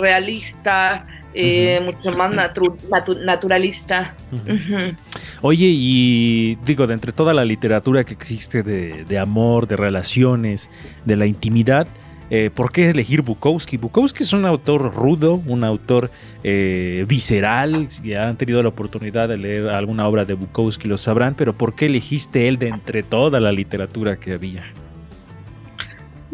realista, 0.00 1.06
eh, 1.34 1.78
uh 1.80 1.82
-huh. 1.82 1.86
mucho 1.86 2.12
más 2.12 2.34
natu 2.34 2.76
natu 2.90 3.14
naturalista. 3.14 4.14
Uh 4.32 4.38
-huh. 4.38 4.96
Oye, 5.42 5.66
y 5.68 6.56
digo, 6.64 6.86
de 6.86 6.94
entre 6.94 7.12
toda 7.12 7.34
la 7.34 7.44
literatura 7.44 8.04
que 8.04 8.14
existe 8.14 8.62
de, 8.62 9.04
de 9.04 9.18
amor, 9.18 9.66
de 9.66 9.76
relaciones, 9.76 10.70
de 11.04 11.16
la 11.16 11.26
intimidad, 11.26 11.86
eh, 12.30 12.50
¿por 12.54 12.72
qué 12.72 12.90
elegir 12.90 13.22
Bukowski? 13.22 13.76
Bukowski 13.76 14.22
es 14.22 14.32
un 14.32 14.46
autor 14.46 14.94
rudo, 14.94 15.42
un 15.46 15.62
autor 15.62 16.10
eh, 16.42 17.04
visceral. 17.06 17.86
Si 17.88 18.14
han 18.14 18.36
tenido 18.36 18.62
la 18.62 18.70
oportunidad 18.70 19.28
de 19.28 19.36
leer 19.36 19.68
alguna 19.68 20.08
obra 20.08 20.24
de 20.24 20.34
Bukowski 20.34 20.88
lo 20.88 20.96
sabrán, 20.96 21.34
pero 21.34 21.52
¿por 21.52 21.74
qué 21.74 21.86
elegiste 21.86 22.48
él 22.48 22.58
de 22.58 22.68
entre 22.68 23.02
toda 23.02 23.40
la 23.40 23.52
literatura 23.52 24.16
que 24.16 24.32
había? 24.32 24.64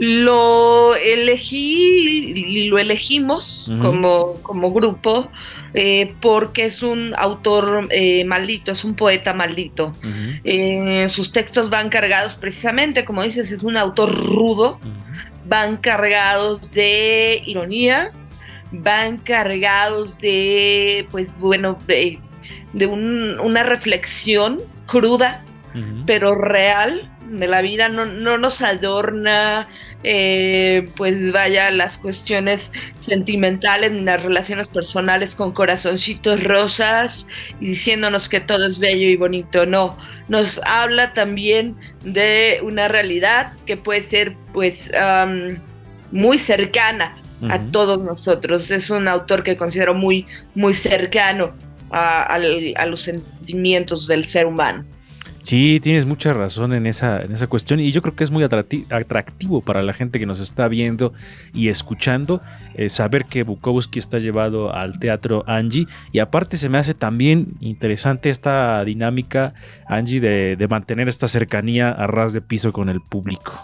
Lo 0.03 0.94
elegí 0.96 2.32
y 2.34 2.68
lo 2.68 2.78
elegimos 2.78 3.68
uh 3.68 3.72
-huh. 3.72 3.80
como, 3.82 4.34
como 4.42 4.72
grupo 4.72 5.30
eh, 5.74 6.14
porque 6.22 6.64
es 6.64 6.82
un 6.82 7.12
autor 7.18 7.86
eh, 7.90 8.24
maldito, 8.24 8.72
es 8.72 8.82
un 8.82 8.94
poeta 8.94 9.34
maldito. 9.34 9.88
Uh 10.03 10.07
-huh. 10.07 10.40
eh, 10.42 11.09
sus 11.09 11.32
textos 11.32 11.68
van 11.68 11.90
cargados 11.90 12.34
precisamente, 12.34 13.05
como 13.05 13.22
dices, 13.22 13.53
es 13.53 13.62
un 13.62 13.76
autor 13.76 14.11
rudo, 14.14 14.78
uh 14.82 14.86
-huh. 14.86 15.44
van 15.44 15.76
cargados 15.76 16.70
de 16.72 17.42
ironía, 17.44 18.11
van 18.72 19.18
cargados 19.18 20.18
de, 20.18 21.07
pues 21.11 21.28
bueno, 21.38 21.78
de, 21.86 22.18
de 22.72 22.86
un, 22.86 23.38
una 23.38 23.64
reflexión 23.64 24.61
cruda, 24.86 25.44
pero 26.07 26.34
real 26.34 27.09
la 27.31 27.62
vida, 27.62 27.89
no, 27.89 28.07
no 28.07 28.39
nos 28.39 28.61
adorna, 28.61 29.68
eh, 30.03 30.89
pues 30.97 31.33
vaya, 31.33 31.70
las 31.70 31.99
cuestiones 31.99 32.72
sentimentales 33.01 33.93
ni 33.93 34.03
las 34.03 34.22
relaciones 34.22 34.68
personales 34.68 35.35
con 35.35 35.53
corazoncitos 35.53 36.43
rosas 36.43 37.26
y 37.61 37.68
diciéndonos 37.68 38.28
que 38.28 38.41
todo 38.41 38.66
es 38.66 38.78
bello 38.78 39.09
y 39.09 39.16
bonito, 39.16 39.64
no, 39.66 39.97
nos 40.28 40.61
habla 40.64 41.14
también 41.14 41.76
de 42.05 42.61
una 42.62 42.89
realidad 42.89 43.53
que 43.66 43.76
puede 43.76 44.03
ser 44.03 44.35
pues 44.53 44.91
um, 44.95 45.57
muy 46.11 46.39
cercana 46.39 47.16
uh 47.41 47.47
-huh. 47.47 47.53
a 47.55 47.70
todos 47.70 48.03
nosotros, 48.03 48.70
es 48.70 48.91
un 48.91 49.07
autor 49.07 49.43
que 49.43 49.57
considero 49.57 49.95
muy, 49.95 50.26
muy 50.55 50.74
cercano 50.74 51.55
a, 51.91 52.22
a, 52.22 52.35
a 52.35 52.87
los 52.87 53.01
sentimientos 53.03 54.07
del 54.07 54.24
ser 54.24 54.47
humano. 54.47 54.85
Sí, 55.43 55.80
tienes 55.80 56.05
mucha 56.05 56.34
razón 56.34 56.74
en 56.74 56.86
esa, 56.86 57.22
en 57.22 57.32
esa 57.32 57.47
cuestión 57.47 57.80
y 57.80 57.91
yo 57.93 58.03
creo 58.03 58.14
que 58.14 58.24
es 58.24 58.30
muy 58.30 58.45
atractivo 58.45 59.62
para 59.62 59.82
la 59.82 59.95
gente 59.95 60.18
que 60.18 60.26
nos 60.26 60.38
está 60.38 60.68
viendo 60.68 61.14
y 61.55 61.68
escuchando 61.68 62.43
eh, 62.74 62.91
saber 62.91 63.24
que 63.24 63.43
Bukowski 63.43 63.99
está 63.99 64.18
llevado 64.18 64.74
al 64.74 64.99
teatro 64.99 65.43
Angie 65.47 65.86
y 66.12 66.18
aparte 66.18 66.59
se 66.59 66.68
me 66.68 66.76
hace 66.76 66.93
también 66.93 67.55
interesante 67.61 68.28
esta 68.28 68.84
dinámica 68.84 69.55
Angie 69.88 70.20
de, 70.20 70.66
mantener 70.68 71.09
esta 71.09 71.26
cercanía 71.26 71.91
a 71.91 72.07
ras 72.07 72.32
de 72.32 72.43
piso 72.43 72.72
con 72.72 72.88
el 72.88 73.01
público. 73.01 73.61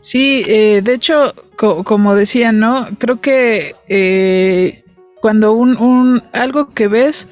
Sí, 0.00 0.44
eh, 0.46 0.82
de 0.84 0.94
hecho, 0.94 1.34
co 1.56 1.82
como 1.82 2.14
decía, 2.14 2.52
¿no? 2.52 2.90
Creo 2.98 3.20
que 3.20 3.74
eh, 3.88 4.84
cuando 5.20 5.52
un 5.52 6.22
algo 6.32 6.72
que 6.72 6.86
ves 6.86 7.28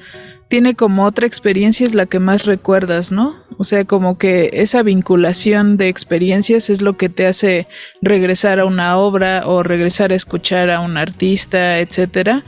tiene 0.55 0.77
como 0.77 1.05
otra 1.05 1.27
experiencia 1.27 1.85
es 1.85 1.97
la 1.97 2.07
que 2.07 2.21
más 2.21 2.47
recuerdas, 2.47 3.11
¿no? 3.11 3.35
O 3.59 3.65
sea, 3.65 3.85
como 3.85 4.19
que 4.19 4.51
esa 4.53 4.85
vinculación 4.85 5.77
de 5.77 5.89
experiencias 5.89 6.71
es 6.71 6.81
lo 6.81 6.97
que 6.97 7.09
te 7.09 7.27
hace 7.27 7.67
regresar 8.01 8.61
a 8.61 8.65
una 8.65 8.97
obra 8.97 9.49
o 9.49 9.65
regresar 9.65 10.13
a 10.13 10.15
escuchar 10.15 10.71
a 10.71 10.79
un 10.79 10.97
artista, 10.97 11.81
etcétera. 11.81 12.45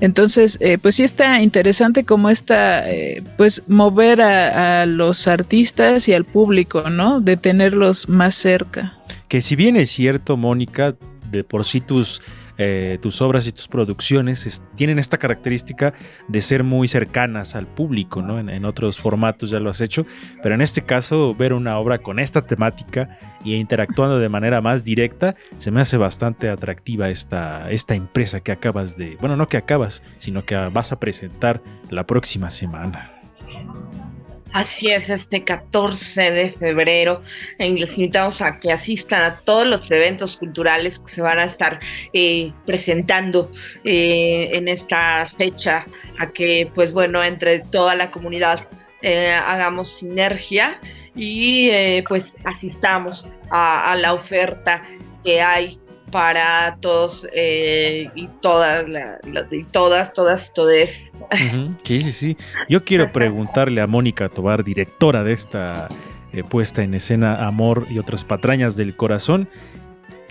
Entonces, 0.00 0.58
eh, 0.60 0.76
pues 0.76 0.96
sí 0.96 1.02
está 1.02 1.40
interesante 1.40 2.04
como 2.04 2.28
esta, 2.28 2.90
eh, 2.92 3.22
pues 3.38 3.62
mover 3.68 4.20
a, 4.20 4.82
a 4.82 4.86
los 4.86 5.26
artistas 5.26 6.08
y 6.08 6.12
al 6.12 6.26
público, 6.26 6.90
¿no? 6.90 7.22
De 7.22 7.38
tenerlos 7.38 8.06
más 8.06 8.34
cerca. 8.34 8.98
Que 9.28 9.40
si 9.40 9.56
bien 9.56 9.76
es 9.76 9.88
cierto, 9.88 10.36
Mónica, 10.36 10.94
de 11.30 11.42
por 11.42 11.64
sí 11.64 11.80
tus 11.80 12.20
eh, 12.58 12.98
tus 13.00 13.20
obras 13.20 13.46
y 13.46 13.52
tus 13.52 13.68
producciones 13.68 14.46
es, 14.46 14.62
tienen 14.74 14.98
esta 14.98 15.18
característica 15.18 15.94
de 16.28 16.40
ser 16.40 16.64
muy 16.64 16.88
cercanas 16.88 17.54
al 17.54 17.66
público, 17.66 18.22
¿no? 18.22 18.38
En, 18.38 18.64
otros 18.66 18.98
formatos 18.98 19.50
ya 19.50 19.60
lo 19.60 19.70
has 19.70 19.80
hecho, 19.80 20.06
pero 20.42 20.54
en 20.54 20.60
este 20.60 20.82
caso 20.82 21.34
ver 21.34 21.52
una 21.52 21.78
obra 21.78 21.98
con 21.98 22.18
esta 22.18 22.42
temática 22.42 23.18
e 23.44 23.50
interactuando 23.50 24.18
de 24.18 24.28
manera 24.28 24.60
más 24.60 24.82
directa, 24.82 25.36
se 25.58 25.70
me 25.70 25.80
hace 25.80 25.96
bastante 25.96 26.48
atractiva 26.48 27.10
esta, 27.10 27.70
esta 27.70 27.94
empresa 27.94 28.40
que 28.40 28.50
acabas 28.50 28.96
de, 28.96 29.16
bueno, 29.20 29.36
no 29.36 29.48
que 29.48 29.56
acabas, 29.56 30.02
sino 30.18 30.44
que 30.44 30.56
vas 30.56 30.90
a 30.90 30.98
presentar 30.98 31.62
la 31.90 32.06
próxima 32.06 32.50
semana. 32.50 33.15
Así 34.56 34.90
es, 34.90 35.10
este 35.10 35.44
14 35.44 36.30
de 36.30 36.50
febrero 36.50 37.20
les 37.58 37.98
invitamos 37.98 38.40
a 38.40 38.58
que 38.58 38.72
asistan 38.72 39.22
a 39.22 39.40
todos 39.40 39.66
los 39.66 39.90
eventos 39.90 40.38
culturales 40.38 40.98
que 40.98 41.12
se 41.12 41.20
van 41.20 41.38
a 41.38 41.44
estar 41.44 41.78
eh, 42.14 42.54
presentando 42.64 43.52
eh, 43.84 44.48
en 44.54 44.68
esta 44.68 45.30
fecha, 45.36 45.84
a 46.18 46.30
que 46.30 46.72
pues 46.74 46.94
bueno, 46.94 47.22
entre 47.22 47.58
toda 47.58 47.94
la 47.96 48.10
comunidad 48.10 48.66
eh, 49.02 49.30
hagamos 49.30 49.98
sinergia 49.98 50.80
y 51.14 51.70
pues 52.08 52.32
asistamos 52.46 53.28
a 53.50 53.94
la 54.00 54.14
oferta 54.14 54.84
que 55.22 55.42
hay 55.42 55.78
para 56.10 56.76
todos 56.80 57.26
eh, 57.32 58.10
y 58.14 58.28
todas, 58.40 58.88
la, 58.88 59.18
la, 59.24 59.46
y 59.50 59.64
todas, 59.64 60.12
todas, 60.12 60.52
todes. 60.52 61.00
Uh 61.14 61.26
-huh. 61.34 61.76
Sí, 61.82 62.00
sí, 62.00 62.12
sí. 62.12 62.36
Yo 62.68 62.84
quiero 62.84 63.12
preguntarle 63.12 63.80
a 63.80 63.86
Mónica 63.86 64.28
Tobar, 64.28 64.64
directora 64.64 65.24
de 65.24 65.32
esta 65.32 65.88
eh, 66.32 66.44
puesta 66.44 66.82
en 66.82 66.94
escena 66.94 67.46
Amor 67.46 67.86
y 67.90 67.98
otras 67.98 68.24
patrañas 68.24 68.76
del 68.76 68.96
corazón, 68.96 69.48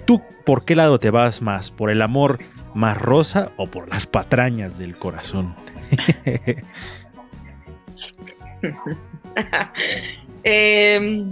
¿tú 0.05 0.21
por 0.45 0.65
qué 0.65 0.75
lado 0.75 0.99
te 0.99 1.09
vas 1.09 1.41
más? 1.41 1.71
¿Por 1.71 1.89
el 1.89 2.01
amor 2.01 2.39
más 2.73 2.97
rosa 2.97 3.51
o 3.57 3.67
por 3.67 3.89
las 3.89 4.05
patrañas 4.05 4.77
del 4.77 4.95
corazón? 4.97 5.55
Eh, 10.47 11.25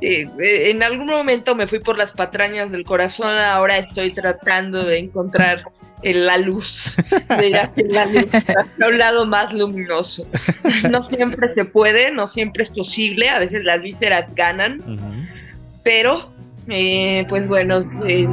eh, 0.00 0.70
en 0.70 0.82
algún 0.82 1.06
momento 1.06 1.54
me 1.54 1.66
fui 1.66 1.80
por 1.80 1.98
las 1.98 2.12
patrañas 2.12 2.72
del 2.72 2.86
corazón, 2.86 3.36
ahora 3.36 3.76
estoy 3.76 4.12
tratando 4.12 4.84
de 4.84 4.98
encontrar 4.98 5.64
la 6.02 6.38
luz, 6.38 6.96
de 7.38 7.50
la 7.50 8.06
luz 8.06 8.26
a 8.82 8.86
un 8.86 8.98
lado 8.98 9.26
más 9.26 9.52
luminoso. 9.52 10.26
No 10.90 11.04
siempre 11.04 11.50
se 11.50 11.64
puede, 11.64 12.10
no 12.10 12.26
siempre 12.26 12.62
es 12.62 12.70
posible, 12.70 13.28
a 13.28 13.38
veces 13.38 13.64
las 13.64 13.80
vísceras 13.82 14.34
ganan, 14.34 14.80
uh 14.80 14.96
-huh. 14.96 15.28
pero 15.82 16.32
eh, 16.68 17.26
pues 17.28 17.46
bueno, 17.46 17.84
eh, 18.06 18.26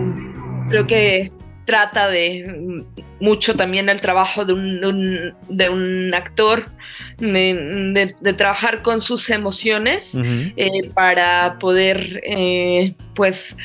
creo 0.70 0.88
que 0.88 1.32
trata 1.72 2.10
de 2.10 2.84
mucho 3.22 3.56
también 3.56 3.88
el 3.88 4.02
trabajo 4.02 4.44
de 4.44 4.52
un, 4.52 4.82
de 4.82 4.88
un, 4.88 5.34
de 5.48 5.70
un 5.70 6.14
actor, 6.14 6.66
de, 7.18 8.14
trabajar 8.38 8.82
con 8.82 9.00
sus 9.00 9.30
emociones 9.30 10.14
eh, 10.58 10.68
para 10.94 11.58
poder, 11.60 12.20
eh, 12.26 12.94
pues, 13.16 13.56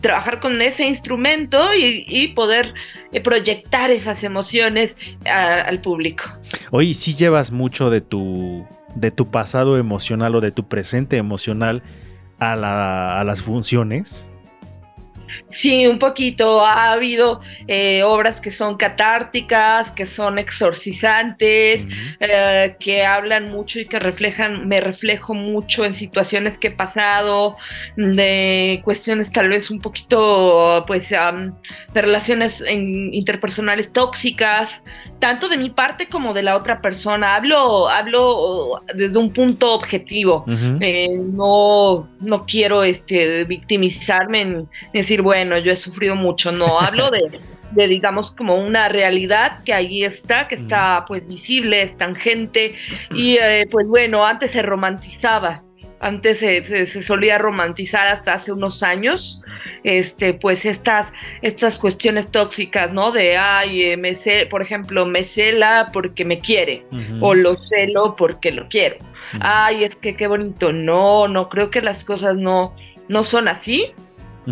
trabajar 0.00 0.40
con 0.40 0.62
ese 0.62 0.86
instrumento 0.86 1.58
y, 1.78 2.04
y 2.08 2.28
poder 2.28 2.72
eh, 3.12 3.20
proyectar 3.20 3.90
esas 3.90 4.24
emociones 4.24 4.96
a- 5.26 5.60
al 5.60 5.82
público. 5.82 6.24
Oye, 6.70 6.94
si 6.94 7.14
llevas 7.14 7.52
mucho 7.52 7.90
de 7.90 8.00
tu, 8.00 8.66
de 8.94 9.10
tu 9.10 9.30
pasado 9.30 9.76
emocional 9.76 10.34
o 10.34 10.40
de 10.40 10.50
tu 10.50 10.66
presente 10.66 11.18
emocional 11.18 11.82
a, 12.38 12.56
la- 12.56 13.20
a 13.20 13.24
las 13.24 13.42
funciones. 13.42 14.30
Sí, 15.52 15.86
un 15.86 15.98
poquito. 15.98 16.64
Ha 16.64 16.92
habido 16.92 17.40
eh, 17.68 18.02
obras 18.02 18.40
que 18.40 18.50
son 18.50 18.76
catárticas, 18.76 19.90
que 19.90 20.06
son 20.06 20.38
exorcizantes, 20.38 21.86
eh, 22.20 22.76
que 22.80 23.04
hablan 23.04 23.50
mucho 23.50 23.78
y 23.78 23.86
que 23.86 23.98
reflejan, 23.98 24.66
me 24.68 24.80
reflejo 24.80 25.34
mucho 25.34 25.84
en 25.84 25.94
situaciones 25.94 26.58
que 26.58 26.68
he 26.68 26.70
pasado, 26.70 27.56
de 27.96 28.80
cuestiones 28.84 29.30
tal 29.30 29.48
vez 29.48 29.70
un 29.70 29.80
poquito, 29.80 30.84
pues, 30.86 31.12
am, 31.12 31.54
de 31.92 32.02
relaciones 32.02 32.60
en- 32.66 33.12
interpersonales 33.12 33.92
tóxicas, 33.92 34.82
tanto 35.18 35.48
de 35.48 35.56
mi 35.56 35.70
parte 35.70 36.08
como 36.08 36.32
de 36.34 36.42
la 36.42 36.56
otra 36.56 36.80
persona. 36.80 37.34
Hablo, 37.36 37.88
hablo 37.88 38.80
desde 38.94 39.18
un 39.18 39.32
punto 39.32 39.74
objetivo. 39.74 40.44
Ujú. 40.46 40.78
Eh, 40.80 41.08
no, 41.32 42.08
no 42.20 42.46
quiero 42.46 42.82
este, 42.84 43.44
victimizarme 43.44 44.44
ni 44.44 44.66
decir, 44.94 45.22
bueno, 45.22 45.41
yo 45.58 45.72
he 45.72 45.76
sufrido 45.76 46.14
mucho. 46.16 46.52
No, 46.52 46.80
hablo 46.80 47.10
de, 47.10 47.40
de, 47.72 47.88
digamos, 47.88 48.30
como 48.34 48.56
una 48.56 48.88
realidad 48.88 49.62
que 49.64 49.74
ahí 49.74 50.04
está, 50.04 50.48
que 50.48 50.54
está 50.56 51.04
pues 51.08 51.26
visible, 51.26 51.82
es 51.82 51.96
tangente. 51.96 52.74
Y 53.14 53.36
eh, 53.36 53.66
pues 53.70 53.86
bueno, 53.88 54.24
antes 54.26 54.50
se 54.52 54.62
romantizaba. 54.62 55.62
Antes 56.00 56.40
se, 56.40 56.66
se- 56.66 56.86
se 56.88 57.02
solía 57.02 57.38
romantizar 57.38 58.08
hasta 58.08 58.32
hace 58.34 58.50
unos 58.50 58.82
años, 58.82 59.40
este, 59.84 60.34
pues 60.34 60.64
estas, 60.64 61.12
estas 61.42 61.78
cuestiones 61.78 62.28
tóxicas, 62.28 62.92
¿no? 62.92 63.12
De, 63.12 63.36
ay, 63.36 63.82
eh, 63.84 63.96
me 63.96 64.16
ce- 64.16 64.46
por 64.46 64.62
ejemplo, 64.62 65.06
me 65.06 65.22
cela 65.22 65.90
porque 65.92 66.24
me 66.24 66.40
quiere, 66.40 66.84
Ujú. 66.90 67.24
o 67.24 67.34
lo 67.34 67.54
celo 67.54 68.16
porque 68.16 68.50
lo 68.50 68.68
quiero. 68.68 68.96
Ay, 69.40 69.84
es 69.84 69.94
que 69.94 70.16
qué 70.16 70.26
bonito. 70.26 70.72
No, 70.72 71.28
no, 71.28 71.48
creo 71.48 71.70
que 71.70 71.80
las 71.80 72.04
cosas 72.04 72.36
no, 72.36 72.74
no 73.06 73.22
son 73.22 73.46
así. 73.46 73.92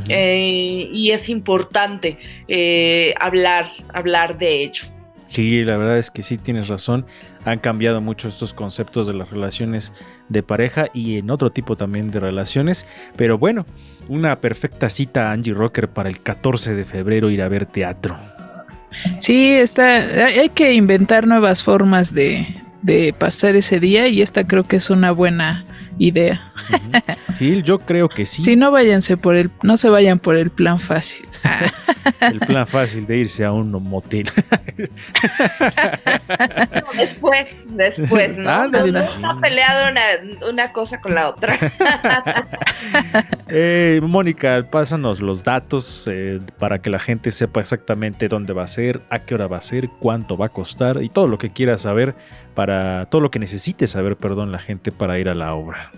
Eh, 0.08 0.88
y 0.92 1.10
es 1.10 1.28
importante 1.28 2.18
eh, 2.48 3.14
hablar, 3.20 3.72
hablar 3.92 4.38
de 4.38 4.64
ello. 4.64 4.84
Sí, 5.26 5.62
la 5.62 5.76
verdad 5.76 5.96
es 5.96 6.10
que 6.10 6.24
sí 6.24 6.38
tienes 6.38 6.66
razón. 6.66 7.06
Han 7.44 7.60
cambiado 7.60 8.00
mucho 8.00 8.26
estos 8.26 8.52
conceptos 8.52 9.06
de 9.06 9.12
las 9.12 9.30
relaciones 9.30 9.92
de 10.28 10.42
pareja 10.42 10.88
y 10.92 11.18
en 11.18 11.30
otro 11.30 11.50
tipo 11.50 11.76
también 11.76 12.10
de 12.10 12.18
relaciones. 12.18 12.84
Pero 13.14 13.38
bueno, 13.38 13.64
una 14.08 14.40
perfecta 14.40 14.90
cita 14.90 15.30
Angie 15.30 15.54
Rocker 15.54 15.88
para 15.88 16.08
el 16.08 16.20
14 16.20 16.74
de 16.74 16.84
febrero 16.84 17.30
ir 17.30 17.42
a 17.42 17.48
ver 17.48 17.64
teatro. 17.64 18.18
Sí, 19.20 19.52
está, 19.52 19.98
hay 20.26 20.38
hay 20.40 20.48
que 20.48 20.74
inventar 20.74 21.28
nuevas 21.28 21.62
formas 21.62 22.12
de, 22.12 22.48
de 22.82 23.14
pasar 23.16 23.54
ese 23.56 23.78
día 23.78 24.08
y 24.08 24.22
esta 24.22 24.44
creo 24.46 24.64
que 24.64 24.76
es 24.76 24.90
una 24.90 25.12
buena 25.12 25.64
idea. 26.00 26.52
Sí, 27.36 27.62
yo 27.62 27.78
creo 27.78 28.08
que 28.08 28.26
sí. 28.26 28.42
Si 28.42 28.56
no 28.56 28.70
váyanse 28.70 29.16
por 29.16 29.36
el, 29.36 29.50
no 29.62 29.76
se 29.76 29.88
vayan 29.90 30.18
por 30.18 30.36
el 30.36 30.50
plan 30.50 30.80
fácil. 30.80 31.28
El 32.20 32.40
plan 32.40 32.66
fácil 32.66 33.06
de 33.06 33.18
irse 33.18 33.44
a 33.44 33.52
un 33.52 33.70
motel. 33.70 34.28
No, 36.74 36.92
después, 36.96 37.48
después, 37.66 38.38
¿no? 38.38 38.48
Ándale, 38.50 38.92
no, 38.92 39.00
no 39.00 39.06
sí. 39.06 39.16
está 39.16 39.38
peleado 39.40 39.90
una, 39.90 40.48
una 40.48 40.72
cosa 40.72 41.00
con 41.00 41.14
la 41.14 41.28
otra. 41.28 41.58
Eh, 43.52 44.00
Mónica, 44.02 44.64
pásanos 44.70 45.20
los 45.20 45.42
datos 45.42 46.08
eh, 46.10 46.40
para 46.58 46.80
que 46.80 46.88
la 46.88 47.00
gente 47.00 47.32
sepa 47.32 47.58
exactamente 47.60 48.28
dónde 48.28 48.52
va 48.52 48.62
a 48.62 48.68
ser, 48.68 49.02
a 49.10 49.18
qué 49.18 49.34
hora 49.34 49.48
va 49.48 49.56
a 49.56 49.60
ser, 49.60 49.88
cuánto 49.98 50.36
va 50.36 50.46
a 50.46 50.48
costar 50.50 51.02
y 51.02 51.08
todo 51.08 51.26
lo 51.26 51.36
que 51.36 51.50
quiera 51.50 51.76
saber 51.76 52.14
para 52.54 53.06
todo 53.06 53.20
lo 53.20 53.30
que 53.30 53.40
necesite 53.40 53.88
saber, 53.88 54.16
perdón, 54.16 54.52
la 54.52 54.60
gente 54.60 54.92
para 54.92 55.18
ir 55.18 55.28
a 55.28 55.34
la 55.34 55.54
obra. 55.54 55.90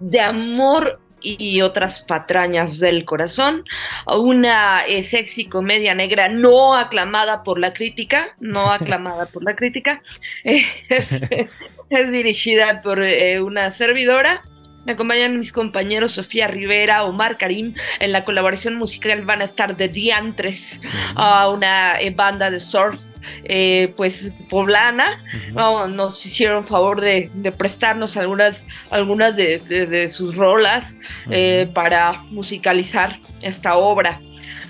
de 0.00 0.20
amor 0.20 1.00
y 1.20 1.60
otras 1.62 2.02
patrañas 2.02 2.78
del 2.78 3.04
corazón, 3.04 3.64
una 4.06 4.82
eh, 4.86 5.02
sexy 5.02 5.46
comedia 5.46 5.94
negra 5.94 6.28
no 6.28 6.76
aclamada 6.76 7.42
por 7.42 7.58
la 7.58 7.72
crítica, 7.72 8.36
no 8.40 8.70
aclamada 8.72 9.26
por 9.26 9.42
la 9.44 9.54
crítica, 9.56 10.02
eh, 10.44 10.64
es, 10.88 11.12
es 11.90 12.12
dirigida 12.12 12.82
por 12.82 13.02
eh, 13.02 13.40
una 13.40 13.70
servidora. 13.72 14.42
Me 14.84 14.92
acompañan 14.94 15.38
mis 15.38 15.52
compañeros 15.52 16.12
Sofía 16.12 16.46
Rivera, 16.46 17.04
Omar 17.04 17.36
Karim. 17.36 17.74
En 18.00 18.10
la 18.10 18.24
colaboración 18.24 18.74
musical 18.76 19.22
van 19.22 19.42
a 19.42 19.44
estar 19.44 19.76
The 19.76 19.88
Diantres, 19.88 20.80
a 21.14 21.50
una 21.50 22.00
eh, 22.00 22.10
banda 22.10 22.50
de 22.50 22.58
surf 22.58 22.98
eh, 23.44 23.92
pues 23.96 24.30
poblana. 24.48 25.22
No, 25.52 25.86
nos 25.88 26.24
hicieron 26.26 26.64
favor 26.64 27.00
de, 27.00 27.30
de 27.34 27.52
prestarnos 27.52 28.16
algunas, 28.16 28.66
algunas 28.90 29.36
de, 29.36 29.58
de- 29.58 29.86
de 29.86 30.08
sus 30.08 30.36
rolas 30.36 30.94
eh, 31.30 31.68
para 31.74 32.22
musicalizar 32.30 33.18
esta 33.42 33.76
obra. 33.76 34.20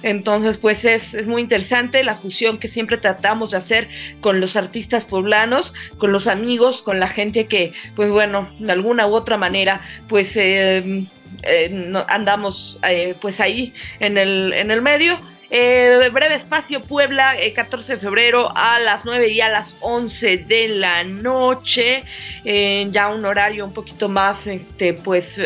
Entonces, 0.05 0.59
pues 0.59 0.85
es, 0.85 1.15
es 1.15 1.27
muy 1.27 1.43
interesante 1.43 2.05
la 2.05 2.15
fusión 2.15 2.59
que 2.59 2.69
siempre 2.69 2.99
tratamos 2.99 3.51
de 3.51 3.57
hacer 3.57 3.89
con 4.21 4.41
los 4.41 4.55
artistas 4.55 5.05
poblanos, 5.05 5.75
con 5.99 6.13
los 6.13 6.29
amigos, 6.29 6.83
con 6.83 7.01
la 7.01 7.09
gente 7.09 7.47
que, 7.49 7.73
pues 7.97 8.09
bueno, 8.09 8.49
de 8.61 8.71
alguna 8.71 9.09
u 9.09 9.15
otra 9.15 9.37
manera, 9.39 9.81
pues 10.09 10.37
eh, 10.37 11.07
eh, 11.43 11.69
no- 11.73 12.05
andamos 12.09 12.79
eh, 12.89 13.17
pues 13.21 13.41
ahí 13.41 13.75
en 13.99 14.19
el, 14.19 14.53
en 14.53 14.71
el 14.71 14.83
medio. 14.83 15.19
Eh, 15.51 16.11
breve 16.13 16.35
espacio 16.35 16.83
Puebla, 16.83 17.35
eh, 17.41 17.53
14 17.55 17.95
de 17.95 17.99
febrero 18.01 18.53
a 18.55 18.79
las 18.81 19.05
9 19.07 19.29
y 19.29 19.41
a 19.41 19.49
las 19.49 19.77
11 19.81 20.39
de 20.39 20.69
la 20.69 21.05
noche. 21.05 22.05
Eh, 22.45 22.87
ya 22.91 23.09
un 23.09 23.25
horario 23.25 23.65
un 23.65 23.73
poquito 23.73 24.09
más 24.09 24.47
este, 24.47 24.93
pues 24.95 25.41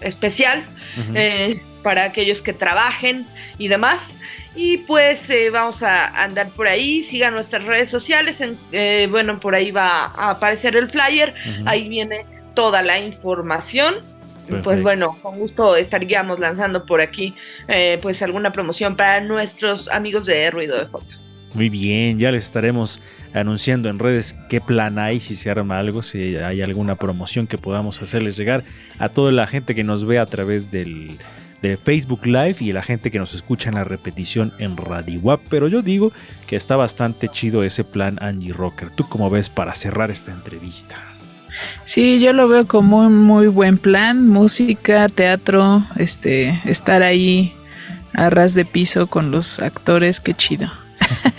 especial 0.00 0.62
eh, 1.14 1.60
para 1.82 2.04
aquellos 2.04 2.42
que 2.42 2.52
trabajen 2.52 3.26
y 3.58 3.68
demás. 3.68 4.18
Y 4.54 4.78
pues 4.78 5.28
eh, 5.30 5.48
vamos 5.50 5.82
a 5.82 6.06
andar 6.22 6.50
por 6.50 6.68
ahí, 6.68 7.04
sigan 7.04 7.32
nuestras 7.34 7.64
redes 7.64 7.90
sociales, 7.90 8.40
en- 8.42 8.58
eh, 8.72 9.06
bueno, 9.10 9.40
por 9.40 9.54
ahí 9.54 9.70
va 9.70 10.04
a 10.04 10.30
aparecer 10.30 10.76
el 10.76 10.90
flyer, 10.90 11.34
ahí 11.64 11.88
viene 11.88 12.26
toda 12.54 12.82
la 12.82 12.98
información. 12.98 13.94
Pues 14.48 14.62
Perfecto. 14.62 14.82
bueno, 14.82 15.18
con 15.22 15.38
gusto 15.38 15.76
estaríamos 15.76 16.38
lanzando 16.38 16.84
por 16.84 17.00
aquí 17.00 17.34
eh, 17.68 17.98
pues 18.02 18.22
alguna 18.22 18.52
promoción 18.52 18.96
para 18.96 19.20
nuestros 19.20 19.88
amigos 19.88 20.26
de 20.26 20.50
Ruido 20.50 20.78
de 20.78 20.86
Foto. 20.86 21.22
Muy 21.54 21.68
bien, 21.68 22.18
ya 22.18 22.32
les 22.32 22.46
estaremos 22.46 23.00
anunciando 23.34 23.90
en 23.90 23.98
redes 23.98 24.34
qué 24.48 24.60
plan 24.60 24.98
hay, 24.98 25.20
si 25.20 25.36
se 25.36 25.50
arma 25.50 25.78
algo, 25.78 26.02
si 26.02 26.36
hay 26.36 26.62
alguna 26.62 26.96
promoción 26.96 27.46
que 27.46 27.58
podamos 27.58 28.00
hacerles 28.00 28.36
llegar 28.36 28.64
a 28.98 29.10
toda 29.10 29.32
la 29.32 29.46
gente 29.46 29.74
que 29.74 29.84
nos 29.84 30.06
ve 30.06 30.18
a 30.18 30.24
través 30.24 30.70
del, 30.70 31.18
de 31.60 31.76
Facebook 31.76 32.26
Live 32.26 32.56
y 32.60 32.72
la 32.72 32.82
gente 32.82 33.10
que 33.10 33.18
nos 33.18 33.34
escucha 33.34 33.68
en 33.68 33.76
la 33.76 33.84
repetición 33.84 34.54
en 34.58 34.76
Radio 34.76 35.20
Wap. 35.20 35.40
Pero 35.50 35.68
yo 35.68 35.82
digo 35.82 36.12
que 36.46 36.56
está 36.56 36.76
bastante 36.76 37.28
chido 37.28 37.62
ese 37.62 37.84
plan 37.84 38.18
Angie 38.20 38.52
Rocker. 38.52 38.90
¿Tú 38.90 39.06
cómo 39.08 39.28
ves 39.28 39.50
para 39.50 39.74
cerrar 39.74 40.10
esta 40.10 40.32
entrevista? 40.32 40.98
Sí, 41.84 42.20
yo 42.20 42.32
lo 42.32 42.48
veo 42.48 42.66
como 42.66 42.98
un 42.98 43.16
muy 43.16 43.46
buen 43.46 43.78
plan, 43.78 44.28
música, 44.28 45.08
teatro, 45.08 45.86
este, 45.96 46.60
estar 46.64 47.02
ahí 47.02 47.54
a 48.14 48.30
ras 48.30 48.54
de 48.54 48.64
piso 48.64 49.06
con 49.06 49.30
los 49.30 49.60
actores, 49.60 50.20
qué 50.20 50.34
chido. 50.34 50.70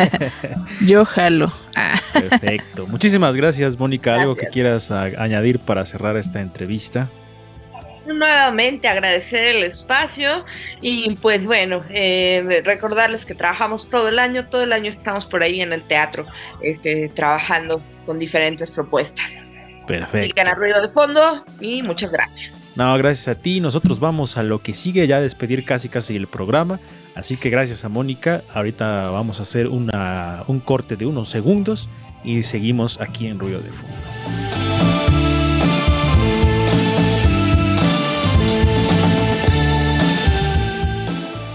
yo 0.85 1.05
jalo. 1.05 1.53
Ah. 1.75 1.99
Perfecto. 2.13 2.87
Muchísimas 2.87 3.35
gracias, 3.35 3.77
Mónica. 3.77 4.15
¿Algo 4.15 4.35
que 4.35 4.47
quieras 4.47 4.91
añadir 4.91 5.59
para 5.59 5.85
cerrar 5.85 6.17
esta 6.17 6.41
entrevista? 6.41 7.09
Nuevamente 8.05 8.89
agradecer 8.89 9.55
el 9.55 9.63
espacio 9.63 10.43
y 10.81 11.15
pues 11.15 11.45
bueno, 11.45 11.85
eh, 11.89 12.61
recordarles 12.65 13.25
que 13.25 13.33
trabajamos 13.33 13.89
todo 13.89 14.09
el 14.09 14.19
año, 14.19 14.49
todo 14.49 14.63
el 14.63 14.73
año 14.73 14.89
estamos 14.89 15.25
por 15.25 15.41
ahí 15.41 15.61
en 15.61 15.71
el 15.71 15.83
teatro 15.83 16.25
este, 16.61 17.09
trabajando 17.15 17.81
con 18.05 18.19
diferentes 18.19 18.71
propuestas. 18.71 19.52
Perfecto. 19.85 20.27
Sigan 20.27 20.47
a 20.47 20.55
ruido 20.55 20.81
de 20.81 20.89
fondo 20.89 21.43
y 21.59 21.81
muchas 21.81 22.11
gracias. 22.11 22.63
No, 22.75 22.97
gracias 22.97 23.27
a 23.27 23.35
ti. 23.39 23.59
Nosotros 23.59 23.99
vamos 23.99 24.37
a 24.37 24.43
lo 24.43 24.59
que 24.59 24.73
sigue, 24.73 25.05
ya 25.05 25.17
a 25.17 25.21
despedir 25.21 25.65
casi 25.65 25.89
casi 25.89 26.15
el 26.15 26.27
programa. 26.27 26.79
Así 27.15 27.37
que 27.37 27.49
gracias 27.49 27.85
a 27.85 27.89
Mónica. 27.89 28.43
Ahorita 28.53 29.09
vamos 29.09 29.39
a 29.39 29.43
hacer 29.43 29.67
una, 29.67 30.43
un 30.47 30.59
corte 30.59 30.95
de 30.95 31.05
unos 31.05 31.29
segundos 31.29 31.89
y 32.23 32.43
seguimos 32.43 32.99
aquí 32.99 33.27
en 33.27 33.39
Ruido 33.39 33.59
de 33.59 33.71
Fondo. 33.71 35.02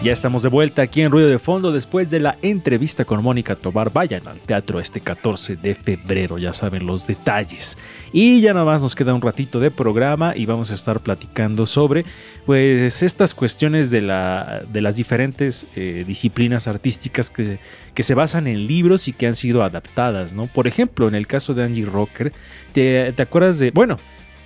Ya 0.00 0.12
estamos 0.12 0.44
de 0.44 0.48
vuelta 0.48 0.82
aquí 0.82 1.02
en 1.02 1.10
Ruido 1.10 1.28
de 1.28 1.40
Fondo 1.40 1.72
después 1.72 2.08
de 2.08 2.20
la 2.20 2.38
entrevista 2.40 3.04
con 3.04 3.20
Mónica 3.20 3.56
Tobar. 3.56 3.92
Vayan 3.92 4.28
al 4.28 4.38
teatro 4.38 4.78
este 4.78 5.00
14 5.00 5.56
de 5.56 5.74
febrero, 5.74 6.38
ya 6.38 6.52
saben 6.52 6.86
los 6.86 7.04
detalles. 7.04 7.76
Y 8.12 8.40
ya 8.40 8.52
nada 8.52 8.64
más 8.64 8.80
nos 8.80 8.94
queda 8.94 9.12
un 9.12 9.20
ratito 9.20 9.58
de 9.58 9.72
programa 9.72 10.34
y 10.36 10.46
vamos 10.46 10.70
a 10.70 10.74
estar 10.74 11.00
platicando 11.00 11.66
sobre 11.66 12.04
pues 12.46 13.02
estas 13.02 13.34
cuestiones 13.34 13.90
de, 13.90 14.00
la, 14.02 14.62
de 14.72 14.80
las 14.82 14.94
diferentes 14.94 15.66
eh, 15.74 16.04
disciplinas 16.06 16.68
artísticas 16.68 17.28
que, 17.28 17.58
que 17.92 18.04
se 18.04 18.14
basan 18.14 18.46
en 18.46 18.68
libros 18.68 19.08
y 19.08 19.12
que 19.12 19.26
han 19.26 19.34
sido 19.34 19.64
adaptadas, 19.64 20.32
¿no? 20.32 20.46
Por 20.46 20.68
ejemplo, 20.68 21.08
en 21.08 21.16
el 21.16 21.26
caso 21.26 21.54
de 21.54 21.64
Angie 21.64 21.84
Rocker, 21.84 22.32
¿te, 22.72 23.12
te 23.14 23.22
acuerdas 23.22 23.58
de... 23.58 23.72
Bueno, 23.72 23.98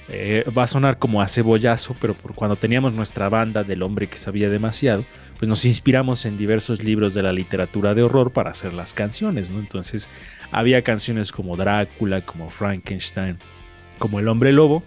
eh, 0.09 0.44
va 0.57 0.64
a 0.64 0.66
sonar 0.66 0.98
como 0.98 1.22
a 1.22 1.28
cebollazo, 1.28 1.94
pero 2.00 2.14
por 2.14 2.34
cuando 2.34 2.57
teníamos 2.57 2.92
nuestra 2.92 3.28
banda 3.28 3.62
del 3.62 3.82
hombre 3.82 4.09
que 4.09 4.16
sabía 4.16 4.50
demasiado, 4.50 5.05
pues 5.38 5.48
nos 5.48 5.64
inspiramos 5.64 6.26
en 6.26 6.36
diversos 6.36 6.82
libros 6.82 7.14
de 7.14 7.22
la 7.22 7.32
literatura 7.32 7.94
de 7.94 8.03
horror 8.03 8.32
para 8.32 8.50
hacer 8.50 8.72
las 8.72 8.94
canciones, 8.94 9.50
¿no? 9.50 9.61
Entonces 9.61 10.09
había 10.50 10.82
canciones 10.82 11.32
como 11.32 11.57
Drácula, 11.57 12.24
como 12.24 12.50
Frankenstein, 12.50 13.38
como 13.98 14.18
El 14.18 14.28
hombre 14.28 14.53
lobo, 14.53 14.82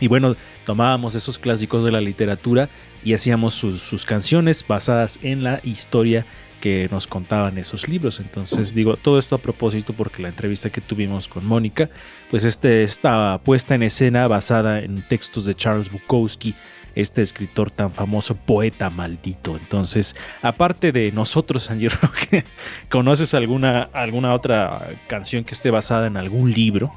y 0.00 0.08
bueno, 0.08 0.34
tomábamos 0.64 1.14
esos 1.14 1.38
clásicos 1.38 1.84
de 1.84 1.92
la 1.92 2.00
literatura 2.00 2.70
y 3.04 3.12
hacíamos 3.14 3.54
sus, 3.54 3.82
sus 3.82 4.04
canciones 4.04 4.64
basadas 4.66 5.20
en 5.22 5.44
la 5.44 5.60
historia 5.62 6.26
que 6.60 6.88
nos 6.90 7.06
contaban 7.06 7.58
esos 7.58 7.88
libros. 7.88 8.20
Entonces 8.20 8.74
digo, 8.74 8.96
todo 8.96 9.18
esto 9.18 9.34
a 9.34 9.38
propósito 9.38 9.92
porque 9.92 10.22
la 10.22 10.28
entrevista 10.28 10.70
que 10.70 10.80
tuvimos 10.80 11.28
con 11.28 11.44
Mónica, 11.44 11.88
pues 12.30 12.44
este 12.44 12.84
estaba 12.84 13.38
puesta 13.38 13.74
en 13.74 13.82
escena 13.82 14.28
basada 14.28 14.80
en 14.80 15.02
textos 15.08 15.44
de 15.44 15.54
Charles 15.54 15.90
Bukowski, 15.90 16.54
este 16.94 17.22
escritor 17.22 17.70
tan 17.70 17.90
famoso, 17.90 18.34
poeta 18.34 18.90
maldito. 18.90 19.56
Entonces, 19.56 20.14
aparte 20.42 20.92
de 20.92 21.12
nosotros, 21.12 21.70
Angie 21.70 21.88
Roque, 21.88 22.44
¿conoces 22.90 23.34
alguna, 23.34 23.82
alguna 23.92 24.34
otra 24.34 24.90
canción 25.08 25.44
que 25.44 25.54
esté 25.54 25.70
basada 25.70 26.06
en 26.06 26.16
algún 26.16 26.52
libro? 26.52 26.92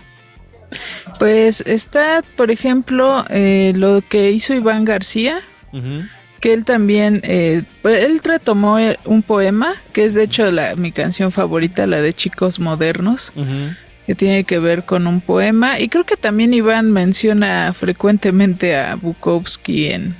Pues 1.20 1.62
está, 1.62 2.24
por 2.36 2.50
ejemplo, 2.50 3.26
eh, 3.30 3.74
lo 3.76 4.02
que 4.02 4.32
hizo 4.32 4.54
Iván 4.54 4.86
García. 4.86 5.42
Uh 5.72 5.78
-huh 5.78 6.10
que 6.44 6.52
él 6.52 6.66
también, 6.66 7.22
eh, 7.24 7.64
él 7.86 8.20
retomó 8.22 8.78
eh, 8.78 9.00
un 9.06 9.24
poema, 9.24 9.76
que 9.94 10.04
es 10.04 10.14
de 10.14 10.24
hecho 10.24 10.52
la, 10.52 10.76
mi 10.76 10.92
canción 10.92 11.32
favorita, 11.32 11.88
la 11.88 12.02
de 12.02 12.12
Chicos 12.12 12.60
Modernos, 12.60 13.32
uh 13.38 13.44
-huh. 13.44 13.78
que 14.06 14.14
tiene 14.14 14.44
que 14.44 14.60
ver 14.60 14.84
con 14.84 15.08
un 15.08 15.22
poema. 15.22 15.80
Y 15.80 15.88
creo 15.88 16.04
que 16.04 16.18
también 16.18 16.54
Iván 16.54 16.92
menciona 16.92 17.72
frecuentemente 17.72 18.76
a 18.76 18.96
Bukowski 18.96 19.88
en 19.88 20.18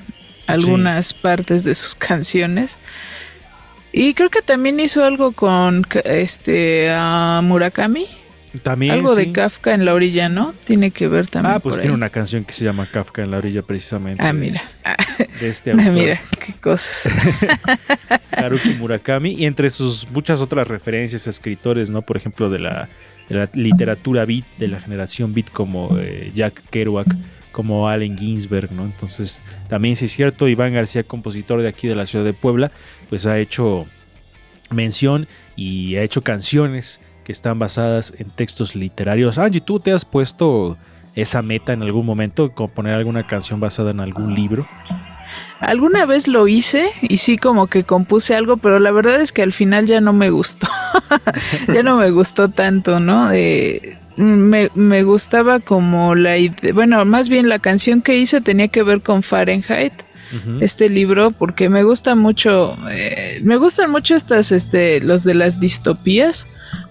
algunas 0.48 1.08
sí. 1.08 1.16
partes 1.22 1.66
de 1.66 1.76
sus 1.76 1.94
canciones. 1.94 2.78
Y 3.92 4.14
creo 4.14 4.30
que 4.30 4.42
también 4.42 4.80
hizo 4.80 5.04
algo 5.04 5.34
con 5.34 5.86
este 6.06 6.88
uh, 6.90 7.42
Murakami. 7.42 8.08
También, 8.62 8.94
Algo 8.94 9.16
sí. 9.16 9.26
de 9.26 9.32
Kafka 9.32 9.74
en 9.74 9.84
la 9.86 9.94
orilla, 9.96 10.30
¿no? 10.30 10.54
Tiene 10.66 10.92
que 10.92 11.08
ver 11.08 11.28
también. 11.28 11.56
Ah, 11.56 11.60
pues 11.60 11.74
por 11.76 11.82
tiene 11.82 11.94
ahí. 11.94 11.98
una 11.98 12.10
canción 12.10 12.46
que 12.46 12.54
se 12.54 12.64
llama 12.64 12.86
Kafka 12.86 13.24
en 13.24 13.32
la 13.32 13.38
orilla 13.38 13.64
precisamente. 13.64 14.24
Ah, 14.24 14.32
mira. 14.32 14.62
De 15.42 15.50
este 15.50 15.72
Ah, 15.72 15.76
autor. 15.80 15.94
mira, 15.94 16.22
qué 16.46 16.54
cosas. 16.62 17.12
Haruki 18.32 18.70
Murakami. 18.76 19.32
Y 19.34 19.46
entre 19.46 19.70
sus 19.70 20.08
muchas 20.12 20.42
otras 20.42 20.68
referencias 20.68 21.26
a 21.28 21.30
escritores, 21.30 21.90
¿no? 21.90 22.02
Por 22.04 22.18
ejemplo, 22.18 22.50
de 22.50 22.60
la, 22.60 22.90
de 23.30 23.36
la 23.36 23.50
literatura 23.54 24.26
beat, 24.26 24.46
de 24.58 24.68
la 24.68 24.80
generación 24.80 25.34
beat, 25.34 25.50
como 25.50 25.98
eh, 26.00 26.32
Jack 26.36 26.62
Kerouac, 26.70 27.08
como 27.52 27.88
Allen 27.90 28.18
Ginsberg, 28.18 28.72
¿no? 28.72 28.86
Entonces, 28.86 29.44
también 29.68 29.96
sí 29.96 30.06
es 30.06 30.12
cierto, 30.12 30.48
Iván 30.48 30.74
García, 30.74 31.04
compositor 31.04 31.62
de 31.62 31.68
aquí 31.70 31.88
de 31.88 31.96
la 31.96 32.06
ciudad 32.06 32.26
de 32.26 32.34
Puebla, 32.34 32.72
pues 33.10 33.26
ha 33.26 33.38
hecho 33.40 33.88
mención 34.72 35.28
y 35.56 35.96
ha 35.98 36.04
hecho 36.04 36.22
canciones 36.24 37.00
que 37.24 37.32
están 37.32 37.60
basadas 37.60 38.14
en 38.18 38.30
textos 38.30 38.76
literarios. 38.76 39.38
Angie, 39.38 39.62
¿tú 39.62 39.80
te 39.80 39.92
has 39.92 40.06
puesto 40.06 40.78
esa 41.16 41.42
meta 41.42 41.74
en 41.74 41.84
algún 41.84 42.06
momento, 42.06 42.52
componer 42.52 42.96
alguna 42.96 43.28
canción 43.28 43.60
basada 43.60 43.92
en 43.92 44.00
algún 44.00 44.36
libro? 44.36 44.68
Alguna 45.60 46.06
vez 46.06 46.28
lo 46.28 46.48
hice 46.48 46.92
y 47.02 47.18
sí 47.18 47.38
como 47.38 47.68
que 47.68 47.84
compuse 47.84 48.36
algo, 48.36 48.58
pero 48.58 48.80
la 48.80 48.92
verdad 48.92 49.22
es 49.22 49.32
que 49.32 49.42
al 49.42 49.54
final 49.54 49.86
ya 49.86 50.02
no 50.02 50.12
me 50.12 50.30
gustó. 50.30 50.68
ya 51.74 51.84
no 51.84 51.96
me 51.98 52.12
gustó 52.12 52.50
tanto, 52.50 53.00
¿no? 53.00 53.32
Eh, 53.32 53.98
me, 54.18 54.70
me, 54.76 55.04
gustaba 55.04 55.60
como 55.60 56.16
la 56.16 56.38
idea, 56.38 56.74
bueno, 56.74 57.04
más 57.06 57.30
bien 57.30 57.50
la 57.50 57.60
canción 57.60 58.02
que 58.02 58.18
hice 58.18 58.42
tenía 58.42 58.68
que 58.68 58.84
ver 58.84 59.02
con 59.02 59.24
Fahrenheit. 59.24 59.94
Uh 60.34 60.50
-huh. 60.50 60.58
Este 60.62 60.90
libro, 60.90 61.32
porque 61.32 61.70
me 61.70 61.84
gusta 61.84 62.16
mucho, 62.16 62.76
eh, 62.92 63.40
me 63.44 63.58
gustan 63.58 63.92
mucho 63.92 64.16
estas, 64.16 64.52
este, 64.52 65.00
los 65.00 65.24
de 65.24 65.36
las 65.36 65.60
distopías. 65.60 66.48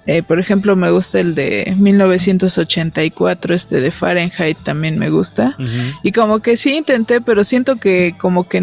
Eh, 0.07 0.23
por 0.23 0.41
ejemplo, 0.41 0.77
me 0.77 0.91
gusta 0.91 1.21
el 1.21 1.35
de 1.35 1.75
1984, 1.77 3.55
este 3.55 3.81
de 3.81 3.91
Fahrenheit 3.91 4.59
también 4.63 4.99
me 4.99 5.11
gusta. 5.11 5.57
Uh 5.59 5.63
-huh. 5.63 5.99
Y 6.03 6.13
como 6.13 6.41
que 6.41 6.57
sí 6.57 6.75
intenté, 6.77 7.21
pero 7.21 7.45
siento 7.45 7.77
que 7.77 8.15
como 8.19 8.49
que 8.49 8.61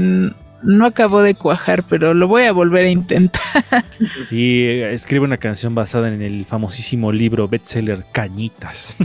no 0.62 0.86
acabó 0.86 1.22
de 1.22 1.36
cuajar, 1.36 1.84
pero 1.84 2.14
lo 2.14 2.28
voy 2.28 2.44
a 2.44 2.52
volver 2.52 2.86
a 2.86 2.90
intentar. 2.90 3.40
Sí, 4.28 4.66
escribe 4.66 5.26
una 5.26 5.38
canción 5.38 5.76
basada 5.76 6.08
en 6.10 6.22
el 6.22 6.46
famosísimo 6.46 7.12
libro 7.12 7.48
bestseller 7.48 8.06
Cañitas. 8.12 8.98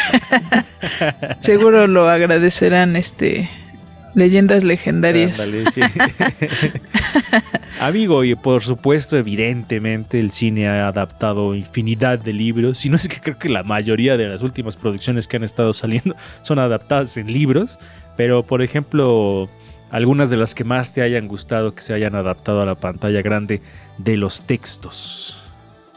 Seguro 1.40 1.86
lo 1.86 2.08
agradecerán 2.08 2.96
este 2.96 3.48
Leyendas 4.14 4.64
legendarias. 4.64 5.40
Ándale, 5.40 5.70
sí. 5.70 5.80
Amigo, 7.80 8.24
y 8.24 8.34
por 8.34 8.62
supuesto, 8.62 9.16
evidentemente, 9.16 10.20
el 10.20 10.30
cine 10.30 10.68
ha 10.68 10.88
adaptado 10.88 11.54
infinidad 11.54 12.18
de 12.18 12.32
libros. 12.32 12.78
Si 12.78 12.90
no 12.90 12.96
es 12.96 13.08
que 13.08 13.20
creo 13.20 13.38
que 13.38 13.48
la 13.48 13.62
mayoría 13.62 14.16
de 14.16 14.28
las 14.28 14.42
últimas 14.42 14.76
producciones 14.76 15.28
que 15.28 15.36
han 15.36 15.44
estado 15.44 15.72
saliendo 15.72 16.16
son 16.42 16.58
adaptadas 16.58 17.16
en 17.16 17.32
libros. 17.32 17.78
Pero, 18.16 18.42
por 18.42 18.62
ejemplo, 18.62 19.48
algunas 19.90 20.30
de 20.30 20.36
las 20.36 20.54
que 20.54 20.64
más 20.64 20.92
te 20.92 21.02
hayan 21.02 21.28
gustado 21.28 21.74
que 21.74 21.82
se 21.82 21.94
hayan 21.94 22.14
adaptado 22.14 22.62
a 22.62 22.66
la 22.66 22.74
pantalla 22.74 23.22
grande 23.22 23.62
de 23.98 24.16
los 24.16 24.42
textos. 24.42 25.40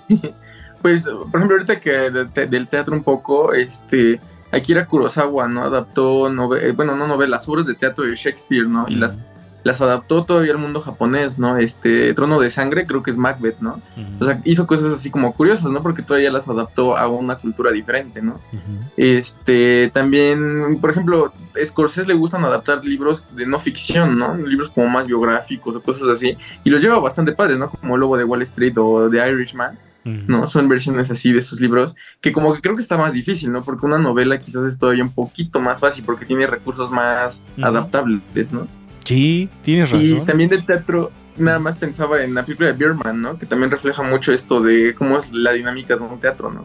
Pues, 0.83 1.05
por 1.05 1.39
ejemplo, 1.39 1.55
ahorita 1.55 1.79
que 1.79 1.91
de, 1.91 2.47
del 2.47 2.67
teatro 2.67 2.93
un 2.93 3.03
poco, 3.03 3.53
este. 3.53 4.19
Akira 4.53 4.85
Kurosawa, 4.85 5.47
¿no? 5.47 5.63
Adaptó, 5.63 6.29
nove 6.29 6.71
bueno, 6.73 6.95
no 6.95 7.07
novelas, 7.07 7.47
obras 7.49 7.65
de 7.65 7.73
teatro 7.73 8.05
de 8.05 8.15
Shakespeare, 8.15 8.67
¿no? 8.67 8.85
Y 8.87 8.95
las, 8.95 9.21
las 9.63 9.81
adaptó 9.81 10.25
todavía 10.25 10.51
al 10.51 10.57
mundo 10.59 10.79
japonés, 10.79 11.39
¿no? 11.39 11.57
Este, 11.57 12.13
Trono 12.13 12.39
de 12.39 12.49
Sangre, 12.49 12.85
creo 12.85 13.01
que 13.01 13.11
es 13.11 13.17
Macbeth, 13.17 13.59
¿no? 13.61 13.81
Uh 13.97 13.99
-huh. 13.99 14.21
O 14.21 14.25
sea, 14.25 14.41
hizo 14.43 14.67
cosas 14.67 14.93
así 14.93 15.09
como 15.09 15.33
curiosas, 15.33 15.71
¿no? 15.71 15.81
Porque 15.81 16.03
todavía 16.03 16.31
las 16.31 16.47
adaptó 16.47 16.95
a 16.95 17.07
una 17.07 17.35
cultura 17.37 17.71
diferente, 17.71 18.21
¿no? 18.21 18.33
Uh 18.51 18.55
-huh. 18.57 18.91
Este, 18.97 19.89
también, 19.93 20.77
por 20.79 20.91
ejemplo, 20.91 21.33
a 21.59 21.65
Scorsese 21.65 22.07
le 22.07 22.13
gustan 22.13 22.45
adaptar 22.45 22.83
libros 22.85 23.23
de 23.35 23.45
no 23.47 23.57
ficción, 23.57 24.17
¿no? 24.19 24.35
Libros 24.35 24.69
como 24.69 24.87
más 24.87 25.07
biográficos 25.07 25.75
o 25.75 25.81
cosas 25.81 26.07
así. 26.09 26.37
Y 26.63 26.69
los 26.69 26.81
lleva 26.81 26.99
bastante 26.99 27.31
padres, 27.31 27.57
¿no? 27.57 27.69
Como 27.69 27.95
El 27.95 28.01
Lobo 28.01 28.17
de 28.17 28.23
Wall 28.25 28.41
Street 28.43 28.73
o 28.77 29.09
The 29.09 29.29
Irishman. 29.29 29.79
¿No? 30.03 30.47
Son 30.47 30.67
versiones 30.67 31.09
así 31.11 31.31
de 31.31 31.39
esos 31.39 31.59
libros 31.59 31.95
que 32.21 32.31
como 32.31 32.53
que 32.53 32.61
creo 32.61 32.75
que 32.75 32.81
está 32.81 32.97
más 32.97 33.13
difícil, 33.13 33.51
¿no? 33.51 33.63
Porque 33.63 33.85
una 33.85 33.97
novela 33.97 34.39
quizás 34.39 34.65
es 34.65 34.77
todavía 34.77 35.03
un 35.03 35.13
poquito 35.13 35.61
más 35.61 35.79
fácil 35.79 36.03
porque 36.03 36.25
tiene 36.25 36.47
recursos 36.47 36.91
más 36.91 37.41
uh 37.57 37.61
-huh. 37.61 37.67
adaptables, 37.67 38.51
¿no? 38.51 38.67
Sí, 39.03 39.49
tienes 39.61 39.91
razón. 39.91 40.05
Y 40.05 40.21
también 40.21 40.49
del 40.49 40.65
teatro, 40.65 41.11
nada 41.37 41.59
más 41.59 41.75
pensaba 41.77 42.23
en 42.23 42.33
la 42.33 42.43
película 42.43 42.67
de 42.67 42.73
Bierman, 42.73 43.21
¿no? 43.21 43.37
Que 43.37 43.45
también 43.45 43.71
refleja 43.71 44.01
mucho 44.03 44.33
esto 44.33 44.61
de 44.61 44.95
cómo 44.95 45.17
es 45.17 45.31
la 45.33 45.51
dinámica 45.51 45.95
de 45.95 46.01
un 46.01 46.19
teatro, 46.19 46.51
¿no? 46.51 46.63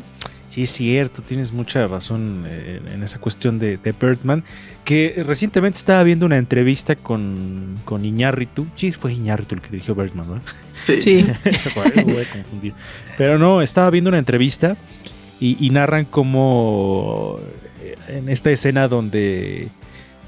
Sí, 0.49 0.62
es 0.62 0.70
cierto, 0.70 1.22
tienes 1.22 1.53
mucha 1.53 1.86
razón 1.86 2.44
eh, 2.49 2.80
en 2.92 3.03
esa 3.03 3.20
cuestión 3.20 3.59
de, 3.59 3.76
de, 3.76 3.92
Birdman, 3.92 4.42
que 4.84 5.22
recientemente 5.24 5.76
estaba 5.76 6.03
viendo 6.03 6.26
una 6.26 6.38
entrevista 6.38 6.96
con, 6.96 7.76
con 7.84 8.05
Iñárritu, 8.05 8.66
sí, 8.74 8.90
fue 8.92 9.12
Iñárritu 9.12 9.55
el 9.55 9.61
que 9.61 9.70
dirigió 9.70 9.94
Birdman, 9.94 10.26
¿no? 10.26 10.40
Sí. 10.72 11.01
sí. 11.01 11.26
bueno, 11.76 12.03
voy 12.05 12.22
a 12.22 12.30
confundir. 12.30 12.72
Pero 13.16 13.38
no, 13.38 13.61
estaba 13.61 13.90
viendo 13.90 14.09
una 14.09 14.18
entrevista 14.18 14.74
y, 15.38 15.64
y 15.64 15.70
narran 15.70 16.07
como 16.07 17.38
en 18.09 18.28
esta 18.28 18.51
escena 18.51 18.88
donde 18.88 19.68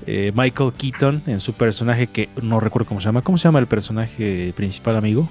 eh, 0.06 0.32
Michael 0.34 0.72
Keaton, 0.72 1.22
en 1.26 1.40
su 1.40 1.52
personaje 1.54 2.06
que 2.06 2.28
no 2.40 2.60
recuerdo 2.60 2.88
cómo 2.88 3.00
se 3.00 3.06
llama, 3.06 3.22
¿cómo 3.22 3.38
se 3.38 3.44
llama 3.44 3.58
el 3.58 3.66
personaje 3.66 4.52
principal, 4.56 4.96
amigo? 4.96 5.28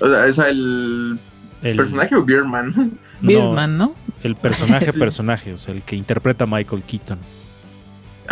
O 0.00 0.08
sea, 0.08 0.32
sea 0.32 0.48
el 0.48 1.18
¿El 1.62 1.76
personaje 1.76 2.14
o 2.16 2.22
Bierman? 2.22 2.98
Bierman, 3.20 3.76
¿no? 3.76 3.94
El 4.22 4.36
personaje, 4.36 4.92
sí. 4.92 4.98
personaje, 4.98 5.52
o 5.52 5.58
sea, 5.58 5.74
el 5.74 5.82
que 5.82 5.96
interpreta 5.96 6.44
a 6.44 6.46
Michael 6.46 6.82
Keaton. 6.82 7.18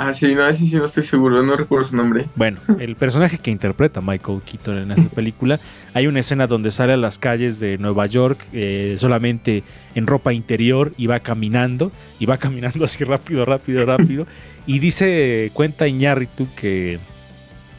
Ah, 0.00 0.12
sí, 0.12 0.32
no, 0.36 0.54
sí, 0.54 0.68
sí, 0.68 0.76
no 0.76 0.84
estoy 0.84 1.02
seguro, 1.02 1.42
no 1.42 1.56
recuerdo 1.56 1.88
su 1.88 1.96
nombre. 1.96 2.26
Bueno, 2.36 2.60
el 2.78 2.94
personaje 2.94 3.38
que 3.38 3.50
interpreta 3.50 4.00
Michael 4.00 4.42
Keaton 4.42 4.78
en 4.78 4.92
esta 4.92 5.08
película, 5.08 5.58
hay 5.92 6.06
una 6.06 6.20
escena 6.20 6.46
donde 6.46 6.70
sale 6.70 6.92
a 6.92 6.96
las 6.96 7.18
calles 7.18 7.58
de 7.58 7.78
Nueva 7.78 8.06
York 8.06 8.38
eh, 8.52 8.94
solamente 8.96 9.64
en 9.96 10.06
ropa 10.06 10.32
interior 10.32 10.92
y 10.96 11.08
va 11.08 11.18
caminando, 11.18 11.90
y 12.20 12.26
va 12.26 12.38
caminando 12.38 12.84
así 12.84 13.02
rápido, 13.02 13.44
rápido, 13.44 13.84
rápido, 13.84 14.28
y 14.66 14.78
dice, 14.78 15.50
cuenta 15.52 15.88
Iñárritu 15.88 16.46
que 16.54 17.00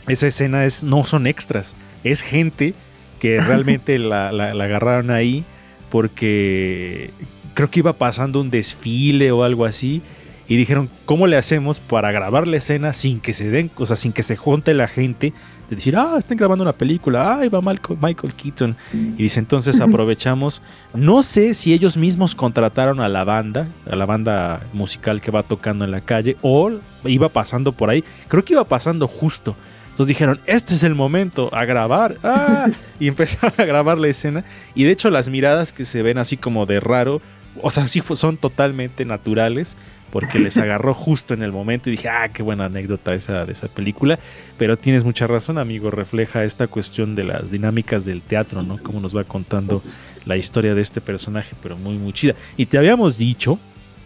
esa 0.10 0.28
escena 0.28 0.66
es, 0.66 0.84
no 0.84 1.06
son 1.06 1.26
extras, 1.26 1.74
es 2.04 2.22
gente 2.22 2.74
que 3.20 3.40
realmente 3.42 4.00
la, 4.00 4.32
la- 4.32 4.54
la 4.54 4.64
agarraron 4.64 5.12
ahí 5.12 5.44
porque 5.90 7.12
creo 7.54 7.70
que 7.70 7.80
iba 7.80 7.94
pasando 7.94 8.42
un 8.42 8.50
desfile 8.50 9.32
o 9.32 9.44
algo 9.44 9.66
así. 9.66 10.02
Y 10.48 10.56
dijeron, 10.56 10.90
¿cómo 11.06 11.28
le 11.28 11.38
hacemos 11.38 11.80
para 11.80 12.12
grabar 12.12 12.48
la 12.48 12.58
escena 12.58 12.92
sin 12.92 13.20
que 13.20 13.36
se 13.36 13.52
den, 13.52 13.70
o 13.76 13.86
sea, 13.86 13.96
sin 13.96 14.12
que 14.14 14.24
se 14.24 14.36
junte 14.36 14.74
la 14.74 14.88
gente? 14.88 15.32
De 15.70 15.76
decir, 15.76 15.96
ah, 15.96 16.16
están 16.18 16.38
grabando 16.40 16.64
una 16.64 16.74
película, 16.74 17.34
ah, 17.36 17.48
va 17.50 17.62
Michael, 17.62 18.00
Michael 18.02 18.34
Keaton. 18.34 18.76
Y 18.92 19.22
dice, 19.22 19.40
entonces 19.40 19.80
aprovechamos. 19.80 20.64
No 20.96 21.22
sé 21.22 21.54
si 21.54 21.72
ellos 21.72 21.98
mismos 21.98 22.34
contrataron 22.34 23.00
a 23.00 23.08
la 23.08 23.24
banda, 23.26 23.68
a 23.88 23.96
la 23.96 24.08
banda 24.08 24.64
musical 24.74 25.22
que 25.22 25.30
va 25.30 25.44
tocando 25.44 25.86
en 25.86 25.92
la 25.92 26.02
calle, 26.02 26.36
o 26.42 26.72
iba 27.06 27.30
pasando 27.30 27.72
por 27.72 27.92
ahí. 27.92 28.04
Creo 28.28 28.44
que 28.44 28.54
iba 28.54 28.64
pasando 28.64 29.08
justo. 29.08 29.56
Entonces 30.00 30.16
dijeron, 30.16 30.40
este 30.46 30.76
es 30.76 30.84
el 30.84 30.96
momento, 30.96 31.54
a 31.54 31.66
grabar. 31.66 32.16
¡Ah! 32.24 32.70
Y 33.02 33.08
empezaron 33.10 33.52
a 33.58 33.66
grabar 33.66 33.98
la 33.98 34.08
escena. 34.08 34.46
Y 34.74 34.86
de 34.86 34.92
hecho 34.92 35.10
las 35.10 35.28
miradas 35.28 35.74
que 35.74 35.84
se 35.84 36.02
ven 36.02 36.18
así 36.18 36.38
como 36.38 36.66
de 36.66 36.80
raro, 36.80 37.22
o 37.62 37.70
sea, 37.70 37.86
sí 37.90 38.02
son 38.14 38.38
totalmente 38.38 39.04
naturales, 39.04 39.76
porque 40.10 40.40
les 40.40 40.58
agarró 40.58 40.94
justo 40.94 41.34
en 41.34 41.44
el 41.44 41.52
momento 41.52 41.90
y 41.90 41.98
dije, 41.98 42.08
ah, 42.08 42.30
qué 42.30 42.42
buena 42.42 42.64
anécdota 42.64 43.14
esa 43.14 43.46
de 43.46 43.52
esa 43.52 43.68
película. 43.68 44.18
Pero 44.58 44.78
tienes 44.78 45.04
mucha 45.04 45.28
razón, 45.28 45.58
amigo, 45.58 45.92
refleja 45.92 46.46
esta 46.46 46.68
cuestión 46.68 47.14
de 47.14 47.26
las 47.26 47.52
dinámicas 47.52 48.06
del 48.06 48.22
teatro, 48.22 48.64
¿no? 48.64 48.82
Cómo 48.82 49.02
nos 49.02 49.14
va 49.14 49.26
contando 49.26 49.84
la 50.24 50.38
historia 50.38 50.76
de 50.76 50.82
este 50.82 51.02
personaje, 51.02 51.58
pero 51.62 51.76
muy, 51.76 51.98
muy 51.98 52.14
chida. 52.14 52.36
Y 52.56 52.68
te 52.68 52.78
habíamos 52.78 53.18
dicho 53.18 53.60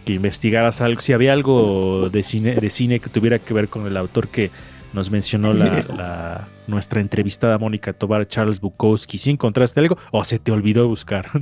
que 0.04 0.14
investigaras 0.14 0.80
algo, 0.80 1.00
si 1.00 1.12
había 1.12 1.32
algo 1.32 2.10
de 2.10 2.24
cine, 2.24 2.56
de 2.56 2.70
cine 2.70 2.98
que 2.98 3.10
tuviera 3.10 3.38
que 3.38 3.54
ver 3.54 3.68
con 3.68 3.86
el 3.86 3.96
autor 3.96 4.26
que 4.26 4.50
nos 4.94 5.10
mencionó 5.10 5.52
la, 5.52 5.82
la- 5.96 6.48
nuestra 6.66 7.00
entrevistada 7.02 7.58
Mónica 7.58 7.92
Tobar, 7.92 8.26
Charles 8.26 8.60
Bukowski. 8.60 9.18
¿Si 9.18 9.30
encontraste 9.30 9.80
algo 9.80 9.98
o 10.12 10.24
se 10.24 10.38
te 10.38 10.50
olvidó 10.52 10.88
buscar? 10.88 11.28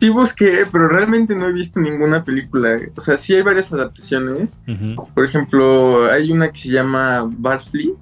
Sí 0.00 0.08
busqué, 0.08 0.64
pero 0.72 0.88
realmente 0.88 1.36
no 1.36 1.46
he 1.46 1.52
visto 1.52 1.78
ninguna 1.78 2.24
película. 2.24 2.78
O 2.96 3.02
sea, 3.02 3.18
sí 3.18 3.34
hay 3.34 3.42
varias 3.42 3.70
adaptaciones. 3.70 4.56
Por 5.14 5.26
ejemplo, 5.26 6.10
hay 6.10 6.32
una 6.32 6.50
que 6.50 6.58
se 6.58 6.70
llama 6.70 7.28
Barfly, 7.30 7.92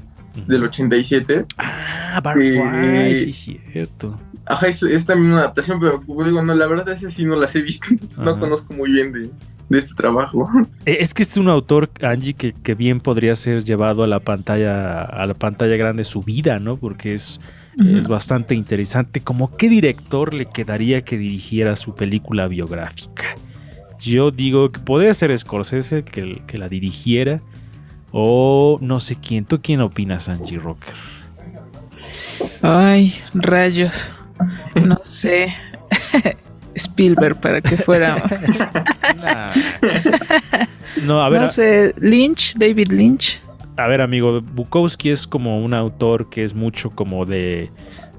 del 0.47 0.63
87. 0.63 1.45
Ah, 1.57 2.21
Barfly, 2.23 3.33
sí, 3.33 3.61
cierto. 3.73 4.17
Ajá, 4.47 4.69
es, 4.69 4.81
es 4.85 5.07
también 5.07 5.33
una 5.33 5.41
adaptación, 5.41 5.81
pero 5.81 6.01
como 6.01 6.23
digo, 6.23 6.41
no, 6.41 6.55
la 6.55 6.69
verdad 6.69 6.91
es 6.91 7.01
que 7.01 7.11
sí 7.11 7.25
no 7.25 7.35
las 7.35 7.57
he 7.57 7.63
visto, 7.63 7.89
entonces 7.91 8.21
no 8.21 8.39
conozco 8.39 8.73
muy 8.75 8.93
bien 8.93 9.11
de, 9.11 9.31
de 9.69 9.79
este 9.79 9.95
trabajo. 9.95 10.49
Eh, 10.87 10.99
Es 11.01 11.15
que 11.15 11.23
es 11.23 11.37
un 11.37 11.49
autor, 11.49 11.91
Angie, 12.03 12.35
que, 12.35 12.53
que 12.53 12.75
bien 12.75 13.01
podría 13.01 13.37
ser 13.37 13.65
llevado 13.65 14.03
a 14.03 14.07
la 14.07 14.21
pantalla, 14.21 15.03
a 15.03 15.27
la 15.27 15.35
pantalla 15.35 15.77
grande 15.77 16.05
su 16.05 16.23
vida, 16.23 16.59
¿no? 16.59 16.77
Porque 16.77 17.15
es, 17.15 17.41
es 17.79 18.09
bastante 18.09 18.55
interesante. 18.55 19.21
¿Cómo 19.21 19.57
qué 19.57 19.69
director 19.69 20.35
le 20.35 20.47
quedaría 20.47 21.03
que 21.03 21.17
dirigiera 21.19 21.77
su 21.77 21.95
película 21.95 22.49
biográfica? 22.49 23.25
Yo 24.01 24.31
digo 24.31 24.71
que 24.73 24.81
podría 24.81 25.13
ser 25.15 25.37
Scorsese 25.37 26.05
que, 26.05 26.43
que 26.47 26.59
la 26.59 26.69
dirigiera. 26.69 27.41
O 28.11 28.79
no 28.81 29.01
sé 29.01 29.17
quién. 29.17 29.45
¿Tú 29.45 29.61
quién 29.63 29.81
opinas, 29.81 30.29
Angie 30.29 30.59
Rocker? 30.59 30.95
Ay, 32.63 33.13
rayos. 33.35 34.13
No 34.87 34.99
sé. 35.05 35.55
Spielberg 36.79 37.41
para 37.41 37.61
que 37.61 37.77
fuera. 37.77 38.17
No, 41.05 41.23
a 41.23 41.29
ver. 41.29 41.41
no 41.41 41.45
a- 41.47 41.49
sé, 41.49 41.95
Lynch, 42.01 42.55
David 42.57 42.89
Lynch. 42.91 43.41
A 43.77 43.87
ver, 43.87 44.01
amigo, 44.01 44.41
Bukowski 44.41 45.11
es 45.11 45.27
como 45.27 45.63
un 45.65 45.73
autor 45.75 46.29
que 46.29 46.45
es 46.45 46.55
mucho 46.55 46.91
como 46.91 47.25
de, 47.25 47.71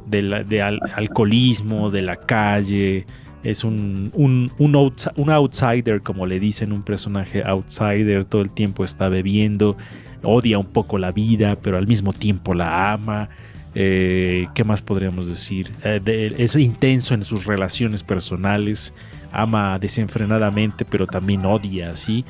de, 0.06 0.22
la- 0.22 0.44
de 0.44 0.62
al- 0.62 0.80
alcoholismo, 0.96 1.92
de 1.92 2.02
la 2.02 2.16
calle. 2.16 3.06
Es 3.44 3.64
un, 3.64 4.12
un, 4.14 4.52
un, 4.58 4.94
un 5.16 5.30
outsider, 5.30 6.02
como 6.02 6.26
le 6.26 6.40
dicen, 6.40 6.72
un 6.72 6.84
personaje 6.84 7.44
outsider. 7.44 8.24
Todo 8.26 8.42
el 8.42 8.52
tiempo 8.52 8.84
está 8.86 9.10
bebiendo, 9.10 9.76
odia 10.24 10.58
un 10.60 10.68
poco 10.68 10.98
la 10.98 11.12
vida, 11.12 11.58
pero 11.62 11.78
al 11.78 11.88
mismo 11.88 12.14
tiempo 12.14 12.54
la 12.54 12.94
ama. 12.94 13.30
Eh, 13.76 14.46
¿Qué 14.56 14.64
más 14.64 14.82
podríamos 14.82 15.30
decir? 15.30 15.72
Eh, 15.84 16.00
de- 16.04 16.36
es 16.38 16.56
intenso 16.56 17.14
en 17.14 17.24
sus 17.24 17.46
relaciones 17.46 18.04
personales, 18.04 18.94
ama 19.32 19.78
desenfrenadamente, 19.80 20.86
pero 20.86 21.06
también 21.08 21.46
odia, 21.46 21.92
así. 21.92 22.26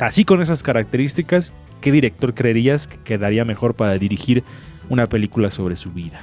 Así 0.00 0.24
con 0.24 0.42
esas 0.42 0.62
características, 0.62 1.52
¿qué 1.80 1.92
director 1.92 2.34
creerías 2.34 2.86
que 2.88 2.98
quedaría 2.98 3.44
mejor 3.44 3.74
para 3.74 3.96
dirigir 3.98 4.42
una 4.88 5.06
película 5.08 5.50
sobre 5.50 5.76
su 5.76 5.92
vida? 5.92 6.20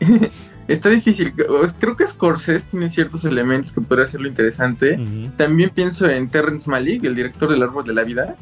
Está 0.68 0.90
difícil. 0.90 1.32
Creo 1.80 1.96
que 1.96 2.06
Scorsese 2.06 2.66
tiene 2.72 2.90
ciertos 2.90 3.24
elementos 3.24 3.72
que 3.72 3.80
podría 3.80 4.04
hacerlo 4.04 4.28
interesante. 4.28 5.00
También 5.38 5.70
pienso 5.70 6.06
en 6.06 6.28
Terrence 6.28 6.68
Malick, 6.70 7.04
el 7.04 7.14
director 7.14 7.50
del 7.50 7.62
Árbol 7.62 7.84
de 7.86 7.94
la 7.94 8.04
Vida. 8.04 8.36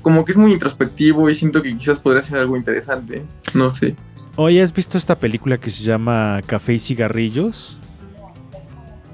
Como 0.00 0.24
que 0.24 0.30
es 0.32 0.38
muy 0.38 0.52
introspectivo 0.52 1.28
y 1.28 1.34
siento 1.34 1.60
que 1.60 1.76
quizás 1.76 1.98
podría 1.98 2.22
ser 2.22 2.38
algo 2.38 2.56
interesante. 2.56 3.24
No 3.54 3.70
sé. 3.72 3.96
Oye, 4.40 4.62
¿has 4.62 4.72
visto 4.72 4.96
esta 4.96 5.18
película 5.18 5.58
que 5.58 5.68
se 5.68 5.82
llama 5.82 6.40
Café 6.46 6.74
y 6.74 6.78
Cigarrillos? 6.78 7.76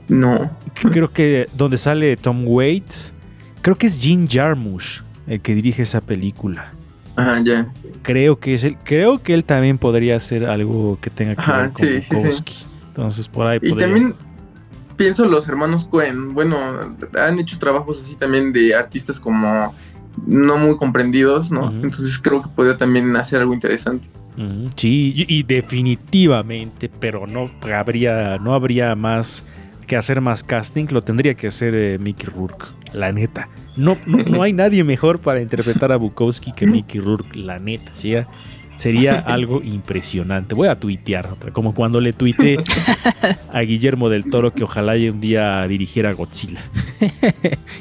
No. 0.07 0.51
Creo 0.75 1.11
que 1.11 1.49
donde 1.57 1.79
sale 1.79 2.17
Tom 2.19 2.45
Waits. 2.47 3.15
Creo 3.63 3.77
que 3.79 3.87
es 3.87 3.99
Jim 4.03 4.29
Jarmusch 4.31 5.01
el 5.27 5.41
que 5.41 5.55
dirige 5.55 5.81
esa 5.83 6.03
película. 6.03 6.73
Ajá, 7.17 7.41
ya. 7.43 7.73
Creo 8.03 8.39
que 8.39 8.53
es 8.53 8.65
él. 8.65 8.77
Creo 8.85 9.23
que 9.23 9.33
él 9.33 9.45
también 9.45 9.79
podría 9.79 10.17
hacer 10.17 10.45
algo 10.45 10.99
que 11.01 11.09
tenga 11.09 11.35
que 11.37 11.41
Ajá, 11.41 11.57
ver 11.59 11.71
con 11.71 11.77
sí, 11.77 12.03
sí, 12.03 12.17
sí. 12.33 12.67
Entonces 12.89 13.27
por 13.27 13.47
ahí 13.47 13.59
Y 13.63 13.71
podría- 13.71 13.87
también 13.87 14.15
pienso 14.99 15.25
los 15.25 15.49
hermanos 15.49 15.85
Cohen. 15.87 16.35
Bueno, 16.35 16.59
han 17.19 17.39
hecho 17.39 17.59
trabajos 17.59 17.99
así 18.05 18.15
también 18.15 18.53
de 18.53 18.75
artistas 18.75 19.19
como 19.19 19.75
no 20.27 20.59
muy 20.59 20.77
comprendidos, 20.77 21.51
¿no? 21.51 21.71
Entonces 21.71 22.19
creo 22.19 22.43
que 22.43 22.49
podría 22.49 22.77
también 22.77 23.15
hacer 23.17 23.41
algo 23.41 23.55
interesante. 23.55 24.09
Sí, 24.77 25.15
y, 25.17 25.39
y 25.39 25.43
definitivamente, 25.45 26.89
pero 26.89 27.27
no 27.27 27.51
habría, 27.73 28.39
no 28.39 28.53
habría 28.55 28.97
más 28.97 29.45
que 29.87 29.97
hacer 29.97 30.21
más 30.21 30.43
casting, 30.43 30.87
lo 30.91 31.03
tendría 31.03 31.35
que 31.35 31.47
hacer 31.49 31.75
eh, 31.75 31.99
Mickey 31.99 32.29
Rourke, 32.35 32.67
la 32.93 33.13
neta. 33.13 33.49
No, 33.77 33.97
no, 34.07 34.19
no 34.25 34.43
hay 34.43 34.53
nadie 34.53 34.83
mejor 34.83 35.21
para 35.21 35.41
interpretar 35.41 35.93
a 35.93 35.97
Bukowski 35.97 36.53
que 36.53 36.67
Mickey 36.67 37.01
Rourke, 37.01 37.37
la 37.37 37.59
neta. 37.59 37.91
¿sí? 37.95 38.15
Sería 38.77 39.19
algo 39.19 39.63
impresionante. 39.63 40.55
Voy 40.55 40.69
a 40.69 40.79
tuitear 40.79 41.31
otra, 41.31 41.53
como 41.53 41.75
cuando 41.75 42.01
le 42.01 42.13
tuiteé 42.13 42.59
a 43.53 43.61
Guillermo 43.61 44.09
del 44.09 44.25
Toro 44.25 44.53
que 44.53 44.65
ojalá 44.65 44.95
un 44.95 45.21
día 45.21 45.67
dirigiera 45.69 46.13
Godzilla. 46.13 46.63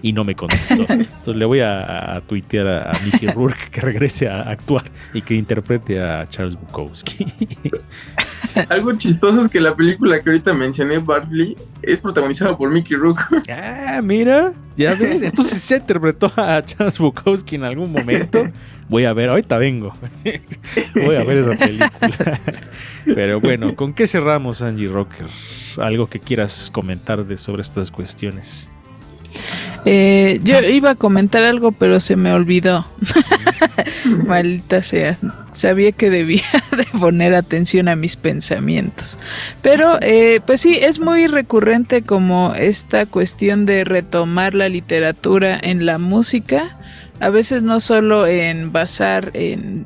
y 0.02 0.14
no 0.14 0.24
me 0.24 0.36
contestó. 0.36 0.86
Entonces 0.89 1.36
le 1.36 1.46
voy 1.46 1.62
a, 1.62 2.16
a 2.16 2.22
tuitear 2.22 2.68
a, 2.68 2.91
a 2.91 3.00
Mickey 3.06 3.30
Rourke 3.30 3.70
que 3.72 3.82
regrese 3.82 4.28
a 4.30 4.41
actuar 4.41 4.84
y 5.14 5.22
que 5.22 5.34
interprete 5.36 6.02
a 6.02 6.28
Charles 6.30 6.56
Bukowski. 6.56 7.26
Algo 8.70 8.94
chistoso 8.98 9.44
es 9.44 9.50
que 9.50 9.60
la 9.60 9.76
película 9.76 10.22
que 10.22 10.30
ahorita 10.30 10.54
mencioné, 10.54 11.00
Bartley, 11.00 11.58
es 11.82 12.00
protagonizada 12.00 12.58
por 12.58 12.70
Mickey 12.72 12.96
Rourke. 12.96 13.24
Ah, 13.50 14.02
mira, 14.04 14.54
ya 14.76 14.94
ves. 14.96 15.22
Entonces 15.24 15.68
ya 15.68 15.78
interpretó 15.78 16.32
a 16.36 16.64
Charles 16.64 16.98
Bukowski 16.98 17.56
en 17.56 17.64
algún 17.64 17.91
momento. 17.91 18.48
Voy 18.89 19.05
a 19.05 19.13
ver, 19.13 19.29
ahorita 19.29 19.57
vengo. 19.57 19.93
Voy 20.95 21.15
a 21.15 21.23
ver 21.23 21.38
esa 21.38 21.55
película. 21.55 21.91
Pero 23.05 23.39
bueno, 23.39 23.75
¿con 23.75 23.93
qué 23.93 24.07
cerramos, 24.07 24.61
Angie 24.61 24.88
Rocker? 24.88 25.27
Algo 25.77 26.07
que 26.07 26.19
quieras 26.19 26.69
comentar 26.71 27.25
de 27.25 27.38
sobre 27.38 27.61
estas 27.61 27.91
cuestiones. 27.91 28.69
Eh, 29.86 30.39
yo 30.43 30.61
iba 30.61 30.91
a 30.91 30.95
comentar 30.95 31.43
algo, 31.43 31.71
pero 31.71 31.99
se 31.99 32.15
me 32.15 32.31
olvidó. 32.34 32.86
Maldita 34.27 34.81
sea. 34.81 35.17
Sabía 35.51 35.91
que 35.91 36.09
debía 36.09 36.43
de 36.77 36.86
poner 36.99 37.36
atención 37.36 37.88
a 37.88 37.95
mis 37.95 38.15
pensamientos. 38.15 39.17
Pero, 39.61 39.97
eh, 40.01 40.39
pues 40.45 40.61
sí, 40.61 40.77
es 40.81 40.99
muy 40.99 41.27
recurrente 41.27 42.03
como 42.03 42.53
esta 42.55 43.05
cuestión 43.05 43.65
de 43.65 43.84
retomar 43.84 44.53
la 44.53 44.69
literatura 44.69 45.59
en 45.61 45.86
la 45.86 45.97
música. 45.97 46.77
A 47.26 47.30
veces 47.30 47.63
no 47.63 47.80
solo 47.80 48.28
en 48.28 48.71
basar 48.71 49.32
en 49.34 49.86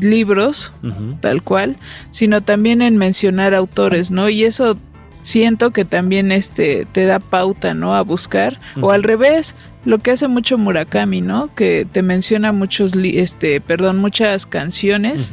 libros, 0.00 0.72
tal 1.20 1.42
cual, 1.42 1.76
sino 2.10 2.40
también 2.42 2.82
en 2.82 2.96
mencionar 2.96 3.54
autores, 3.54 4.10
¿no? 4.10 4.28
Y 4.28 4.44
eso 4.44 4.78
siento 5.20 5.70
que 5.70 5.84
también 5.84 6.32
este 6.32 6.86
te 6.92 7.04
da 7.06 7.18
pauta, 7.20 7.74
¿no? 7.74 7.94
A 7.94 8.02
buscar 8.02 8.58
o 8.80 8.90
al 8.90 9.02
revés, 9.02 9.54
lo 9.84 9.98
que 9.98 10.10
hace 10.12 10.28
mucho 10.28 10.58
Murakami, 10.58 11.20
¿no? 11.20 11.54
Que 11.54 11.86
te 11.90 12.02
menciona 12.02 12.52
muchos, 12.52 12.96
li- 12.96 13.18
este, 13.18 13.60
perdón, 13.60 13.98
muchas 13.98 14.46
canciones, 14.46 15.32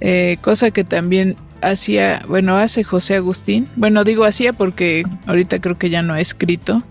eh, 0.00 0.38
cosa 0.42 0.70
que 0.70 0.84
también 0.84 1.36
hacía, 1.60 2.22
bueno, 2.28 2.56
hace 2.56 2.84
José 2.84 3.16
Agustín. 3.16 3.66
Bueno, 3.74 4.04
digo 4.04 4.24
hacía 4.24 4.52
porque 4.52 5.02
ahorita 5.26 5.60
creo 5.60 5.76
que 5.76 5.90
ya 5.90 6.02
no 6.02 6.14
ha 6.14 6.20
escrito, 6.20 6.84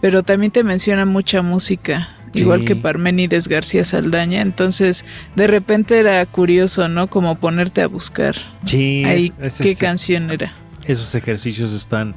pero 0.00 0.24
también 0.24 0.50
te 0.50 0.64
menciona 0.64 1.04
mucha 1.06 1.40
música 1.42 2.08
igual 2.34 2.64
que 2.64 2.76
Parménides 2.76 3.48
García 3.48 3.84
Saldaña. 3.84 4.40
Entonces, 4.42 5.04
de 5.36 5.46
repente 5.46 5.98
era 5.98 6.24
curioso, 6.26 6.88
¿no? 6.88 7.08
Como 7.08 7.38
ponerte 7.38 7.82
a 7.82 7.86
buscar 7.88 8.34
Sí, 8.64 9.04
ahí 9.04 9.32
es- 9.40 9.60
es- 9.60 9.60
qué 9.66 9.70
es- 9.72 9.78
canción 9.78 10.30
era. 10.30 10.52
esos 10.86 11.14
ejercicios 11.14 11.72
están, 11.74 12.14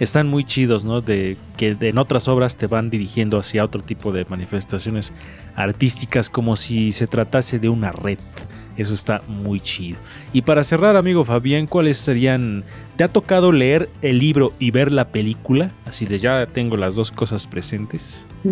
están 0.00 0.26
muy 0.28 0.44
chidos, 0.44 0.84
¿no? 0.84 1.00
De 1.00 1.36
que 1.56 1.76
en 1.80 1.98
otras 1.98 2.26
obras 2.28 2.56
te 2.56 2.66
van 2.66 2.90
dirigiendo 2.90 3.38
hacia 3.38 3.64
otro 3.64 3.82
tipo 3.82 4.10
de 4.12 4.24
manifestaciones 4.24 5.12
artísticas 5.54 6.28
como 6.30 6.56
si 6.56 6.92
se 6.92 7.06
tratase 7.06 7.58
de 7.58 7.68
una 7.68 7.92
red. 7.92 8.18
Eso 8.76 8.94
está 8.94 9.20
muy 9.28 9.60
chido. 9.60 9.98
Y 10.32 10.42
para 10.42 10.64
cerrar, 10.64 10.96
amigo 10.96 11.24
Fabián, 11.24 11.66
¿cuáles 11.66 11.98
serían? 11.98 12.64
¿Te 12.96 13.04
ha 13.04 13.08
tocado 13.08 13.52
leer 13.52 13.90
el 14.00 14.18
libro 14.18 14.54
y 14.58 14.70
ver 14.70 14.90
la 14.90 15.08
película? 15.08 15.72
Así 15.84 16.06
de 16.06 16.18
ya 16.18 16.46
tengo 16.46 16.78
las 16.78 16.94
dos 16.94 17.12
cosas 17.12 17.46
presentes. 17.46 18.26
Sí, 18.42 18.50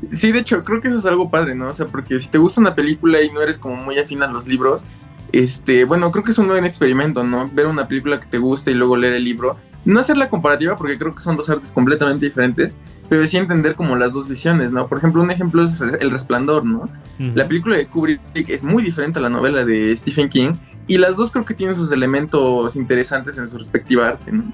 de 0.00 0.38
hecho, 0.38 0.64
creo 0.64 0.80
que 0.80 0.88
eso 0.88 0.98
es 0.98 1.06
algo 1.06 1.30
padre, 1.30 1.54
¿no? 1.54 1.68
O 1.68 1.74
sea, 1.74 1.86
porque 1.86 2.18
si 2.18 2.28
te 2.28 2.38
gusta 2.38 2.60
una 2.60 2.74
película 2.74 3.22
y 3.22 3.30
no 3.30 3.42
eres 3.42 3.58
como 3.58 3.76
muy 3.76 3.98
afín 3.98 4.22
a 4.22 4.26
los 4.26 4.46
libros, 4.46 4.84
este, 5.32 5.84
bueno, 5.84 6.10
creo 6.10 6.24
que 6.24 6.30
es 6.30 6.38
un 6.38 6.48
buen 6.48 6.64
experimento, 6.64 7.24
¿no? 7.24 7.50
Ver 7.52 7.66
una 7.66 7.86
película 7.88 8.18
que 8.18 8.26
te 8.26 8.38
gusta 8.38 8.70
y 8.70 8.74
luego 8.74 8.96
leer 8.96 9.14
el 9.14 9.24
libro. 9.24 9.56
No 9.84 10.00
hacer 10.00 10.16
la 10.16 10.28
comparativa 10.28 10.76
porque 10.76 10.98
creo 10.98 11.14
que 11.14 11.20
son 11.20 11.36
dos 11.36 11.48
artes 11.48 11.72
completamente 11.72 12.26
diferentes, 12.26 12.78
pero 13.08 13.26
sí 13.26 13.36
entender 13.36 13.74
como 13.74 13.96
las 13.96 14.12
dos 14.12 14.28
visiones, 14.28 14.72
¿no? 14.72 14.86
Por 14.86 14.98
ejemplo, 14.98 15.22
un 15.22 15.30
ejemplo 15.30 15.64
es 15.64 15.80
El 15.80 16.10
Resplandor, 16.10 16.64
¿no? 16.64 16.88
La 17.18 17.46
película 17.48 17.76
de 17.76 17.86
Kubrick 17.86 18.20
es 18.48 18.64
muy 18.64 18.82
diferente 18.82 19.18
a 19.18 19.22
la 19.22 19.28
novela 19.28 19.64
de 19.64 19.96
Stephen 19.96 20.28
King 20.28 20.52
y 20.86 20.98
las 20.98 21.16
dos 21.16 21.30
creo 21.30 21.44
que 21.44 21.54
tienen 21.54 21.76
sus 21.76 21.92
elementos 21.92 22.74
interesantes 22.76 23.38
en 23.38 23.46
su 23.48 23.58
respectiva 23.58 24.08
arte, 24.08 24.32
¿no? 24.32 24.52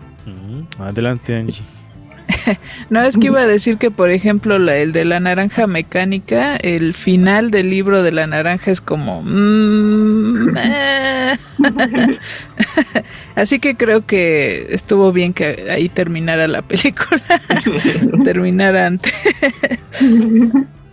Adelante, 0.79 1.37
Angie. 1.37 1.65
No, 2.91 3.01
es 3.03 3.16
que 3.16 3.29
iba 3.29 3.41
a 3.41 3.47
decir 3.47 3.79
que, 3.79 3.91
por 3.91 4.11
ejemplo, 4.11 4.59
la, 4.59 4.77
el 4.77 4.93
de 4.93 5.05
la 5.05 5.18
naranja 5.20 5.66
mecánica, 5.66 6.57
el 6.57 6.95
final 6.95 7.51
del 7.51 7.70
libro 7.70 8.03
de 8.03 8.12
la 8.12 8.27
naranja 8.27 8.70
es 8.70 8.81
como... 8.81 9.22
mm, 9.22 10.57
eh. 10.57 11.37
Así 13.35 13.59
que 13.59 13.77
creo 13.77 14.07
que 14.07 14.66
estuvo 14.70 15.12
bien 15.12 15.33
que 15.33 15.66
ahí 15.70 15.89
terminara 15.89 16.47
la 16.49 16.62
película. 16.62 17.22
terminara 18.25 18.87
antes. 18.87 19.12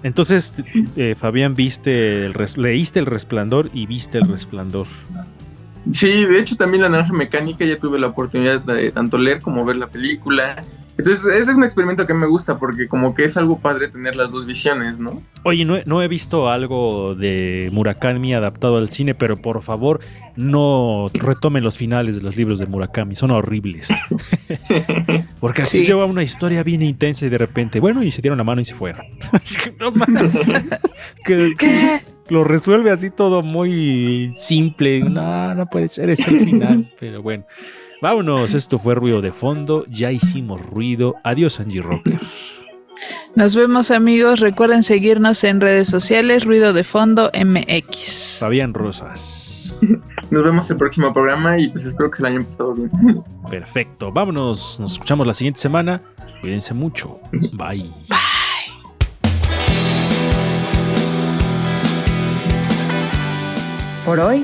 Entonces, 0.03 0.53
eh, 0.95 1.15
Fabián, 1.19 1.55
viste 1.55 2.25
el 2.25 2.33
res- 2.33 2.57
leíste 2.57 2.99
el 2.99 3.05
resplandor 3.05 3.69
y 3.73 3.85
viste 3.85 4.17
el 4.17 4.27
resplandor. 4.27 4.87
Sí, 5.91 6.25
de 6.25 6.39
hecho 6.39 6.55
también 6.55 6.83
la 6.83 6.89
naranja 6.89 7.13
mecánica 7.13 7.65
ya 7.65 7.77
tuve 7.77 7.99
la 7.99 8.07
oportunidad 8.07 8.61
de 8.61 8.91
tanto 8.91 9.17
leer 9.17 9.41
como 9.41 9.65
ver 9.65 9.75
la 9.77 9.87
película. 9.87 10.63
Entonces, 11.01 11.25
ese 11.33 11.51
es 11.51 11.57
un 11.57 11.63
experimento 11.63 12.05
que 12.05 12.13
me 12.13 12.27
gusta 12.27 12.59
porque 12.59 12.87
como 12.87 13.13
que 13.13 13.23
es 13.23 13.35
algo 13.37 13.59
padre 13.59 13.87
tener 13.87 14.15
las 14.15 14.31
dos 14.31 14.45
visiones, 14.45 14.99
¿no? 14.99 15.21
Oye, 15.43 15.65
no 15.65 15.75
he, 15.77 15.83
no 15.85 16.01
he 16.01 16.07
visto 16.07 16.49
algo 16.49 17.15
de 17.15 17.69
Murakami 17.73 18.33
adaptado 18.33 18.77
al 18.77 18.89
cine, 18.89 19.15
pero 19.15 19.37
por 19.41 19.61
favor 19.63 19.99
no 20.35 21.09
retomen 21.13 21.63
los 21.63 21.77
finales 21.77 22.15
de 22.15 22.21
los 22.21 22.35
libros 22.37 22.59
de 22.59 22.65
Murakami, 22.67 23.15
son 23.15 23.31
horribles. 23.31 23.89
Porque 25.39 25.63
así 25.63 25.79
Sí. 25.79 25.85
lleva 25.85 26.05
una 26.05 26.23
historia 26.23 26.63
bien 26.63 26.81
intensa 26.81 27.25
y 27.25 27.29
de 27.29 27.37
repente, 27.37 27.79
bueno, 27.79 28.03
y 28.03 28.11
se 28.11 28.21
dieron 28.21 28.37
la 28.37 28.43
mano 28.43 28.61
y 28.61 28.65
se 28.65 28.75
fueron. 28.75 29.05
Es 29.43 29.57
que, 29.57 29.71
no 29.79 29.91
mames. 29.91 30.31
Que- 31.25 31.53
que 31.57 32.01
Lo 32.29 32.43
resuelve 32.43 32.91
así 32.91 33.09
todo 33.09 33.41
muy 33.41 34.31
simple. 34.35 35.01
No, 35.01 35.53
no 35.55 35.65
puede 35.67 35.89
ser, 35.89 36.09
es 36.09 36.27
el 36.27 36.39
final. 36.41 36.91
Pero 36.99 37.21
bueno. 37.21 37.43
Vámonos, 38.01 38.55
esto 38.55 38.79
fue 38.79 38.95
ruido 38.95 39.21
de 39.21 39.31
fondo, 39.31 39.85
ya 39.87 40.11
hicimos 40.11 40.65
ruido. 40.65 41.15
Adiós, 41.23 41.59
Angie 41.59 41.83
Rocker. 41.83 42.19
Nos 43.35 43.55
vemos 43.55 43.91
amigos, 43.91 44.39
recuerden 44.39 44.81
seguirnos 44.81 45.43
en 45.43 45.61
redes 45.61 45.87
sociales, 45.87 46.43
Ruido 46.43 46.73
de 46.73 46.83
Fondo 46.83 47.31
MX. 47.33 48.37
Fabián 48.39 48.73
Rosas. 48.73 49.75
Nos 50.31 50.43
vemos 50.43 50.69
el 50.71 50.77
próximo 50.77 51.13
programa 51.13 51.59
y 51.59 51.67
pues 51.69 51.85
espero 51.85 52.09
que 52.09 52.17
se 52.17 52.23
lo 52.23 52.29
hayan 52.29 52.43
pasado 52.43 52.73
bien. 52.73 53.23
Perfecto, 53.49 54.11
vámonos, 54.11 54.79
nos 54.79 54.93
escuchamos 54.93 55.27
la 55.27 55.33
siguiente 55.33 55.59
semana. 55.59 56.01
Cuídense 56.41 56.73
mucho. 56.73 57.19
Bye. 57.53 57.93
Por 64.03 64.19
hoy 64.19 64.43